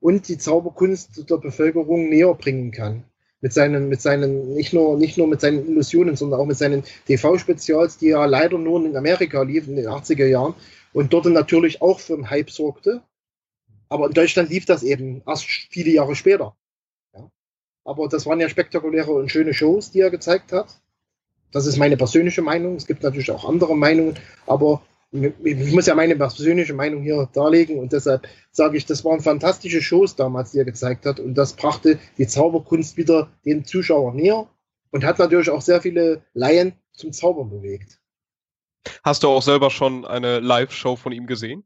und 0.00 0.28
die 0.28 0.38
Zauberkunst 0.38 1.28
der 1.28 1.36
Bevölkerung 1.36 2.08
näher 2.08 2.32
bringen 2.34 2.70
kann 2.70 3.04
mit 3.42 3.52
seinen, 3.52 3.88
mit 3.88 4.00
seinen, 4.00 4.54
nicht 4.54 4.72
nur, 4.72 4.96
nicht 4.96 5.18
nur 5.18 5.26
mit 5.26 5.40
seinen 5.40 5.66
Illusionen, 5.66 6.16
sondern 6.16 6.40
auch 6.40 6.46
mit 6.46 6.56
seinen 6.56 6.84
TV-Spezials, 7.06 7.98
die 7.98 8.08
ja 8.08 8.24
leider 8.24 8.56
nur 8.56 8.82
in 8.86 8.96
Amerika 8.96 9.42
liefen 9.42 9.70
in 9.70 9.82
den 9.82 9.88
80er 9.88 10.26
Jahren 10.26 10.54
und 10.92 11.12
dort 11.12 11.26
natürlich 11.26 11.82
auch 11.82 11.98
für 12.00 12.14
einen 12.14 12.30
Hype 12.30 12.50
sorgte. 12.50 13.02
Aber 13.88 14.06
in 14.06 14.14
Deutschland 14.14 14.48
lief 14.48 14.64
das 14.64 14.84
eben 14.84 15.22
erst 15.26 15.44
viele 15.44 15.90
Jahre 15.90 16.14
später. 16.14 16.56
Ja. 17.12 17.28
Aber 17.84 18.08
das 18.08 18.26
waren 18.26 18.40
ja 18.40 18.48
spektakuläre 18.48 19.10
und 19.10 19.30
schöne 19.30 19.52
Shows, 19.52 19.90
die 19.90 20.00
er 20.00 20.10
gezeigt 20.10 20.52
hat. 20.52 20.80
Das 21.50 21.66
ist 21.66 21.76
meine 21.76 21.96
persönliche 21.96 22.42
Meinung. 22.42 22.76
Es 22.76 22.86
gibt 22.86 23.02
natürlich 23.02 23.30
auch 23.32 23.46
andere 23.46 23.76
Meinungen, 23.76 24.18
aber 24.46 24.82
ich 25.12 25.72
muss 25.72 25.86
ja 25.86 25.94
meine 25.94 26.16
persönliche 26.16 26.72
Meinung 26.72 27.02
hier 27.02 27.28
darlegen 27.34 27.78
und 27.78 27.92
deshalb 27.92 28.26
sage 28.50 28.78
ich, 28.78 28.86
das 28.86 29.04
waren 29.04 29.20
fantastische 29.20 29.82
Shows 29.82 30.16
damals, 30.16 30.52
die 30.52 30.58
er 30.58 30.64
gezeigt 30.64 31.04
hat 31.04 31.20
und 31.20 31.34
das 31.34 31.52
brachte 31.52 31.98
die 32.16 32.26
Zauberkunst 32.26 32.96
wieder 32.96 33.30
den 33.44 33.64
Zuschauer 33.64 34.14
näher 34.14 34.48
und 34.90 35.04
hat 35.04 35.18
natürlich 35.18 35.50
auch 35.50 35.60
sehr 35.60 35.82
viele 35.82 36.22
Laien 36.32 36.72
zum 36.92 37.12
Zaubern 37.12 37.50
bewegt. 37.50 38.00
Hast 39.04 39.22
du 39.22 39.28
auch 39.28 39.42
selber 39.42 39.70
schon 39.70 40.04
eine 40.04 40.40
Live-Show 40.40 40.96
von 40.96 41.12
ihm 41.12 41.26
gesehen? 41.26 41.64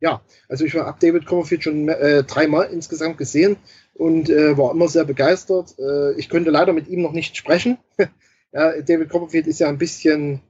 Ja, 0.00 0.22
also 0.48 0.64
ich 0.64 0.74
habe 0.74 0.98
David 1.00 1.26
Copperfield 1.26 1.64
schon 1.64 1.88
äh, 1.88 2.22
dreimal 2.22 2.70
insgesamt 2.70 3.18
gesehen 3.18 3.56
und 3.94 4.30
äh, 4.30 4.56
war 4.56 4.70
immer 4.70 4.86
sehr 4.86 5.04
begeistert. 5.04 5.74
Äh, 5.78 6.12
ich 6.12 6.30
konnte 6.30 6.50
leider 6.50 6.72
mit 6.72 6.86
ihm 6.86 7.02
noch 7.02 7.12
nicht 7.12 7.36
sprechen. 7.36 7.78
ja, 8.52 8.80
David 8.80 9.08
Copperfield 9.08 9.48
ist 9.48 9.58
ja 9.58 9.68
ein 9.68 9.78
bisschen 9.78 10.40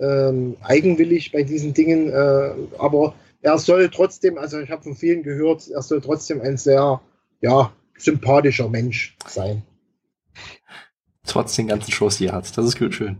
ähm, 0.00 0.56
eigenwillig 0.62 1.32
bei 1.32 1.42
diesen 1.42 1.74
Dingen, 1.74 2.10
äh, 2.10 2.50
aber 2.78 3.14
er 3.40 3.58
soll 3.58 3.88
trotzdem, 3.88 4.38
also 4.38 4.58
ich 4.58 4.70
habe 4.70 4.82
von 4.82 4.96
vielen 4.96 5.22
gehört, 5.22 5.68
er 5.68 5.82
soll 5.82 6.00
trotzdem 6.00 6.40
ein 6.40 6.56
sehr, 6.56 7.00
ja, 7.40 7.72
sympathischer 7.96 8.68
Mensch 8.68 9.16
sein. 9.26 9.62
Trotz 11.26 11.56
den 11.56 11.66
ganzen 11.68 11.92
Shows, 11.92 12.16
die 12.18 12.26
er 12.26 12.32
hat. 12.32 12.56
Das 12.56 12.64
ist 12.64 12.78
gut, 12.78 12.94
schön. 12.94 13.18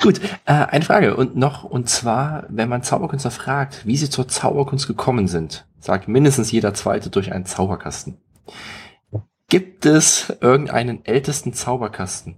Gut, 0.00 0.20
äh, 0.44 0.52
eine 0.52 0.84
Frage 0.84 1.16
und 1.16 1.36
noch, 1.36 1.64
und 1.64 1.88
zwar, 1.88 2.46
wenn 2.48 2.68
man 2.68 2.82
Zauberkünstler 2.82 3.32
fragt, 3.32 3.86
wie 3.86 3.96
sie 3.96 4.08
zur 4.08 4.28
Zauberkunst 4.28 4.86
gekommen 4.86 5.26
sind, 5.26 5.66
sagt 5.80 6.06
mindestens 6.06 6.52
jeder 6.52 6.74
Zweite 6.74 7.10
durch 7.10 7.32
einen 7.32 7.46
Zauberkasten. 7.46 8.18
Gibt 9.48 9.84
es 9.84 10.32
irgendeinen 10.40 11.04
ältesten 11.04 11.52
Zauberkasten? 11.52 12.36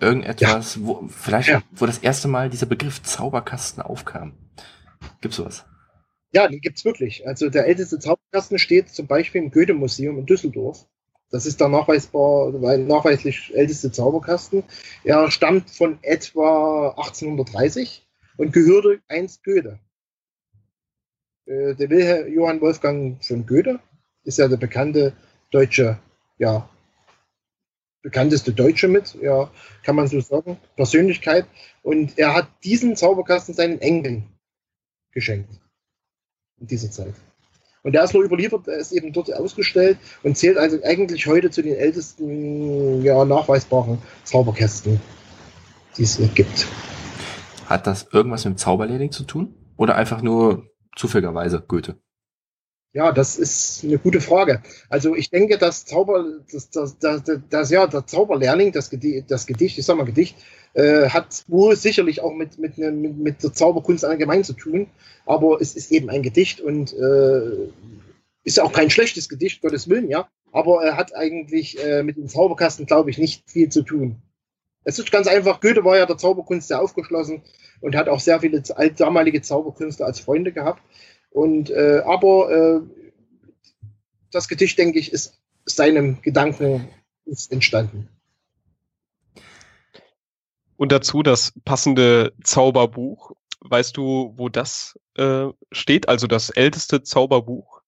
Irgendetwas, 0.00 0.76
ja. 0.76 0.80
wo 0.82 1.08
vielleicht, 1.08 1.48
ja. 1.48 1.62
wo 1.72 1.86
das 1.86 1.98
erste 1.98 2.28
Mal 2.28 2.50
dieser 2.50 2.66
Begriff 2.66 3.02
Zauberkasten 3.02 3.82
aufkam. 3.82 4.32
Gibt's 5.20 5.36
sowas? 5.36 5.64
Ja, 6.32 6.46
die 6.48 6.60
gibt's 6.60 6.84
wirklich. 6.84 7.26
Also 7.26 7.48
der 7.48 7.66
älteste 7.66 7.98
Zauberkasten 7.98 8.58
steht 8.58 8.90
zum 8.90 9.06
Beispiel 9.06 9.42
im 9.42 9.50
Goethe-Museum 9.50 10.18
in 10.18 10.26
Düsseldorf. 10.26 10.86
Das 11.30 11.46
ist 11.46 11.60
der 11.60 11.68
nachweisbar, 11.68 12.52
nachweislich 12.52 13.52
älteste 13.54 13.92
Zauberkasten. 13.92 14.62
Er 15.04 15.30
stammt 15.30 15.70
von 15.70 15.98
etwa 16.02 16.90
1830 16.90 18.06
und 18.36 18.52
gehörte 18.52 19.00
einst 19.08 19.44
Goethe. 19.44 19.78
Äh, 21.46 21.74
der 21.74 21.90
Wilhelm 21.90 22.32
Johann 22.32 22.60
Wolfgang 22.60 23.22
von 23.24 23.46
Goethe 23.46 23.80
ist 24.24 24.38
ja 24.38 24.48
der 24.48 24.56
bekannte 24.56 25.12
deutsche 25.50 25.98
ja, 26.38 26.68
bekannteste 28.08 28.54
Deutsche 28.54 28.88
mit, 28.88 29.14
ja, 29.20 29.50
kann 29.82 29.94
man 29.94 30.08
so 30.08 30.18
sagen, 30.20 30.56
Persönlichkeit. 30.76 31.46
Und 31.82 32.18
er 32.18 32.34
hat 32.34 32.48
diesen 32.64 32.96
Zauberkasten 32.96 33.54
seinen 33.54 33.82
Enkeln 33.82 34.24
geschenkt. 35.12 35.50
In 36.58 36.66
dieser 36.66 36.90
Zeit. 36.90 37.14
Und 37.82 37.92
der 37.92 38.04
ist 38.04 38.14
nur 38.14 38.24
überliefert, 38.24 38.66
er 38.66 38.78
ist 38.78 38.92
eben 38.92 39.12
dort 39.12 39.32
ausgestellt 39.32 39.98
und 40.22 40.38
zählt 40.38 40.56
also 40.56 40.78
eigentlich 40.82 41.26
heute 41.26 41.50
zu 41.50 41.62
den 41.62 41.74
ältesten, 41.74 43.02
ja, 43.02 43.24
nachweisbaren 43.24 43.98
Zauberkästen, 44.24 45.00
die 45.96 46.02
es 46.02 46.18
gibt. 46.34 46.66
Hat 47.66 47.86
das 47.86 48.08
irgendwas 48.10 48.44
mit 48.46 48.54
dem 48.54 48.58
Zauberlehrling 48.58 49.12
zu 49.12 49.24
tun? 49.24 49.54
Oder 49.76 49.96
einfach 49.96 50.22
nur 50.22 50.66
zufälligerweise 50.96 51.60
Goethe? 51.60 52.00
Ja, 52.94 53.12
das 53.12 53.36
ist 53.36 53.84
eine 53.84 53.98
gute 53.98 54.20
Frage. 54.20 54.62
Also 54.88 55.14
ich 55.14 55.30
denke, 55.30 55.58
dass 55.58 55.84
Zauber, 55.84 56.24
das, 56.50 56.70
das, 56.70 56.98
das, 56.98 57.22
das 57.50 57.70
ja, 57.70 57.86
der 57.86 58.06
Zauberlehrling, 58.06 58.72
das 58.72 58.88
Gedicht, 58.88 59.30
das 59.30 59.46
Gedicht, 59.46 59.78
ich 59.78 59.84
sag 59.84 59.98
mal 59.98 60.04
Gedicht, 60.04 60.36
äh, 60.72 61.08
hat 61.10 61.44
wohl 61.48 61.76
sicherlich 61.76 62.22
auch 62.22 62.32
mit, 62.32 62.58
mit, 62.58 62.78
mit, 62.78 63.18
mit 63.18 63.42
der 63.42 63.52
Zauberkunst 63.52 64.04
allgemein 64.04 64.42
zu 64.42 64.54
tun, 64.54 64.88
aber 65.26 65.60
es 65.60 65.76
ist 65.76 65.92
eben 65.92 66.08
ein 66.08 66.22
Gedicht 66.22 66.60
und 66.60 66.94
äh, 66.94 67.68
ist 68.44 68.56
ja 68.56 68.64
auch 68.64 68.72
kein 68.72 68.88
schlechtes 68.88 69.28
Gedicht, 69.28 69.60
Gottes 69.60 69.90
Willen, 69.90 70.08
ja, 70.08 70.28
aber 70.52 70.82
er 70.82 70.96
hat 70.96 71.14
eigentlich 71.14 71.82
äh, 71.84 72.02
mit 72.02 72.16
dem 72.16 72.28
Zauberkasten, 72.28 72.86
glaube 72.86 73.10
ich, 73.10 73.18
nicht 73.18 73.50
viel 73.50 73.68
zu 73.68 73.82
tun. 73.82 74.16
Es 74.84 74.98
ist 74.98 75.12
ganz 75.12 75.26
einfach, 75.26 75.60
Goethe 75.60 75.84
war 75.84 75.98
ja 75.98 76.06
der 76.06 76.16
Zauberkunst 76.16 76.68
sehr 76.68 76.80
aufgeschlossen 76.80 77.42
und 77.82 77.94
hat 77.94 78.08
auch 78.08 78.20
sehr 78.20 78.40
viele 78.40 78.62
damalige 78.96 79.42
Zauberkünstler 79.42 80.06
als 80.06 80.20
Freunde 80.20 80.52
gehabt. 80.52 80.82
Und 81.30 81.70
äh, 81.70 82.02
aber 82.04 82.50
äh, 82.50 82.80
das 84.30 84.48
Gedicht, 84.48 84.78
denke 84.78 84.98
ich, 84.98 85.12
ist 85.12 85.38
seinem 85.64 86.20
Gedanken 86.22 86.88
entstanden. 87.50 88.08
Und 90.76 90.92
dazu 90.92 91.22
das 91.22 91.52
passende 91.64 92.32
Zauberbuch. 92.42 93.32
Weißt 93.60 93.96
du, 93.96 94.34
wo 94.36 94.48
das 94.48 94.98
äh, 95.16 95.46
steht? 95.72 96.08
Also 96.08 96.26
das 96.28 96.50
älteste 96.50 97.02
Zauberbuch? 97.02 97.82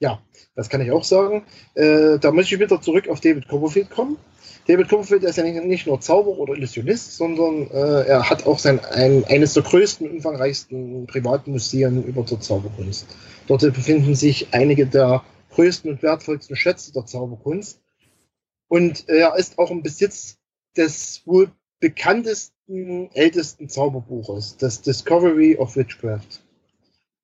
Ja, 0.00 0.20
Das 0.56 0.68
kann 0.68 0.80
ich 0.80 0.90
auch 0.90 1.04
sagen. 1.04 1.46
Äh, 1.74 2.18
da 2.18 2.32
muss 2.32 2.46
ich 2.50 2.58
wieder 2.58 2.80
zurück 2.80 3.08
auf 3.08 3.20
David 3.20 3.46
Copperfield 3.46 3.90
kommen. 3.90 4.16
David 4.66 4.88
Copperfield 4.88 5.22
ist 5.22 5.36
ja 5.36 5.44
nicht, 5.44 5.62
nicht 5.64 5.86
nur 5.86 6.00
Zauberer 6.00 6.38
oder 6.40 6.54
Illusionist, 6.54 7.16
sondern 7.16 7.70
äh, 7.70 8.06
er 8.06 8.28
hat 8.28 8.46
auch 8.46 8.58
sein, 8.58 8.84
ein, 8.84 9.24
eines 9.24 9.54
der 9.54 9.62
größten, 9.62 10.10
umfangreichsten 10.10 11.06
Privatmuseen 11.06 12.02
über 12.02 12.22
der 12.22 12.40
Zauberkunst. 12.40 13.06
Dort 13.46 13.60
befinden 13.60 14.16
sich 14.16 14.48
einige 14.52 14.86
der 14.86 15.22
größten 15.50 15.90
und 15.90 16.02
wertvollsten 16.02 16.56
Schätze 16.56 16.92
der 16.92 17.06
Zauberkunst. 17.06 17.80
Und 18.68 19.08
er 19.08 19.36
ist 19.36 19.58
auch 19.58 19.70
im 19.70 19.82
Besitz 19.82 20.38
des 20.76 21.22
wohl 21.24 21.50
bekanntesten, 21.78 23.10
ältesten 23.12 23.68
Zauberbuches, 23.68 24.56
das 24.56 24.82
Discovery 24.82 25.56
of 25.56 25.76
Witchcraft. 25.76 26.42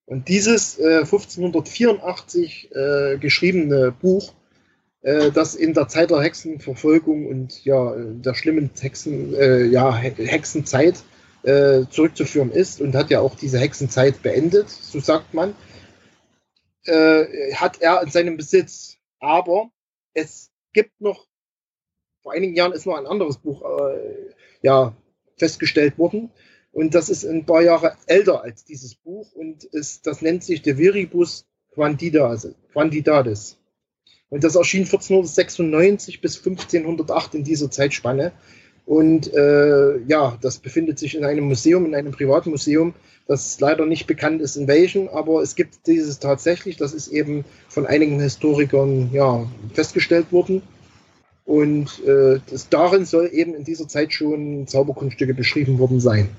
Und 0.04 0.28
dieses 0.28 0.78
äh, 0.78 0.98
1584 0.98 2.70
äh, 2.72 3.18
geschriebene 3.18 3.92
Buch, 3.92 4.30
äh, 4.30 4.41
das 5.02 5.54
in 5.54 5.74
der 5.74 5.88
Zeit 5.88 6.10
der 6.10 6.20
Hexenverfolgung 6.20 7.26
und 7.26 7.64
ja, 7.64 7.94
der 7.96 8.34
schlimmen 8.34 8.70
Hexen, 8.78 9.34
äh, 9.34 9.64
ja, 9.64 9.96
Hexenzeit 9.96 11.02
äh, 11.42 11.82
zurückzuführen 11.90 12.52
ist 12.52 12.80
und 12.80 12.94
hat 12.94 13.10
ja 13.10 13.20
auch 13.20 13.34
diese 13.34 13.58
Hexenzeit 13.58 14.22
beendet, 14.22 14.70
so 14.70 15.00
sagt 15.00 15.34
man, 15.34 15.54
äh, 16.84 17.52
hat 17.54 17.80
er 17.80 18.02
in 18.02 18.10
seinem 18.10 18.36
Besitz. 18.36 18.96
Aber 19.18 19.70
es 20.14 20.50
gibt 20.72 21.00
noch, 21.00 21.26
vor 22.22 22.32
einigen 22.32 22.54
Jahren 22.54 22.72
ist 22.72 22.86
noch 22.86 22.96
ein 22.96 23.06
anderes 23.06 23.38
Buch 23.38 23.64
ja, 24.62 24.94
festgestellt 25.36 25.98
worden, 25.98 26.30
und 26.72 26.94
das 26.94 27.10
ist 27.10 27.24
ein 27.24 27.44
paar 27.44 27.62
Jahre 27.62 27.96
älter 28.06 28.42
als 28.42 28.64
dieses 28.64 28.94
Buch 28.94 29.30
und 29.32 29.64
ist, 29.64 30.06
das 30.06 30.22
nennt 30.22 30.42
sich 30.42 30.62
De 30.62 30.78
Viribus 30.78 31.46
Quantidades. 31.74 33.58
Und 34.32 34.44
das 34.44 34.54
erschien 34.54 34.84
1496 34.84 36.22
bis 36.22 36.38
1508 36.38 37.34
in 37.34 37.44
dieser 37.44 37.70
Zeitspanne. 37.70 38.32
Und 38.86 39.30
äh, 39.34 39.98
ja, 40.08 40.38
das 40.40 40.56
befindet 40.56 40.98
sich 40.98 41.14
in 41.14 41.26
einem 41.26 41.44
Museum, 41.44 41.84
in 41.84 41.94
einem 41.94 42.12
Privatmuseum, 42.12 42.94
das 43.28 43.60
leider 43.60 43.84
nicht 43.84 44.06
bekannt 44.06 44.40
ist 44.40 44.56
in 44.56 44.68
welchem, 44.68 45.08
aber 45.08 45.42
es 45.42 45.54
gibt 45.54 45.86
dieses 45.86 46.18
tatsächlich, 46.18 46.78
das 46.78 46.94
ist 46.94 47.08
eben 47.08 47.44
von 47.68 47.86
einigen 47.86 48.18
Historikern 48.20 49.10
ja, 49.12 49.44
festgestellt 49.74 50.32
worden. 50.32 50.62
Und 51.44 52.02
äh, 52.06 52.40
das, 52.48 52.70
darin 52.70 53.04
soll 53.04 53.28
eben 53.34 53.54
in 53.54 53.64
dieser 53.64 53.86
Zeit 53.86 54.14
schon 54.14 54.66
Zauberkunststücke 54.66 55.34
beschrieben 55.34 55.78
worden 55.78 56.00
sein. 56.00 56.30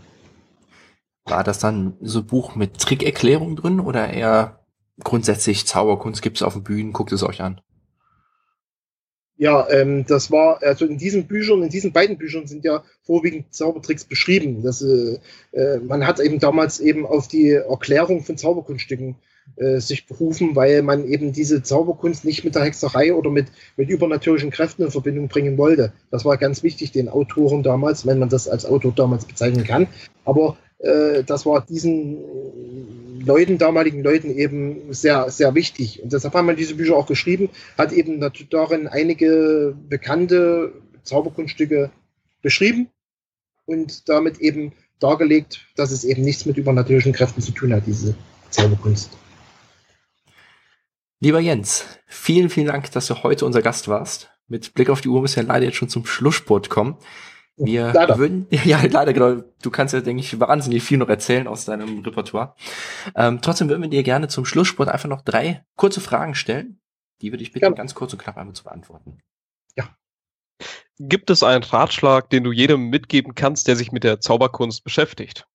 War 1.25 1.43
das 1.43 1.59
dann 1.59 1.93
so 2.01 2.19
ein 2.19 2.25
Buch 2.25 2.55
mit 2.55 2.79
Trickerklärung 2.79 3.55
drin 3.55 3.79
oder 3.79 4.09
eher 4.09 4.65
grundsätzlich 5.03 5.67
Zauberkunst 5.67 6.23
gibt 6.23 6.37
es 6.37 6.41
auf 6.43 6.53
den 6.53 6.63
Bühnen, 6.63 6.91
guckt 6.91 7.11
es 7.11 7.21
euch 7.21 7.41
an? 7.41 7.61
Ja, 9.37 9.67
ähm, 9.69 10.05
das 10.07 10.29
war, 10.31 10.61
also 10.61 10.85
in 10.85 10.97
diesen 10.97 11.25
Büchern, 11.25 11.63
in 11.63 11.69
diesen 11.69 11.91
beiden 11.91 12.17
Büchern 12.17 12.45
sind 12.45 12.63
ja 12.63 12.83
vorwiegend 13.01 13.53
Zaubertricks 13.53 14.05
beschrieben. 14.05 14.61
Das, 14.61 14.81
äh, 14.81 15.19
äh, 15.51 15.79
man 15.79 16.05
hat 16.05 16.19
eben 16.19 16.39
damals 16.39 16.79
eben 16.79 17.05
auf 17.05 17.27
die 17.27 17.49
Erklärung 17.49 18.23
von 18.23 18.37
Zauberkunststücken 18.37 19.15
äh, 19.57 19.79
sich 19.79 20.05
berufen, 20.05 20.55
weil 20.55 20.83
man 20.83 21.05
eben 21.07 21.33
diese 21.33 21.63
Zauberkunst 21.63 22.25
nicht 22.25 22.43
mit 22.43 22.55
der 22.55 22.63
Hexerei 22.63 23.13
oder 23.13 23.29
mit, 23.29 23.47
mit 23.75 23.89
übernatürlichen 23.89 24.51
Kräften 24.51 24.83
in 24.83 24.91
Verbindung 24.91 25.27
bringen 25.27 25.57
wollte. 25.57 25.93
Das 26.11 26.25
war 26.25 26.37
ganz 26.37 26.63
wichtig 26.63 26.91
den 26.91 27.09
Autoren 27.09 27.63
damals, 27.63 28.05
wenn 28.05 28.19
man 28.19 28.29
das 28.29 28.47
als 28.47 28.65
Autor 28.65 28.93
damals 28.95 29.25
bezeichnen 29.25 29.63
kann. 29.63 29.87
Aber 30.25 30.57
äh, 30.83 31.23
das 31.23 31.45
war 31.45 31.65
diesen 31.65 32.19
Leuten, 33.25 33.57
damaligen 33.57 34.03
Leuten 34.03 34.29
eben 34.37 34.93
sehr, 34.93 35.29
sehr 35.29 35.55
wichtig. 35.55 36.03
Und 36.03 36.11
deshalb 36.11 36.33
haben 36.33 36.47
wir 36.47 36.55
diese 36.55 36.75
Bücher 36.75 36.95
auch 36.95 37.07
geschrieben, 37.07 37.49
hat 37.77 37.93
eben 37.93 38.19
darin 38.49 38.87
einige 38.87 39.75
bekannte 39.89 40.73
Zauberkunststücke 41.03 41.89
beschrieben 42.41 42.89
und 43.65 44.09
damit 44.09 44.39
eben 44.39 44.73
dargelegt, 44.99 45.65
dass 45.75 45.91
es 45.91 46.03
eben 46.03 46.23
nichts 46.23 46.45
mit 46.45 46.57
übernatürlichen 46.57 47.13
Kräften 47.13 47.41
zu 47.41 47.51
tun 47.51 47.73
hat, 47.73 47.83
diese 47.87 48.15
Zauberkunst. 48.49 49.11
Lieber 51.19 51.39
Jens, 51.39 51.85
vielen, 52.05 52.49
vielen 52.49 52.67
Dank, 52.67 52.91
dass 52.91 53.07
du 53.07 53.23
heute 53.23 53.45
unser 53.45 53.61
Gast 53.61 53.87
warst. 53.87 54.29
Mit 54.49 54.73
Blick 54.73 54.89
auf 54.89 54.99
die 54.99 55.07
Uhr 55.07 55.21
müssen 55.21 55.37
wir 55.37 55.43
leider 55.43 55.65
jetzt 55.65 55.77
schon 55.77 55.87
zum 55.87 56.05
Schlusssport 56.05 56.69
kommen. 56.69 56.97
Wir 57.57 57.91
leider. 57.93 58.17
würden, 58.17 58.47
ja, 58.51 58.81
leider, 58.83 59.13
genau. 59.13 59.43
Du 59.61 59.69
kannst 59.69 59.93
ja, 59.93 60.01
denke 60.01 60.21
ich, 60.21 60.39
wahnsinnig 60.39 60.83
viel 60.83 60.97
noch 60.97 61.09
erzählen 61.09 61.47
aus 61.47 61.65
deinem 61.65 61.99
Repertoire. 61.99 62.55
Ähm, 63.15 63.41
trotzdem 63.41 63.69
würden 63.69 63.81
wir 63.81 63.89
dir 63.89 64.03
gerne 64.03 64.27
zum 64.27 64.45
Schlusssport 64.45 64.89
einfach 64.89 65.09
noch 65.09 65.21
drei 65.21 65.63
kurze 65.75 66.01
Fragen 66.01 66.35
stellen. 66.35 66.79
Die 67.21 67.31
würde 67.31 67.43
ich 67.43 67.51
bitten, 67.51 67.65
ja. 67.65 67.71
ganz 67.71 67.95
kurz 67.95 68.13
und 68.13 68.19
knapp 68.19 68.37
einmal 68.37 68.55
zu 68.55 68.63
beantworten. 68.63 69.19
Ja. 69.77 69.95
Gibt 70.99 71.29
es 71.29 71.43
einen 71.43 71.63
Ratschlag, 71.63 72.29
den 72.29 72.43
du 72.43 72.51
jedem 72.51 72.89
mitgeben 72.89 73.35
kannst, 73.35 73.67
der 73.67 73.75
sich 73.75 73.91
mit 73.91 74.03
der 74.03 74.19
Zauberkunst 74.19 74.83
beschäftigt? 74.83 75.47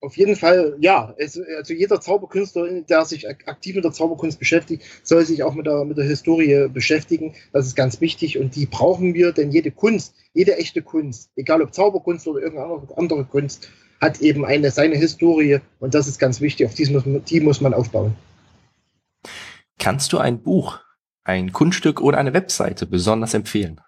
Auf 0.00 0.16
jeden 0.16 0.36
Fall, 0.36 0.76
ja. 0.80 1.12
Es, 1.18 1.40
also 1.56 1.74
jeder 1.74 2.00
Zauberkünstler, 2.00 2.82
der 2.82 3.04
sich 3.04 3.28
aktiv 3.28 3.74
mit 3.74 3.84
der 3.84 3.92
Zauberkunst 3.92 4.38
beschäftigt, 4.38 4.84
soll 5.02 5.24
sich 5.24 5.42
auch 5.42 5.54
mit 5.54 5.66
der, 5.66 5.84
mit 5.84 5.98
der 5.98 6.04
Historie 6.04 6.68
beschäftigen. 6.68 7.34
Das 7.52 7.66
ist 7.66 7.74
ganz 7.74 8.00
wichtig 8.00 8.38
und 8.38 8.54
die 8.54 8.66
brauchen 8.66 9.14
wir, 9.14 9.32
denn 9.32 9.50
jede 9.50 9.72
Kunst, 9.72 10.14
jede 10.34 10.56
echte 10.56 10.82
Kunst, 10.82 11.30
egal 11.34 11.62
ob 11.62 11.74
Zauberkunst 11.74 12.28
oder 12.28 12.40
irgendeine 12.42 12.96
andere 12.96 13.24
Kunst, 13.24 13.70
hat 14.00 14.20
eben 14.20 14.44
eine 14.44 14.70
seine 14.70 14.94
Historie 14.94 15.58
und 15.80 15.94
das 15.94 16.06
ist 16.06 16.20
ganz 16.20 16.40
wichtig. 16.40 16.66
Auf 16.66 16.74
die 16.74 16.86
muss, 16.86 17.02
die 17.28 17.40
muss 17.40 17.60
man 17.60 17.74
aufbauen. 17.74 18.14
Kannst 19.80 20.12
du 20.12 20.18
ein 20.18 20.42
Buch, 20.42 20.78
ein 21.24 21.52
Kunststück 21.52 22.00
oder 22.00 22.18
eine 22.18 22.34
Webseite 22.34 22.86
besonders 22.86 23.34
empfehlen? 23.34 23.80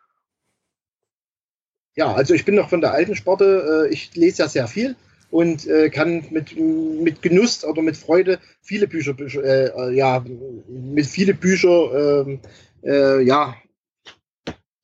Ja, 1.94 2.12
also 2.12 2.34
ich 2.34 2.44
bin 2.44 2.56
noch 2.56 2.68
von 2.68 2.80
der 2.80 2.92
alten 2.92 3.14
Sparte. 3.14 3.86
Äh, 3.88 3.92
ich 3.92 4.16
lese 4.16 4.42
ja 4.42 4.48
sehr 4.48 4.66
viel 4.66 4.96
und 5.31 5.66
äh, 5.66 5.91
kann 5.91 6.24
mit, 6.31 6.59
mit 6.59 7.22
Genuss 7.22 7.64
oder 7.64 7.83
mit 7.83 7.97
Freude 7.97 8.39
viele 8.62 8.87
Bücher, 8.87 9.14
äh, 9.18 9.66
äh, 9.66 9.95
ja, 9.95 10.24
mit 10.68 11.07
viele 11.07 11.35
Bücher 11.35 12.24
ähm, 12.26 12.41
äh, 12.83 13.22
ja, 13.22 13.57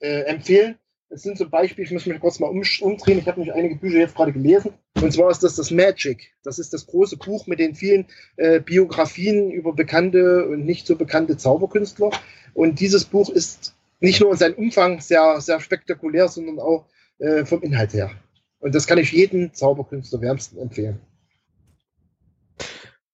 äh, 0.01 0.23
empfehlen. 0.23 0.77
Es 1.09 1.23
sind 1.23 1.39
zum 1.39 1.51
Beispiel, 1.51 1.85
ich 1.85 1.93
muss 1.93 2.05
mich 2.07 2.19
kurz 2.19 2.41
mal 2.41 2.49
um, 2.49 2.63
umdrehen, 2.81 3.19
ich 3.19 3.27
habe 3.27 3.39
nämlich 3.39 3.55
einige 3.55 3.77
Bücher 3.77 3.99
jetzt 3.99 4.17
gerade 4.17 4.33
gelesen. 4.33 4.73
Und 5.01 5.13
zwar 5.13 5.31
ist 5.31 5.43
das 5.43 5.55
das 5.55 5.71
Magic. 5.71 6.33
Das 6.43 6.59
ist 6.59 6.73
das 6.73 6.87
große 6.87 7.17
Buch 7.17 7.47
mit 7.47 7.61
den 7.61 7.75
vielen 7.75 8.07
äh, 8.37 8.61
Biografien 8.61 9.51
über 9.51 9.73
bekannte 9.73 10.49
und 10.49 10.65
nicht 10.65 10.87
so 10.87 10.97
bekannte 10.97 11.37
Zauberkünstler. 11.37 12.11
Und 12.55 12.81
dieses 12.81 13.05
Buch 13.05 13.31
ist 13.31 13.77
nicht 14.01 14.21
nur 14.21 14.33
in 14.33 14.37
seinem 14.37 14.55
Umfang 14.55 15.01
sehr, 15.01 15.41
sehr 15.41 15.61
spektakulär, 15.61 16.29
sondern 16.29 16.59
auch 16.59 16.87
äh, 17.19 17.45
vom 17.45 17.63
Inhalt 17.63 17.93
her. 17.93 18.11
Und 18.59 18.75
das 18.75 18.87
kann 18.87 18.99
ich 18.99 19.13
jedem 19.13 19.53
Zauberkünstler 19.53 20.21
wärmsten 20.21 20.59
empfehlen. 20.59 21.01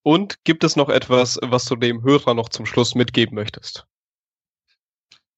Und 0.02 0.44
gibt 0.44 0.64
es 0.64 0.76
noch 0.76 0.88
etwas, 0.88 1.38
was 1.42 1.64
du 1.64 1.76
dem 1.76 2.02
Hörer 2.02 2.34
noch 2.34 2.48
zum 2.48 2.66
Schluss 2.66 2.94
mitgeben 2.94 3.34
möchtest? 3.34 3.86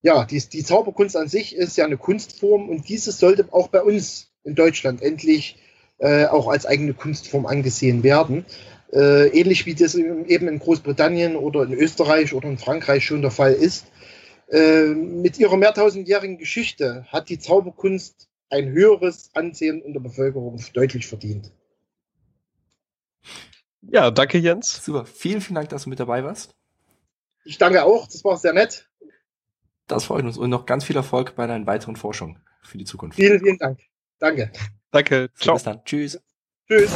Ja, 0.02 0.24
die, 0.24 0.38
die 0.40 0.64
Zauberkunst 0.64 1.16
an 1.16 1.28
sich 1.28 1.56
ist 1.56 1.76
ja 1.76 1.84
eine 1.84 1.96
Kunstform 1.96 2.68
und 2.68 2.88
dieses 2.88 3.18
sollte 3.18 3.48
auch 3.52 3.68
bei 3.68 3.82
uns 3.82 4.30
in 4.42 4.54
Deutschland 4.54 5.02
endlich 5.02 5.56
äh, 5.98 6.26
auch 6.26 6.48
als 6.48 6.66
eigene 6.66 6.94
Kunstform 6.94 7.46
angesehen 7.46 8.02
werden. 8.02 8.44
Äh, 8.92 9.28
ähnlich 9.28 9.66
wie 9.66 9.74
das 9.74 9.94
eben 9.94 10.48
in 10.48 10.58
Großbritannien 10.58 11.36
oder 11.36 11.64
in 11.64 11.72
Österreich 11.72 12.34
oder 12.34 12.48
in 12.48 12.58
Frankreich 12.58 13.04
schon 13.04 13.22
der 13.22 13.30
Fall 13.30 13.54
ist. 13.54 13.86
Äh, 14.50 14.88
mit 14.88 15.38
ihrer 15.38 15.56
mehrtausendjährigen 15.56 16.38
Geschichte 16.38 17.06
hat 17.08 17.28
die 17.28 17.38
Zauberkunst 17.38 18.28
ein 18.50 18.68
höheres 18.68 19.30
Ansehen 19.34 19.82
in 19.82 19.92
der 19.92 20.00
Bevölkerung 20.00 20.62
deutlich 20.72 21.06
verdient. 21.06 21.52
Ja, 23.82 24.10
danke 24.10 24.38
Jens. 24.38 24.84
Super, 24.84 25.04
vielen, 25.06 25.40
vielen 25.40 25.56
Dank, 25.56 25.68
dass 25.68 25.84
du 25.84 25.90
mit 25.90 26.00
dabei 26.00 26.24
warst. 26.24 26.54
Ich 27.44 27.58
danke 27.58 27.84
auch, 27.84 28.06
das 28.06 28.24
war 28.24 28.36
sehr 28.36 28.52
nett. 28.52 28.88
Das 29.86 30.04
freut 30.04 30.24
uns 30.24 30.38
und 30.38 30.48
noch 30.48 30.64
ganz 30.64 30.84
viel 30.84 30.96
Erfolg 30.96 31.36
bei 31.36 31.46
deinen 31.46 31.66
weiteren 31.66 31.96
Forschungen 31.96 32.42
für 32.62 32.78
die 32.78 32.84
Zukunft. 32.84 33.16
Vielen, 33.16 33.40
vielen 33.40 33.58
Dank. 33.58 33.80
Danke. 34.18 34.50
Danke. 34.90 35.30
Ciao. 35.34 35.56
Bis 35.56 35.64
dann. 35.64 35.84
Tschüss. 35.84 36.18
Tschüss. 36.66 36.94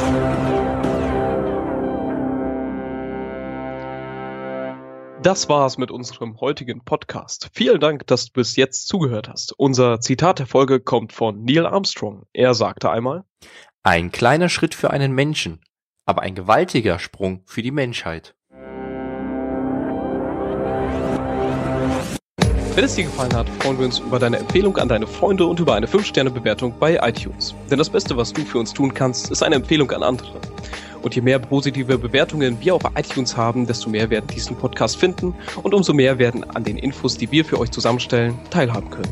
Das 5.21 5.49
war's 5.49 5.77
mit 5.77 5.91
unserem 5.91 6.39
heutigen 6.39 6.85
Podcast. 6.85 7.49
Vielen 7.53 7.81
Dank, 7.81 8.07
dass 8.07 8.27
du 8.27 8.31
bis 8.31 8.55
jetzt 8.55 8.87
zugehört 8.87 9.27
hast. 9.27 9.53
Unser 9.57 9.99
Zitat 9.99 10.39
der 10.39 10.47
Folge 10.47 10.79
kommt 10.79 11.11
von 11.11 11.43
Neil 11.43 11.65
Armstrong. 11.65 12.23
Er 12.31 12.53
sagte 12.53 12.89
einmal, 12.89 13.25
ein 13.83 14.13
kleiner 14.13 14.47
Schritt 14.47 14.73
für 14.73 14.91
einen 14.91 15.11
Menschen, 15.11 15.59
aber 16.05 16.21
ein 16.21 16.35
gewaltiger 16.35 16.99
Sprung 16.99 17.43
für 17.45 17.61
die 17.61 17.71
Menschheit. 17.71 18.33
Wenn 22.75 22.85
es 22.85 22.95
dir 22.95 23.03
gefallen 23.03 23.35
hat, 23.35 23.49
freuen 23.49 23.77
wir 23.77 23.87
uns 23.87 23.99
über 23.99 24.19
deine 24.19 24.37
Empfehlung 24.37 24.77
an 24.77 24.87
deine 24.87 25.05
Freunde 25.05 25.45
und 25.47 25.59
über 25.59 25.75
eine 25.75 25.87
5-Sterne-Bewertung 25.87 26.79
bei 26.79 26.97
iTunes. 27.01 27.53
Denn 27.69 27.77
das 27.77 27.89
Beste, 27.89 28.15
was 28.15 28.31
du 28.31 28.45
für 28.45 28.57
uns 28.57 28.73
tun 28.73 28.93
kannst, 28.93 29.31
ist 29.31 29.43
eine 29.43 29.55
Empfehlung 29.55 29.91
an 29.91 30.01
andere. 30.01 30.39
Und 31.01 31.15
je 31.15 31.21
mehr 31.21 31.39
positive 31.39 31.97
Bewertungen 31.97 32.57
wir 32.61 32.75
auf 32.75 32.83
iTunes 32.95 33.37
haben, 33.37 33.65
desto 33.65 33.89
mehr 33.89 34.09
werden 34.09 34.27
diesen 34.27 34.55
Podcast 34.55 34.97
finden 34.97 35.33
und 35.63 35.73
umso 35.73 35.93
mehr 35.93 36.19
werden 36.19 36.43
an 36.49 36.63
den 36.63 36.77
Infos, 36.77 37.17
die 37.17 37.31
wir 37.31 37.45
für 37.45 37.59
euch 37.59 37.71
zusammenstellen, 37.71 38.37
teilhaben 38.49 38.89
können. 38.89 39.11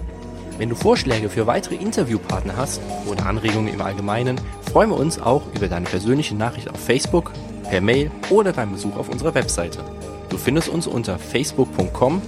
Wenn 0.58 0.70
du 0.70 0.76
Vorschläge 0.76 1.30
für 1.30 1.46
weitere 1.46 1.76
Interviewpartner 1.76 2.58
hast 2.58 2.82
oder 3.06 3.28
Anregungen 3.28 3.74
im 3.74 3.82
Allgemeinen, 3.82 4.42
freuen 4.72 4.90
wir 4.90 4.98
uns 4.98 5.20
auch 5.20 5.44
über 5.56 5.68
deine 5.68 5.86
persönliche 5.86 6.36
Nachricht 6.36 6.70
auf 6.70 6.80
Facebook, 6.80 7.32
per 7.70 7.82
Mail 7.82 8.10
oder 8.30 8.54
beim 8.54 8.72
Besuch 8.72 8.98
auf 8.98 9.10
unserer 9.10 9.36
Webseite. 9.36 9.84
Du 10.30 10.38
findest 10.38 10.70
uns 10.70 10.88
unter 10.88 11.20
facebook.com 11.20 12.22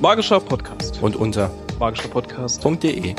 Magischer 0.00 0.40
Podcast 0.40 1.02
und 1.02 1.14
unter 1.16 1.50
magischerpodcast.de. 1.78 3.14